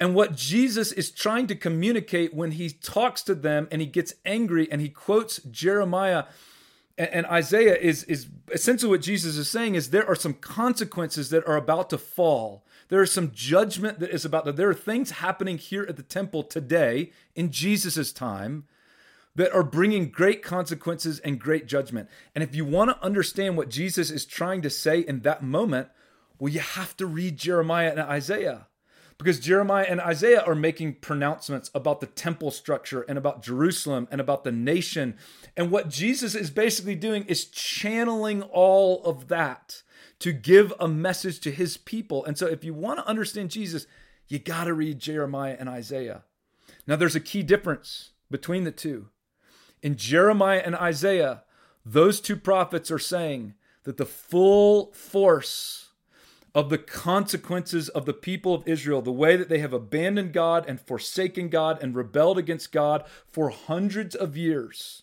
And 0.00 0.14
what 0.14 0.34
Jesus 0.34 0.92
is 0.92 1.10
trying 1.10 1.46
to 1.48 1.54
communicate 1.54 2.32
when 2.32 2.52
he 2.52 2.70
talks 2.70 3.22
to 3.24 3.34
them 3.34 3.68
and 3.70 3.82
he 3.82 3.86
gets 3.86 4.14
angry 4.24 4.66
and 4.72 4.80
he 4.80 4.88
quotes 4.88 5.36
Jeremiah 5.42 6.24
and, 6.96 7.24
Isaiah 7.26 7.76
is, 7.76 8.04
is 8.04 8.28
essentially 8.52 8.90
what 8.90 9.00
Jesus 9.00 9.36
is 9.38 9.48
saying 9.48 9.74
is 9.74 9.88
there 9.88 10.06
are 10.06 10.14
some 10.14 10.34
consequences 10.34 11.30
that 11.30 11.46
are 11.48 11.56
about 11.56 11.88
to 11.90 11.98
fall. 11.98 12.62
There 12.88 13.02
is 13.02 13.10
some 13.10 13.30
judgment 13.32 14.00
that 14.00 14.10
is 14.10 14.26
about 14.26 14.44
to, 14.44 14.52
there 14.52 14.68
are 14.68 14.74
things 14.74 15.12
happening 15.12 15.56
here 15.56 15.86
at 15.88 15.96
the 15.96 16.02
temple 16.02 16.42
today 16.42 17.12
in 17.34 17.52
Jesus' 17.52 18.12
time 18.12 18.64
that 19.34 19.52
are 19.52 19.62
bringing 19.62 20.10
great 20.10 20.42
consequences 20.42 21.20
and 21.20 21.40
great 21.40 21.66
judgment. 21.66 22.10
And 22.34 22.44
if 22.44 22.54
you 22.54 22.66
want 22.66 22.90
to 22.90 23.02
understand 23.02 23.56
what 23.56 23.70
Jesus 23.70 24.10
is 24.10 24.26
trying 24.26 24.60
to 24.60 24.70
say 24.70 25.00
in 25.00 25.20
that 25.20 25.42
moment, 25.42 25.88
well, 26.38 26.52
you 26.52 26.60
have 26.60 26.96
to 26.98 27.06
read 27.06 27.38
Jeremiah 27.38 27.90
and 27.90 28.00
Isaiah 28.00 28.66
because 29.20 29.38
Jeremiah 29.38 29.84
and 29.86 30.00
Isaiah 30.00 30.40
are 30.40 30.54
making 30.54 30.94
pronouncements 30.94 31.70
about 31.74 32.00
the 32.00 32.06
temple 32.06 32.50
structure 32.50 33.02
and 33.02 33.18
about 33.18 33.42
Jerusalem 33.42 34.08
and 34.10 34.18
about 34.18 34.44
the 34.44 34.50
nation. 34.50 35.18
And 35.54 35.70
what 35.70 35.90
Jesus 35.90 36.34
is 36.34 36.50
basically 36.50 36.94
doing 36.94 37.24
is 37.26 37.44
channeling 37.44 38.42
all 38.42 39.04
of 39.04 39.28
that 39.28 39.82
to 40.20 40.32
give 40.32 40.72
a 40.80 40.88
message 40.88 41.38
to 41.40 41.50
his 41.50 41.76
people. 41.76 42.24
And 42.24 42.38
so, 42.38 42.46
if 42.46 42.64
you 42.64 42.72
want 42.72 42.98
to 42.98 43.06
understand 43.06 43.50
Jesus, 43.50 43.86
you 44.26 44.38
got 44.38 44.64
to 44.64 44.72
read 44.72 44.98
Jeremiah 44.98 45.56
and 45.60 45.68
Isaiah. 45.68 46.22
Now, 46.86 46.96
there's 46.96 47.16
a 47.16 47.20
key 47.20 47.42
difference 47.42 48.12
between 48.30 48.64
the 48.64 48.70
two. 48.70 49.10
In 49.82 49.96
Jeremiah 49.96 50.62
and 50.64 50.74
Isaiah, 50.74 51.42
those 51.84 52.22
two 52.22 52.36
prophets 52.36 52.90
are 52.90 52.98
saying 52.98 53.52
that 53.84 53.98
the 53.98 54.06
full 54.06 54.92
force 54.92 55.89
of 56.54 56.68
the 56.68 56.78
consequences 56.78 57.88
of 57.88 58.06
the 58.06 58.12
people 58.12 58.54
of 58.54 58.66
Israel, 58.66 59.02
the 59.02 59.12
way 59.12 59.36
that 59.36 59.48
they 59.48 59.58
have 59.58 59.72
abandoned 59.72 60.32
God 60.32 60.64
and 60.66 60.80
forsaken 60.80 61.48
God 61.48 61.82
and 61.82 61.94
rebelled 61.94 62.38
against 62.38 62.72
God 62.72 63.04
for 63.26 63.50
hundreds 63.50 64.14
of 64.14 64.36
years. 64.36 65.02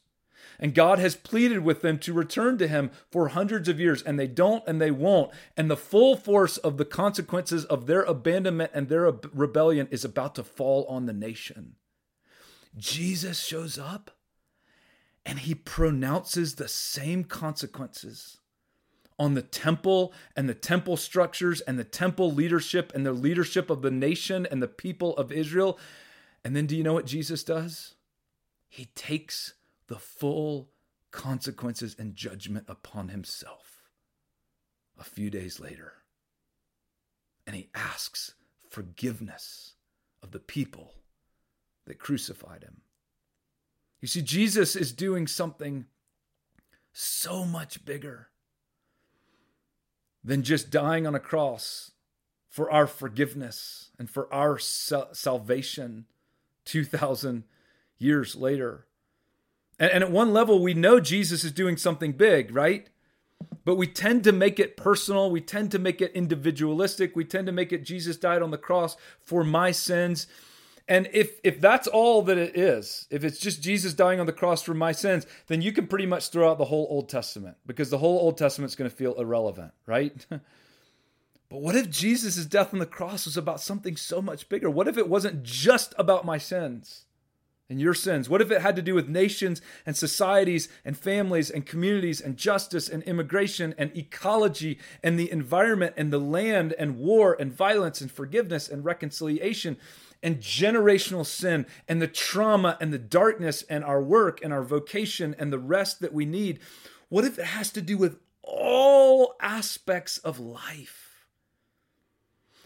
And 0.60 0.74
God 0.74 0.98
has 1.00 1.16
pleaded 1.16 1.60
with 1.60 1.82
them 1.82 2.00
to 2.00 2.14
return 2.14 2.58
to 2.58 2.68
Him 2.68 2.90
for 3.12 3.30
hundreds 3.30 3.70
of 3.70 3.80
years, 3.80 4.02
and 4.02 4.20
they 4.20 4.28
don't 4.28 4.64
and 4.68 4.82
they 4.82 4.92
won't. 4.92 5.32
And 5.56 5.70
the 5.70 5.78
full 5.78 6.16
force 6.16 6.58
of 6.58 6.78
the 6.78 6.86
consequences 6.86 7.64
of 7.66 7.86
their 7.86 8.02
abandonment 8.02 8.72
and 8.74 8.90
their 8.90 9.12
rebellion 9.34 9.88
is 9.92 10.04
about 10.04 10.36
to 10.36 10.44
fall 10.44 10.86
on 10.86 11.06
the 11.06 11.14
nation. 11.14 11.76
Jesus 12.76 13.44
shows 13.44 13.78
up 13.78 14.12
and 15.26 15.40
He 15.40 15.54
pronounces 15.54 16.56
the 16.56 16.68
same 16.68 17.24
consequences 17.24 18.40
on 19.20 19.34
the 19.34 19.42
temple 19.42 20.14
and 20.36 20.48
the 20.48 20.54
temple 20.54 20.98
structures 20.98 21.62
and 21.62 21.80
the 21.80 21.84
temple 21.84 22.32
leadership 22.32 22.92
and 22.94 23.06
the 23.06 23.14
leadership 23.14 23.70
of 23.70 23.82
the 23.82 23.92
nation 23.92 24.48
and 24.50 24.62
the 24.62 24.68
people 24.68 25.16
of 25.18 25.32
Israel. 25.32 25.80
And 26.44 26.56
then 26.56 26.66
do 26.66 26.76
you 26.76 26.84
know 26.84 26.94
what 26.94 27.06
Jesus 27.06 27.44
does? 27.44 27.96
He 28.70 28.86
takes 28.96 29.54
the 29.88 29.98
full 29.98 30.70
consequences 31.12 31.96
and 31.98 32.16
judgment 32.16 32.66
upon 32.68 33.10
himself 33.10 33.84
a 35.00 35.04
few 35.04 35.30
days 35.30 35.60
later. 35.60 35.94
And 37.46 37.56
he 37.56 37.70
asks 37.74 38.34
forgiveness 38.70 39.74
of 40.22 40.32
the 40.32 40.40
people 40.40 40.94
that 41.86 42.00
crucified 42.00 42.64
him. 42.64 42.82
You 44.02 44.08
see, 44.08 44.22
Jesus 44.22 44.76
is 44.76 44.92
doing 44.92 45.26
something 45.26 45.86
so 46.94 47.46
much 47.46 47.86
bigger 47.86 48.30
than 50.28 50.44
just 50.44 50.70
dying 50.70 51.08
on 51.08 51.16
a 51.16 51.22
cross 51.22 51.92
for 52.50 52.70
our 52.70 52.86
forgiveness 52.86 53.92
and 53.98 54.10
for 54.10 54.32
our 54.32 54.60
salvation 54.60 56.06
2,000 56.66 57.46
years 57.98 58.36
later. 58.36 58.86
And, 59.80 59.90
and 59.90 60.04
at 60.04 60.12
one 60.12 60.34
level, 60.34 60.62
we 60.62 60.74
know 60.74 61.00
Jesus 61.00 61.46
is 61.46 61.54
doing 61.54 61.78
something 61.78 62.12
big, 62.12 62.54
right? 62.54 62.90
But 63.64 63.76
we 63.76 63.88
tend 63.88 64.26
to 64.26 64.34
make 64.34 64.60
it 64.60 64.76
personal. 64.76 65.32
We 65.32 65.40
tend 65.40 65.72
to 65.72 65.80
make 65.80 66.02
it 66.02 66.12
individualistic. 66.12 67.16
We 67.16 67.24
tend 67.24 67.46
to 67.48 67.54
make 67.54 67.72
it 67.72 67.86
Jesus 67.86 68.18
died 68.18 68.42
on 68.42 68.52
the 68.52 68.58
cross 68.58 68.98
for 69.24 69.46
my 69.46 69.72
sins. 69.72 70.28
And 70.88 71.10
if 71.12 71.40
if 71.44 71.60
that's 71.60 71.88
all 71.88 72.22
that 72.24 72.38
it 72.38 72.58
is, 72.58 73.08
if 73.10 73.24
it's 73.24 73.40
just 73.40 73.62
Jesus 73.62 73.94
dying 73.94 74.20
on 74.20 74.26
the 74.26 74.32
cross 74.32 74.62
for 74.62 74.74
my 74.74 74.94
sins, 74.94 75.26
then 75.48 75.62
you 75.62 75.74
can 75.74 75.88
pretty 75.88 76.06
much 76.06 76.30
throw 76.30 76.50
out 76.50 76.58
the 76.58 76.66
whole 76.66 76.88
Old 76.90 77.10
Testament 77.10 77.58
because 77.66 77.90
the 77.90 77.98
whole 77.98 78.20
Old 78.20 78.38
Testament's 78.38 78.76
going 78.76 78.90
to 78.90 78.96
feel 78.96 79.14
irrelevant, 79.16 79.74
right? 79.86 80.26
but 80.30 80.42
what 81.50 81.76
if 81.76 81.90
Jesus' 81.90 82.46
death 82.46 82.74
on 82.74 82.80
the 82.80 82.86
cross 82.86 83.26
was 83.26 83.36
about 83.36 83.60
something 83.60 83.98
so 83.98 84.22
much 84.22 84.48
bigger? 84.48 84.70
What 84.70 84.88
if 84.88 84.98
it 84.98 85.10
wasn't 85.10 85.44
just 85.44 85.94
about 85.98 86.26
my 86.26 86.38
sins? 86.38 87.04
and 87.70 87.82
your 87.82 87.94
sins? 87.94 88.30
What 88.30 88.42
if 88.42 88.52
it 88.52 88.62
had 88.62 88.76
to 88.78 88.82
do 88.82 88.96
with 88.96 89.10
nations 89.10 89.62
and 89.86 89.96
societies 89.96 90.70
and 90.86 90.98
families 90.98 91.50
and 91.50 91.66
communities 91.66 92.22
and 92.22 92.38
justice 92.38 92.88
and 92.88 93.04
immigration 93.04 93.76
and 93.78 93.96
ecology 93.96 94.80
and 95.04 95.20
the 95.20 95.30
environment 95.32 95.94
and 95.98 96.12
the 96.12 96.20
land 96.20 96.74
and 96.80 96.98
war 96.98 97.36
and 97.40 97.52
violence 97.52 98.00
and 98.02 98.12
forgiveness 98.12 98.70
and 98.70 98.86
reconciliation? 98.86 99.78
And 100.22 100.40
generational 100.40 101.26
sin 101.26 101.66
and 101.88 102.02
the 102.02 102.08
trauma 102.08 102.78
and 102.82 102.92
the 102.92 102.98
darkness 102.98 103.64
and 103.64 103.84
our 103.84 104.02
work 104.02 104.40
and 104.44 104.54
our 104.54 104.64
vocation 104.64 105.36
and 105.38 105.52
the 105.52 105.60
rest 105.60 106.00
that 106.02 106.14
we 106.14 106.26
need? 106.26 106.60
What 107.10 107.26
if 107.26 107.38
it 107.40 107.46
has 107.46 107.72
to 107.72 107.82
do 107.82 107.98
with 107.98 108.20
all 108.42 109.36
aspects 109.42 110.18
of 110.20 110.40
life? 110.40 111.26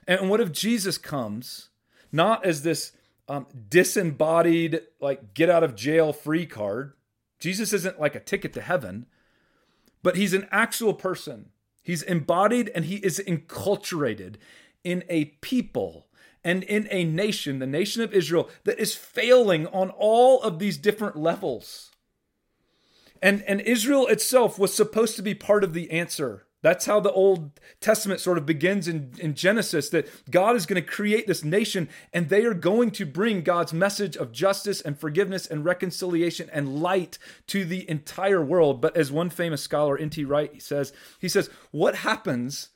And 0.08 0.30
what 0.30 0.42
if 0.42 0.52
Jesus 0.52 0.98
comes 0.98 1.70
not 2.12 2.46
as 2.46 2.64
this 2.64 2.92
um, 3.28 3.48
disembodied, 3.70 4.82
like 5.00 5.34
get 5.34 5.50
out 5.50 5.64
of 5.64 5.74
jail 5.74 6.12
free 6.12 6.46
card. 6.46 6.94
Jesus 7.40 7.72
isn't 7.72 8.00
like 8.00 8.14
a 8.14 8.20
ticket 8.20 8.52
to 8.54 8.62
heaven, 8.62 9.06
but 10.04 10.18
he's 10.18 10.34
an 10.34 10.48
actual 10.52 10.94
person. 10.94 11.50
He's 11.82 12.04
embodied 12.04 12.70
and 12.76 12.86
he 12.86 12.98
is 12.98 13.22
enculturated 13.26 14.36
in 14.84 15.04
a 15.08 15.26
people 15.40 16.08
and 16.44 16.64
in 16.64 16.88
a 16.90 17.04
nation, 17.04 17.60
the 17.60 17.68
nation 17.68 18.02
of 18.02 18.14
Israel, 18.14 18.50
that 18.64 18.80
is 18.80 18.96
failing 18.96 19.68
on 19.68 19.90
all 19.92 20.42
of 20.42 20.60
these 20.60 20.78
different 20.78 21.16
levels. 21.16 21.92
And, 23.22 23.44
and 23.44 23.62
Israel 23.62 24.08
itself 24.08 24.58
was 24.58 24.74
supposed 24.74 25.16
to 25.18 25.22
be 25.22 25.36
part 25.36 25.64
of 25.64 25.74
the 25.74 25.92
answer. 25.92 26.48
That's 26.64 26.86
how 26.86 27.00
the 27.00 27.12
Old 27.12 27.60
Testament 27.80 28.20
sort 28.20 28.38
of 28.38 28.46
begins 28.46 28.88
in, 28.88 29.14
in 29.18 29.34
Genesis 29.34 29.90
that 29.90 30.08
God 30.30 30.56
is 30.56 30.68
going 30.68 30.82
to 30.82 30.88
create 30.88 31.26
this 31.26 31.44
nation 31.44 31.90
and 32.14 32.30
they 32.30 32.46
are 32.46 32.54
going 32.54 32.92
to 32.92 33.06
bring 33.06 33.42
God's 33.42 33.74
message 33.74 34.16
of 34.16 34.32
justice 34.32 34.80
and 34.80 34.98
forgiveness 34.98 35.48
and 35.48 35.66
reconciliation 35.66 36.50
and 36.54 36.82
light 36.82 37.18
to 37.48 37.66
the 37.66 37.90
entire 37.90 38.44
world. 38.44 38.80
But 38.80 38.96
as 38.96 39.12
one 39.12 39.32
famous 39.32 39.62
scholar, 39.62 39.98
N.T. 39.98 40.24
Wright, 40.24 40.62
says, 40.62 40.94
he 41.20 41.28
says, 41.28 41.50
What 41.72 41.96
happens 41.96 42.70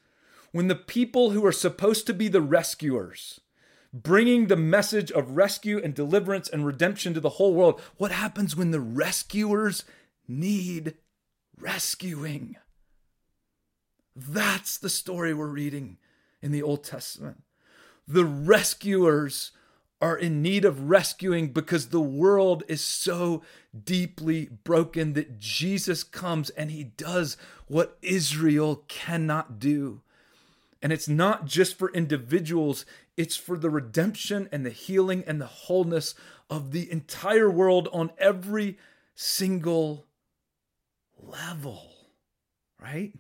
when 0.52 0.68
the 0.68 0.76
people 0.76 1.32
who 1.32 1.46
are 1.46 1.52
supposed 1.52 2.08
to 2.08 2.14
be 2.14 2.28
the 2.28 2.42
rescuers, 2.42 3.40
bringing 4.04 4.48
the 4.48 4.58
message 4.58 5.12
of 5.12 5.38
rescue 5.38 5.80
and 5.82 5.94
deliverance 5.94 6.50
and 6.50 6.66
redemption 6.66 7.14
to 7.14 7.22
the 7.22 7.30
whole 7.30 7.54
world, 7.54 7.82
what 7.98 8.12
happens 8.12 8.56
when 8.56 8.72
the 8.72 8.80
rescuers 8.80 9.86
need 10.28 10.96
rescuing? 11.58 12.58
That's 14.16 14.78
the 14.78 14.90
story 14.90 15.34
we're 15.34 15.48
reading 15.48 15.98
in 16.42 16.52
the 16.52 16.62
Old 16.62 16.84
Testament. 16.84 17.44
The 18.08 18.26
rescuers 18.26 19.52
are 20.02 20.18
in 20.18 20.42
need 20.42 20.66
of 20.66 20.90
rescuing 20.90 21.54
because 21.54 21.88
the 21.88 22.02
world 22.02 22.64
is 22.68 22.84
so 22.84 23.42
deeply 23.84 24.50
broken 24.64 25.14
that 25.14 25.40
Jesus 25.40 26.04
comes 26.04 26.50
and 26.52 26.70
he 26.70 26.84
does 26.84 27.38
what 27.68 27.98
Israel 28.02 28.84
cannot 28.88 29.58
do. 29.58 30.02
And 30.82 30.94
it's 30.94 31.08
not 31.08 31.46
just 31.46 31.80
for 31.80 31.92
individuals, 31.94 32.86
it's 33.18 33.36
for 33.36 33.58
the 33.58 33.70
redemption 33.70 34.50
and 34.52 34.66
the 34.66 34.70
healing 34.70 35.24
and 35.26 35.40
the 35.40 35.46
wholeness 35.46 36.16
of 36.50 36.72
the 36.72 36.92
entire 36.92 37.50
world 37.50 37.88
on 37.94 38.12
every 38.18 38.78
single 39.16 40.06
level, 41.18 41.92
right? 42.82 43.14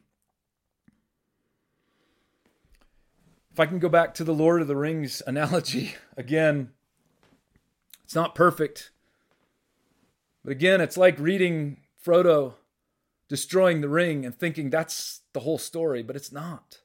If 3.51 3.59
I 3.59 3.65
can 3.65 3.79
go 3.79 3.87
back 3.87 4.13
to 4.15 4.25
the 4.25 4.33
Lord 4.33 4.61
of 4.61 4.67
the 4.67 4.75
Rings 4.75 5.21
analogy 5.27 5.95
again, 6.17 6.71
it's 8.03 8.15
not 8.15 8.35
perfect. 8.35 8.91
But 10.43 10.51
again, 10.51 10.81
it's 10.81 10.97
like 10.97 11.17
reading 11.19 11.77
Frodo 12.05 12.55
destroying 13.27 13.81
the 13.81 13.89
ring 13.89 14.25
and 14.25 14.37
thinking 14.37 14.69
that's 14.69 15.21
the 15.33 15.39
whole 15.39 15.57
story, 15.57 16.03
but 16.03 16.15
it's 16.15 16.31
not. 16.31 16.81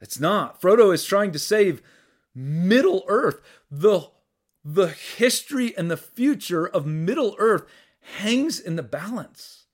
It's 0.00 0.20
not. 0.20 0.60
Frodo 0.60 0.94
is 0.94 1.04
trying 1.04 1.32
to 1.32 1.38
save 1.38 1.82
Middle 2.38 3.04
Earth. 3.08 3.40
The, 3.70 4.08
the 4.64 4.88
history 4.88 5.76
and 5.76 5.90
the 5.90 5.96
future 5.96 6.66
of 6.66 6.86
Middle 6.86 7.34
Earth 7.38 7.64
hangs 8.18 8.60
in 8.60 8.76
the 8.76 8.82
balance. 8.82 9.66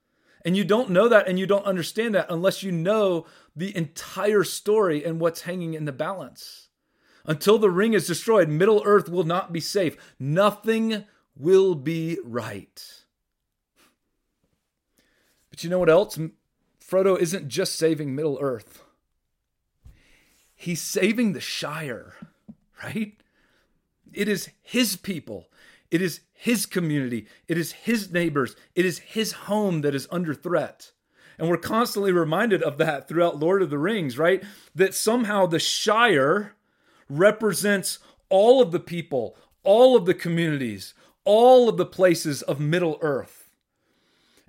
And 0.45 0.57
you 0.57 0.65
don't 0.65 0.91
know 0.91 1.09
that 1.09 1.29
and 1.29 1.39
you 1.39 1.47
don't 1.47 1.67
understand 1.67 2.15
that 2.15 2.27
unless 2.31 2.63
you 2.63 2.73
know 2.73 3.27
the 3.55 3.75
entire 3.77 4.45
story 4.45 5.05
and 5.05 5.21
what's 5.21 5.43
hanging 5.43 5.75
in 5.75 5.85
the 5.85 5.93
balance. 5.93 6.69
Until 7.27 7.59
the 7.59 7.71
ring 7.71 7.95
is 7.95 8.07
destroyed, 8.07 8.49
Middle 8.49 8.83
Earth 8.85 9.09
will 9.09 9.25
not 9.25 9.53
be 9.53 9.61
safe. 9.61 9.97
Nothing 10.19 11.05
will 11.37 11.75
be 11.75 12.19
right. 12.25 13.05
But 15.51 15.65
you 15.65 15.71
know 15.71 15.79
what 15.79 15.91
else? 15.91 16.19
Frodo 16.83 17.19
isn't 17.19 17.49
just 17.49 17.77
saving 17.77 18.15
Middle 18.15 18.39
Earth, 18.41 18.83
he's 20.55 20.83
saving 20.83 21.33
the 21.33 21.41
Shire, 21.41 22.15
right? 22.83 23.15
It 24.13 24.29
is 24.29 24.51
his 24.63 24.97
people, 24.97 25.49
it 25.91 26.01
is 26.03 26.21
his 26.33 26.67
community, 26.67 27.27
it 27.49 27.59
is 27.59 27.73
his 27.73 28.11
neighbors, 28.11 28.57
it 28.75 28.85
is 28.85 28.99
his 28.99 29.33
home 29.33 29.81
that 29.83 29.95
is 29.95 30.09
under 30.11 30.35
threat. 30.35 30.93
And 31.39 31.49
we're 31.49 31.57
constantly 31.57 32.13
reminded 32.13 32.63
of 32.63 32.79
that 32.79 33.09
throughout 33.09 33.41
Lord 33.41 33.63
of 33.63 33.71
the 33.71 33.79
Rings, 33.79 34.17
right? 34.19 34.43
That 34.75 34.95
somehow 34.95 35.47
the 35.47 35.59
Shire 35.59 36.55
represents 37.09 37.99
all 38.29 38.63
of 38.63 38.71
the 38.71 38.81
people, 38.81 39.37
all 39.63 39.97
of 39.97 40.07
the 40.07 40.15
communities, 40.15 40.95
all 41.25 41.69
of 41.69 41.77
the 41.77 41.87
places 41.87 42.43
of 42.43 42.61
Middle 42.61 42.99
Earth. 43.01 43.44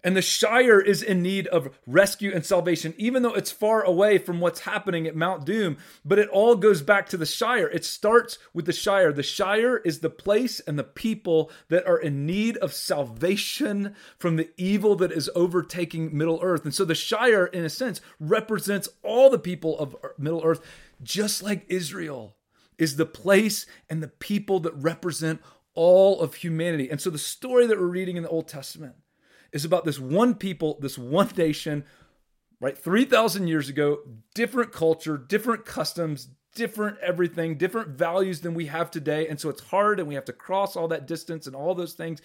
And 0.06 0.16
the 0.16 0.22
Shire 0.22 0.80
is 0.80 1.02
in 1.02 1.24
need 1.24 1.48
of 1.48 1.76
rescue 1.88 2.32
and 2.32 2.46
salvation, 2.46 2.94
even 2.96 3.24
though 3.24 3.34
it's 3.34 3.50
far 3.50 3.82
away 3.82 4.20
from 4.20 4.40
what's 4.40 4.60
happening 4.60 5.08
at 5.08 5.16
Mount 5.16 5.48
Doom. 5.48 5.78
But 6.06 6.20
it 6.20 6.30
all 6.30 6.56
goes 6.56 6.84
back 6.84 7.10
to 7.10 7.18
the 7.18 7.26
Shire. 7.26 7.68
It 7.68 7.84
starts 7.84 8.38
with 8.54 8.68
the 8.68 8.72
Shire. 8.72 9.12
The 9.12 9.24
Shire 9.24 9.78
is 9.78 10.02
the 10.02 10.12
place 10.12 10.60
and 10.60 10.78
the 10.78 10.84
people 10.84 11.50
that 11.70 11.88
are 11.88 11.98
in 11.98 12.28
need 12.28 12.56
of 12.58 12.72
salvation 12.72 13.96
from 14.20 14.36
the 14.36 14.52
evil 14.58 14.96
that 14.98 15.12
is 15.12 15.32
overtaking 15.34 16.16
Middle 16.16 16.40
Earth. 16.44 16.66
And 16.66 16.74
so 16.76 16.86
the 16.86 16.94
Shire, 16.94 17.48
in 17.48 17.66
a 17.66 17.70
sense, 17.70 18.00
represents 18.20 18.88
all 19.02 19.32
the 19.32 19.40
people 19.40 19.80
of 19.80 19.96
Middle 20.20 20.44
Earth, 20.46 20.62
just 21.02 21.42
like 21.42 21.66
Israel 21.68 22.36
is 22.78 22.98
the 22.98 23.08
place 23.08 23.66
and 23.90 24.04
the 24.04 24.08
people 24.08 24.60
that 24.60 24.76
represent 24.76 25.42
all 25.74 26.22
of 26.22 26.36
humanity. 26.36 26.92
And 26.92 27.02
so 27.02 27.10
the 27.10 27.18
story 27.18 27.66
that 27.66 27.80
we're 27.80 27.88
reading 27.88 28.18
in 28.18 28.24
the 28.24 28.30
Old 28.30 28.48
Testament 28.48 28.98
is 29.56 29.64
about 29.64 29.86
this 29.86 29.98
one 29.98 30.36
people, 30.36 30.78
this 30.82 30.98
one 30.98 31.30
nation, 31.38 31.86
right? 32.60 32.78
3,000 32.78 33.48
years 33.48 33.70
ago, 33.70 34.00
different 34.34 34.74
culture, 34.74 35.18
different 35.18 35.66
customs, 35.66 36.28
different 36.54 36.98
everything, 37.00 37.58
different 37.58 37.90
values 37.90 38.42
than 38.42 38.54
we 38.54 38.66
have 38.66 38.92
today. 38.92 39.28
And 39.28 39.40
so 39.40 39.48
it's 39.48 39.64
hard 39.64 39.98
and 39.98 40.10
we 40.10 40.16
have 40.16 40.26
to 40.26 40.34
cross 40.34 40.76
all 40.76 40.90
that 40.90 41.08
distance 41.08 41.48
and 41.48 41.56
all 41.56 41.74
those 41.74 41.94
things. 41.94 42.22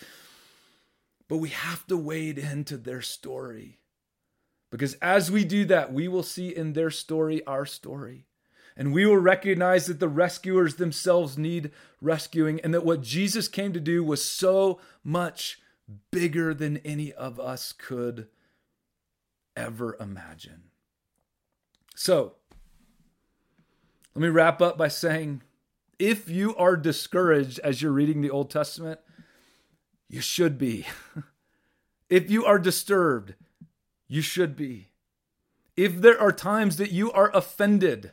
But 1.28 1.38
we 1.38 1.50
have 1.50 1.86
to 1.86 1.96
wade 1.96 2.36
into 2.36 2.76
their 2.76 3.00
story. 3.00 3.78
Because 4.72 4.94
as 4.94 5.30
we 5.30 5.44
do 5.44 5.64
that, 5.66 5.92
we 5.92 6.08
will 6.08 6.24
see 6.24 6.48
in 6.54 6.72
their 6.72 6.90
story 6.90 7.46
our 7.46 7.64
story. 7.64 8.26
And 8.76 8.92
we 8.92 9.06
will 9.06 9.18
recognize 9.18 9.86
that 9.86 10.00
the 10.00 10.08
rescuers 10.08 10.76
themselves 10.76 11.38
need 11.38 11.70
rescuing 12.00 12.60
and 12.60 12.74
that 12.74 12.84
what 12.84 13.02
Jesus 13.02 13.46
came 13.46 13.72
to 13.72 13.80
do 13.80 14.02
was 14.02 14.24
so 14.24 14.80
much 15.04 15.60
bigger 16.10 16.54
than 16.54 16.78
any 16.78 17.12
of 17.12 17.38
us 17.38 17.72
could 17.72 18.28
ever 19.56 19.96
imagine. 20.00 20.62
So, 21.94 22.34
let 24.14 24.22
me 24.22 24.28
wrap 24.28 24.60
up 24.60 24.76
by 24.78 24.88
saying 24.88 25.42
if 25.98 26.28
you 26.28 26.56
are 26.56 26.76
discouraged 26.76 27.58
as 27.60 27.82
you're 27.82 27.92
reading 27.92 28.20
the 28.20 28.30
Old 28.30 28.50
Testament, 28.50 29.00
you 30.08 30.20
should 30.20 30.58
be. 30.58 30.86
if 32.08 32.30
you 32.30 32.44
are 32.44 32.58
disturbed, 32.58 33.34
you 34.08 34.22
should 34.22 34.56
be. 34.56 34.88
If 35.76 36.00
there 36.00 36.20
are 36.20 36.32
times 36.32 36.76
that 36.78 36.90
you 36.90 37.12
are 37.12 37.30
offended, 37.34 38.12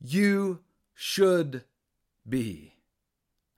you 0.00 0.60
should 0.94 1.64
be. 2.28 2.74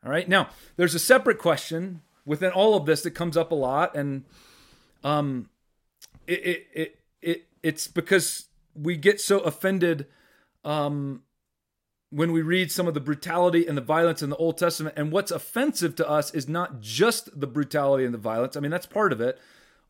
All 0.04 0.10
right. 0.10 0.28
Now, 0.28 0.48
there's 0.76 0.94
a 0.94 0.98
separate 0.98 1.38
question 1.38 2.02
within 2.24 2.50
all 2.50 2.76
of 2.76 2.86
this 2.86 3.02
that 3.02 3.12
comes 3.12 3.36
up 3.36 3.52
a 3.52 3.54
lot, 3.54 3.96
and 3.96 4.24
um, 5.04 5.48
it 6.26 6.46
it 6.46 6.66
it, 6.72 6.98
it 7.22 7.48
it's 7.62 7.88
because 7.88 8.46
we 8.74 8.96
get 8.96 9.20
so 9.20 9.40
offended 9.40 10.06
um 10.64 11.22
when 12.10 12.32
we 12.32 12.42
read 12.42 12.72
some 12.72 12.88
of 12.88 12.94
the 12.94 13.00
brutality 13.00 13.66
and 13.66 13.78
the 13.78 13.82
violence 13.82 14.20
in 14.20 14.30
the 14.30 14.36
Old 14.36 14.58
Testament. 14.58 14.96
And 14.98 15.12
what's 15.12 15.30
offensive 15.30 15.94
to 15.96 16.08
us 16.08 16.34
is 16.34 16.48
not 16.48 16.80
just 16.80 17.40
the 17.40 17.46
brutality 17.46 18.04
and 18.04 18.12
the 18.12 18.18
violence. 18.18 18.56
I 18.56 18.60
mean, 18.60 18.72
that's 18.72 18.86
part 18.86 19.12
of 19.12 19.20
it. 19.20 19.38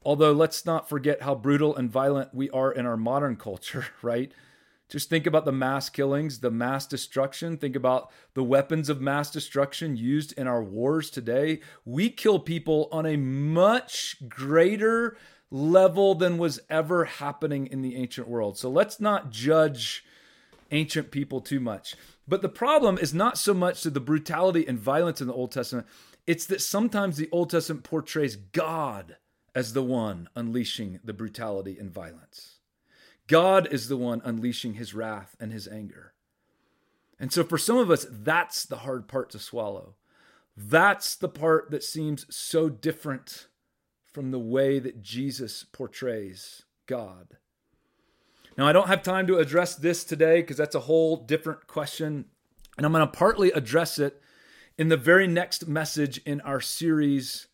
Although, 0.02 0.32
let's 0.32 0.64
not 0.64 0.88
forget 0.88 1.22
how 1.22 1.34
brutal 1.34 1.76
and 1.76 1.90
violent 1.90 2.34
we 2.34 2.48
are 2.50 2.72
in 2.72 2.86
our 2.86 2.96
modern 2.96 3.36
culture, 3.36 3.86
right? 4.02 4.32
Just 4.90 5.08
think 5.08 5.26
about 5.26 5.44
the 5.44 5.52
mass 5.52 5.88
killings, 5.88 6.40
the 6.40 6.50
mass 6.50 6.86
destruction. 6.86 7.56
Think 7.56 7.76
about 7.76 8.10
the 8.34 8.42
weapons 8.42 8.88
of 8.88 9.00
mass 9.00 9.30
destruction 9.30 9.96
used 9.96 10.32
in 10.32 10.48
our 10.48 10.62
wars 10.62 11.10
today. 11.10 11.60
We 11.84 12.10
kill 12.10 12.40
people 12.40 12.88
on 12.90 13.06
a 13.06 13.16
much 13.16 14.16
greater 14.28 15.16
level 15.50 16.14
than 16.16 16.38
was 16.38 16.60
ever 16.68 17.04
happening 17.04 17.68
in 17.68 17.82
the 17.82 17.96
ancient 17.96 18.28
world. 18.28 18.58
So 18.58 18.68
let's 18.68 19.00
not 19.00 19.30
judge 19.30 20.04
ancient 20.72 21.10
people 21.10 21.40
too 21.40 21.60
much. 21.60 21.94
But 22.26 22.42
the 22.42 22.48
problem 22.48 22.98
is 22.98 23.14
not 23.14 23.38
so 23.38 23.54
much 23.54 23.82
to 23.82 23.90
the 23.90 24.00
brutality 24.00 24.66
and 24.66 24.78
violence 24.78 25.20
in 25.20 25.26
the 25.26 25.34
Old 25.34 25.52
Testament, 25.52 25.86
it's 26.26 26.46
that 26.46 26.60
sometimes 26.60 27.16
the 27.16 27.28
Old 27.32 27.50
Testament 27.50 27.84
portrays 27.84 28.36
God 28.36 29.16
as 29.54 29.72
the 29.72 29.82
one 29.82 30.28
unleashing 30.36 31.00
the 31.02 31.12
brutality 31.12 31.76
and 31.78 31.90
violence. 31.90 32.59
God 33.30 33.72
is 33.72 33.88
the 33.88 33.96
one 33.96 34.20
unleashing 34.24 34.74
his 34.74 34.92
wrath 34.92 35.36
and 35.38 35.52
his 35.52 35.68
anger. 35.68 36.14
And 37.20 37.32
so 37.32 37.44
for 37.44 37.58
some 37.58 37.76
of 37.76 37.88
us, 37.88 38.04
that's 38.10 38.64
the 38.64 38.78
hard 38.78 39.06
part 39.06 39.30
to 39.30 39.38
swallow. 39.38 39.94
That's 40.56 41.14
the 41.14 41.28
part 41.28 41.70
that 41.70 41.84
seems 41.84 42.26
so 42.34 42.68
different 42.68 43.46
from 44.12 44.32
the 44.32 44.40
way 44.40 44.80
that 44.80 45.00
Jesus 45.00 45.62
portrays 45.62 46.62
God. 46.86 47.36
Now, 48.58 48.66
I 48.66 48.72
don't 48.72 48.88
have 48.88 49.04
time 49.04 49.28
to 49.28 49.38
address 49.38 49.76
this 49.76 50.02
today 50.02 50.40
because 50.40 50.56
that's 50.56 50.74
a 50.74 50.80
whole 50.80 51.16
different 51.16 51.68
question. 51.68 52.24
And 52.76 52.84
I'm 52.84 52.90
going 52.90 53.06
to 53.06 53.16
partly 53.16 53.52
address 53.52 54.00
it 54.00 54.20
in 54.76 54.88
the 54.88 54.96
very 54.96 55.28
next 55.28 55.68
message 55.68 56.18
in 56.26 56.40
our 56.40 56.60
series 56.60 57.46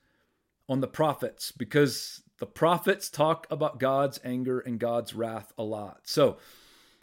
on 0.70 0.81
the 0.81 0.89
prophets 0.89 1.53
because 1.53 2.22
the 2.39 2.47
prophets 2.47 3.09
talk 3.09 3.47
about 3.51 3.78
God's 3.78 4.20
anger 4.24 4.61
and 4.61 4.78
God's 4.78 5.14
wrath 5.14 5.53
a 5.57 5.62
lot. 5.62 6.01
So, 6.05 6.37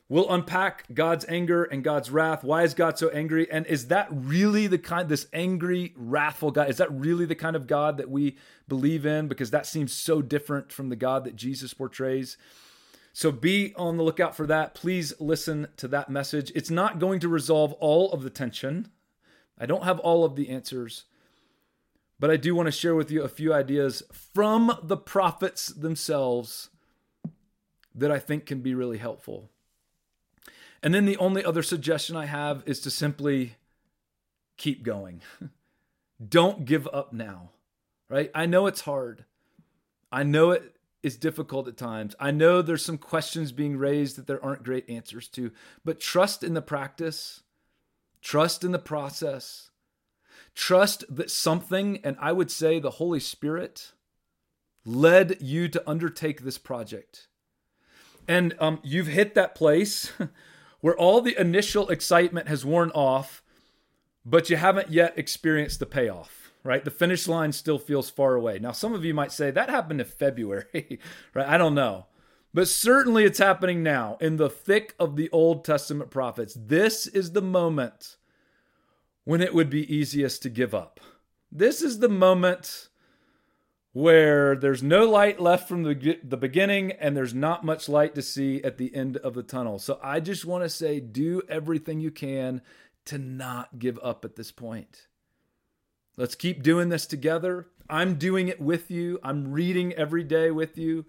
We'll 0.10 0.32
unpack 0.32 0.86
God's 0.94 1.26
anger 1.28 1.64
and 1.64 1.84
God's 1.84 2.12
wrath. 2.12 2.44
Why 2.44 2.62
is 2.62 2.74
God 2.74 3.00
so 3.00 3.10
angry? 3.10 3.50
And 3.50 3.66
is 3.66 3.88
that 3.88 4.08
really 4.12 4.68
the 4.68 4.78
kind, 4.78 5.10
this 5.10 5.28
angry, 5.34 5.94
wrathful 5.96 6.52
God, 6.52 6.70
is 6.70 6.78
that 6.78 6.92
really 6.92 7.26
the 7.26 7.34
kind 7.34 7.56
of 7.56 7.66
God 7.66 7.98
that 7.98 8.12
we 8.12 8.38
believe 8.68 9.08
in? 9.08 9.28
Because 9.28 9.50
that 9.50 9.66
seems 9.66 9.94
so 9.94 10.22
different 10.22 10.72
from 10.72 10.90
the 10.90 10.96
God 10.96 11.24
that 11.24 11.36
Jesus 11.36 11.74
portrays. 11.74 12.38
So 13.14 13.32
be 13.32 13.74
on 13.76 13.98
the 13.98 14.04
lookout 14.04 14.36
for 14.36 14.46
that. 14.46 14.76
Please 14.76 15.14
listen 15.20 15.68
to 15.78 15.88
that 15.88 16.10
message. 16.10 16.52
It's 16.54 16.70
not 16.70 17.00
going 17.00 17.20
to 17.22 17.28
resolve 17.30 17.74
all 17.74 18.12
of 18.12 18.24
the 18.24 18.30
tension. 18.30 18.90
I 19.58 19.66
don't 19.66 19.84
have 19.84 20.00
all 20.00 20.26
of 20.26 20.36
the 20.36 20.50
answers, 20.50 21.06
but 22.24 22.32
I 22.32 22.38
do 22.38 22.56
want 22.56 22.68
to 22.68 22.72
share 22.72 22.96
with 22.96 23.12
you 23.12 23.22
a 23.22 23.28
few 23.28 23.54
ideas 23.54 24.02
from 24.10 24.80
the 24.82 24.96
prophets 24.96 25.68
themselves 25.68 26.70
that 27.94 28.12
I 28.12 28.18
think 28.18 28.46
can 28.46 28.62
be 28.62 28.74
really 28.74 28.98
helpful. 28.98 29.50
And 30.82 30.94
then 30.94 31.04
the 31.04 31.18
only 31.18 31.44
other 31.44 31.62
suggestion 31.62 32.16
I 32.16 32.28
have 32.28 32.64
is 32.66 32.80
to 32.80 32.90
simply 32.90 33.56
keep 34.56 34.84
going. 34.84 35.20
Don't 36.30 36.64
give 36.64 36.88
up 36.94 37.12
now, 37.12 37.50
right? 38.08 38.32
I 38.34 38.46
know 38.46 38.68
it's 38.68 38.80
hard. 38.80 39.26
I 40.10 40.24
know 40.24 40.52
it 40.52 40.78
is 41.02 41.18
difficult 41.18 41.68
at 41.68 41.76
times. 41.76 42.16
I 42.22 42.32
know 42.32 42.62
there's 42.62 42.86
some 42.86 42.98
questions 42.98 43.52
being 43.52 43.76
raised 43.76 44.16
that 44.16 44.28
there 44.28 44.42
aren't 44.42 44.64
great 44.64 44.90
answers 44.90 45.28
to, 45.28 45.52
but 45.84 46.00
trust 46.00 46.42
in 46.42 46.54
the 46.54 46.62
practice, 46.62 47.42
trust 48.22 48.64
in 48.64 48.72
the 48.72 48.80
process, 48.80 49.72
trust 50.56 51.04
that 51.10 51.32
something, 51.32 52.00
and 52.04 52.16
I 52.20 52.32
would 52.32 52.52
say 52.52 52.80
the 52.80 52.92
Holy 52.92 53.20
Spirit, 53.20 53.94
led 54.86 55.38
you 55.42 55.68
to 55.70 55.90
undertake 55.90 56.42
this 56.42 56.58
project. 56.58 57.28
And 58.28 58.56
um, 58.60 58.80
you've 58.84 59.08
hit 59.08 59.36
that 59.36 59.56
place 59.56 60.12
where 60.82 60.96
all 60.96 61.22
the 61.22 61.40
initial 61.40 61.90
excitement 61.90 62.48
has 62.48 62.66
worn 62.66 62.92
off, 62.92 63.42
but 64.26 64.50
you 64.50 64.58
haven't 64.58 64.92
yet 64.92 65.18
experienced 65.18 65.80
the 65.80 65.86
payoff, 65.86 66.52
right? 66.64 66.84
The 66.84 66.92
finish 66.92 67.28
line 67.28 67.52
still 67.52 67.80
feels 67.80 68.10
far 68.10 68.36
away. 68.36 68.60
Now, 68.60 68.72
some 68.72 68.94
of 68.94 69.04
you 69.04 69.14
might 69.14 69.32
say 69.32 69.52
that 69.52 69.70
happened 69.70 70.02
in 70.02 70.08
February, 70.08 71.00
right? 71.34 71.48
I 71.48 71.58
don't 71.58 71.76
know. 71.76 72.08
But 72.54 72.68
certainly 72.68 73.24
it's 73.24 73.40
happening 73.40 73.82
now 73.82 74.18
in 74.22 74.38
the 74.38 74.50
thick 74.50 74.94
of 75.00 75.16
the 75.16 75.30
Old 75.32 75.66
Testament 75.66 76.12
prophets. 76.12 76.56
This 76.56 77.08
is 77.08 77.32
the 77.32 77.42
moment 77.42 78.18
when 79.26 79.42
it 79.42 79.54
would 79.54 79.70
be 79.70 79.94
easiest 79.94 80.42
to 80.44 80.50
give 80.50 80.74
up. 80.74 81.00
This 81.52 81.82
is 81.82 82.00
the 82.00 82.10
moment 82.10 82.90
where 83.94 84.56
there's 84.56 84.82
no 84.82 85.08
light 85.08 85.40
left 85.40 85.70
from 85.70 85.84
the, 85.84 86.20
the 86.24 86.38
beginning 86.38 86.92
and 86.94 87.16
there's 87.16 87.34
not 87.34 87.64
much 87.64 87.88
light 87.88 88.16
to 88.16 88.22
see 88.24 88.62
at 88.64 88.78
the 88.78 88.94
end 88.96 89.18
of 89.18 89.36
the 89.36 89.44
tunnel. 89.44 89.78
So 89.78 90.00
I 90.04 90.20
just 90.20 90.46
want 90.46 90.64
to 90.64 90.70
say 90.70 91.00
do 91.00 91.44
everything 91.48 92.00
you 92.00 92.10
can 92.10 92.62
to 93.06 93.20
not 93.20 93.78
give 93.78 94.00
up 94.02 94.26
at 94.26 94.36
this 94.36 94.52
point. 94.52 95.08
Let's 96.18 96.36
keep 96.36 96.64
doing 96.64 96.90
this 96.90 97.06
together. 97.06 97.68
I'm 97.90 98.16
doing 98.16 98.48
it 98.48 98.60
with 98.60 98.90
you. 98.90 99.20
I'm 99.24 99.52
reading 99.52 99.94
every 99.94 100.24
day 100.24 100.50
with 100.50 100.78
you. 100.78 101.06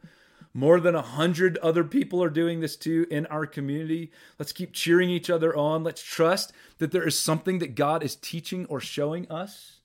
More 0.54 0.78
than 0.78 0.94
a 0.94 1.02
hundred 1.02 1.58
other 1.58 1.82
people 1.82 2.22
are 2.22 2.30
doing 2.30 2.60
this 2.60 2.76
too 2.76 3.06
in 3.10 3.26
our 3.26 3.44
community. 3.44 4.12
Let's 4.38 4.52
keep 4.52 4.72
cheering 4.72 5.10
each 5.10 5.28
other 5.28 5.54
on. 5.56 5.82
Let's 5.82 6.02
trust 6.02 6.52
that 6.78 6.92
there 6.92 7.06
is 7.06 7.18
something 7.18 7.58
that 7.58 7.74
God 7.74 8.04
is 8.04 8.14
teaching 8.14 8.64
or 8.66 8.80
showing 8.80 9.28
us, 9.30 9.80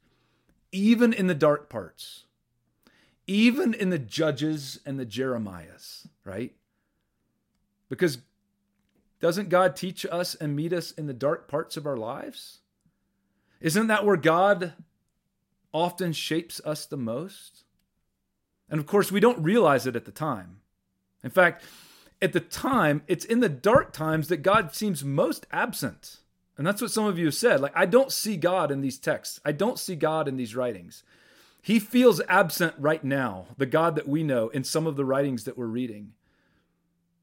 even 0.72 1.12
in 1.12 1.26
the 1.28 1.34
dark 1.34 1.70
parts 1.70 2.26
even 3.30 3.76
in 3.76 3.92
the 3.92 4.00
Judges 4.00 4.80
and 4.88 5.00
the 5.00 5.06
Jeremiahs, 5.06 6.08
right? 6.24 6.56
Because 7.88 8.18
doesn't 9.20 9.50
God 9.50 9.76
teach 9.76 10.04
us 10.04 10.34
and 10.34 10.56
meet 10.56 10.74
us 10.74 10.92
in 10.92 11.06
the 11.06 11.14
dark 11.14 11.48
parts 11.48 11.78
of 11.78 11.86
our 11.86 11.96
lives? 11.96 12.62
Isn't 13.62 13.86
that 13.86 14.04
where 14.04 14.18
God 14.18 14.74
often 15.72 16.12
shapes 16.12 16.60
us 16.66 16.88
the 16.88 16.98
most? 16.98 17.66
And 18.68 18.80
of 18.80 18.88
course, 18.88 19.12
we 19.12 19.20
don't 19.20 19.44
realize 19.44 19.86
it 19.86 19.96
at 19.96 20.06
the 20.06 20.12
time. 20.12 20.59
In 21.24 21.30
fact, 21.30 21.64
at 22.22 22.34
the 22.34 22.40
time, 22.40 23.02
it's 23.08 23.26
in 23.26 23.40
the 23.40 23.50
dark 23.50 23.94
times 23.94 24.28
that 24.28 24.38
God 24.38 24.74
seems 24.74 25.04
most 25.04 25.46
absent. 25.52 26.18
And 26.58 26.68
that's 26.68 26.82
what 26.82 26.92
some 26.92 27.06
of 27.06 27.18
you 27.18 27.26
have 27.26 27.36
said. 27.36 27.62
Like, 27.62 27.72
I 27.76 27.86
don't 27.86 28.12
see 28.12 28.36
God 28.36 28.72
in 28.72 28.82
these 28.82 29.00
texts, 29.00 29.40
I 29.46 29.52
don't 29.52 29.80
see 29.80 29.96
God 29.96 30.28
in 30.28 30.38
these 30.38 30.56
writings. 30.56 31.04
He 31.62 31.80
feels 31.80 32.22
absent 32.28 32.74
right 32.78 33.04
now, 33.04 33.48
the 33.58 33.66
God 33.66 33.96
that 33.96 34.08
we 34.08 34.24
know 34.24 34.48
in 34.50 34.64
some 34.64 34.88
of 34.88 34.96
the 34.96 35.06
writings 35.06 35.44
that 35.44 35.58
we're 35.58 35.68
reading. 35.68 36.14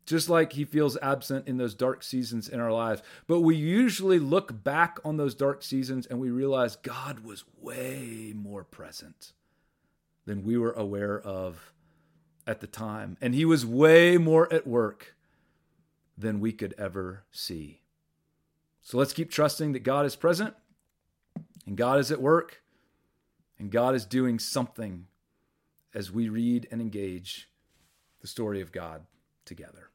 Just 0.05 0.29
like 0.29 0.53
he 0.53 0.65
feels 0.65 0.97
absent 1.03 1.49
in 1.49 1.57
those 1.57 1.75
dark 1.75 2.03
seasons 2.03 2.49
in 2.49 2.61
our 2.61 2.71
lives. 2.71 3.03
But 3.27 3.41
we 3.41 3.57
usually 3.57 4.21
look 4.21 4.63
back 4.63 5.01
on 5.05 5.17
those 5.17 5.35
dark 5.35 5.63
seasons 5.63 6.07
and 6.07 6.21
we 6.21 6.31
realize 6.31 6.77
God 6.77 7.21
was 7.21 7.45
way 7.61 8.33
more 8.37 8.63
present 8.63 9.33
than 10.27 10.45
we 10.45 10.57
were 10.57 10.73
aware 10.73 11.21
of 11.21 11.73
at 12.47 12.61
the 12.61 12.67
time. 12.67 13.17
And 13.21 13.35
he 13.35 13.45
was 13.45 13.67
way 13.67 14.19
more 14.19 14.53
at 14.53 14.67
work 14.67 15.15
than 16.17 16.41
we 16.41 16.53
could 16.53 16.75
ever 16.79 17.25
see. 17.31 17.81
So 18.83 18.99
let's 18.99 19.13
keep 19.13 19.31
trusting 19.31 19.73
that 19.73 19.83
God 19.83 20.07
is 20.07 20.17
present 20.17 20.55
and 21.67 21.77
God 21.77 21.99
is 21.99 22.11
at 22.11 22.21
work 22.21 22.63
and 23.59 23.71
God 23.71 23.95
is 23.95 24.05
doing 24.05 24.39
something 24.39 25.07
as 25.95 26.13
we 26.13 26.29
read 26.29 26.69
and 26.71 26.81
engage 26.81 27.49
the 28.21 28.29
story 28.29 28.61
of 28.61 28.73
God 28.73 29.03
together. 29.45 29.91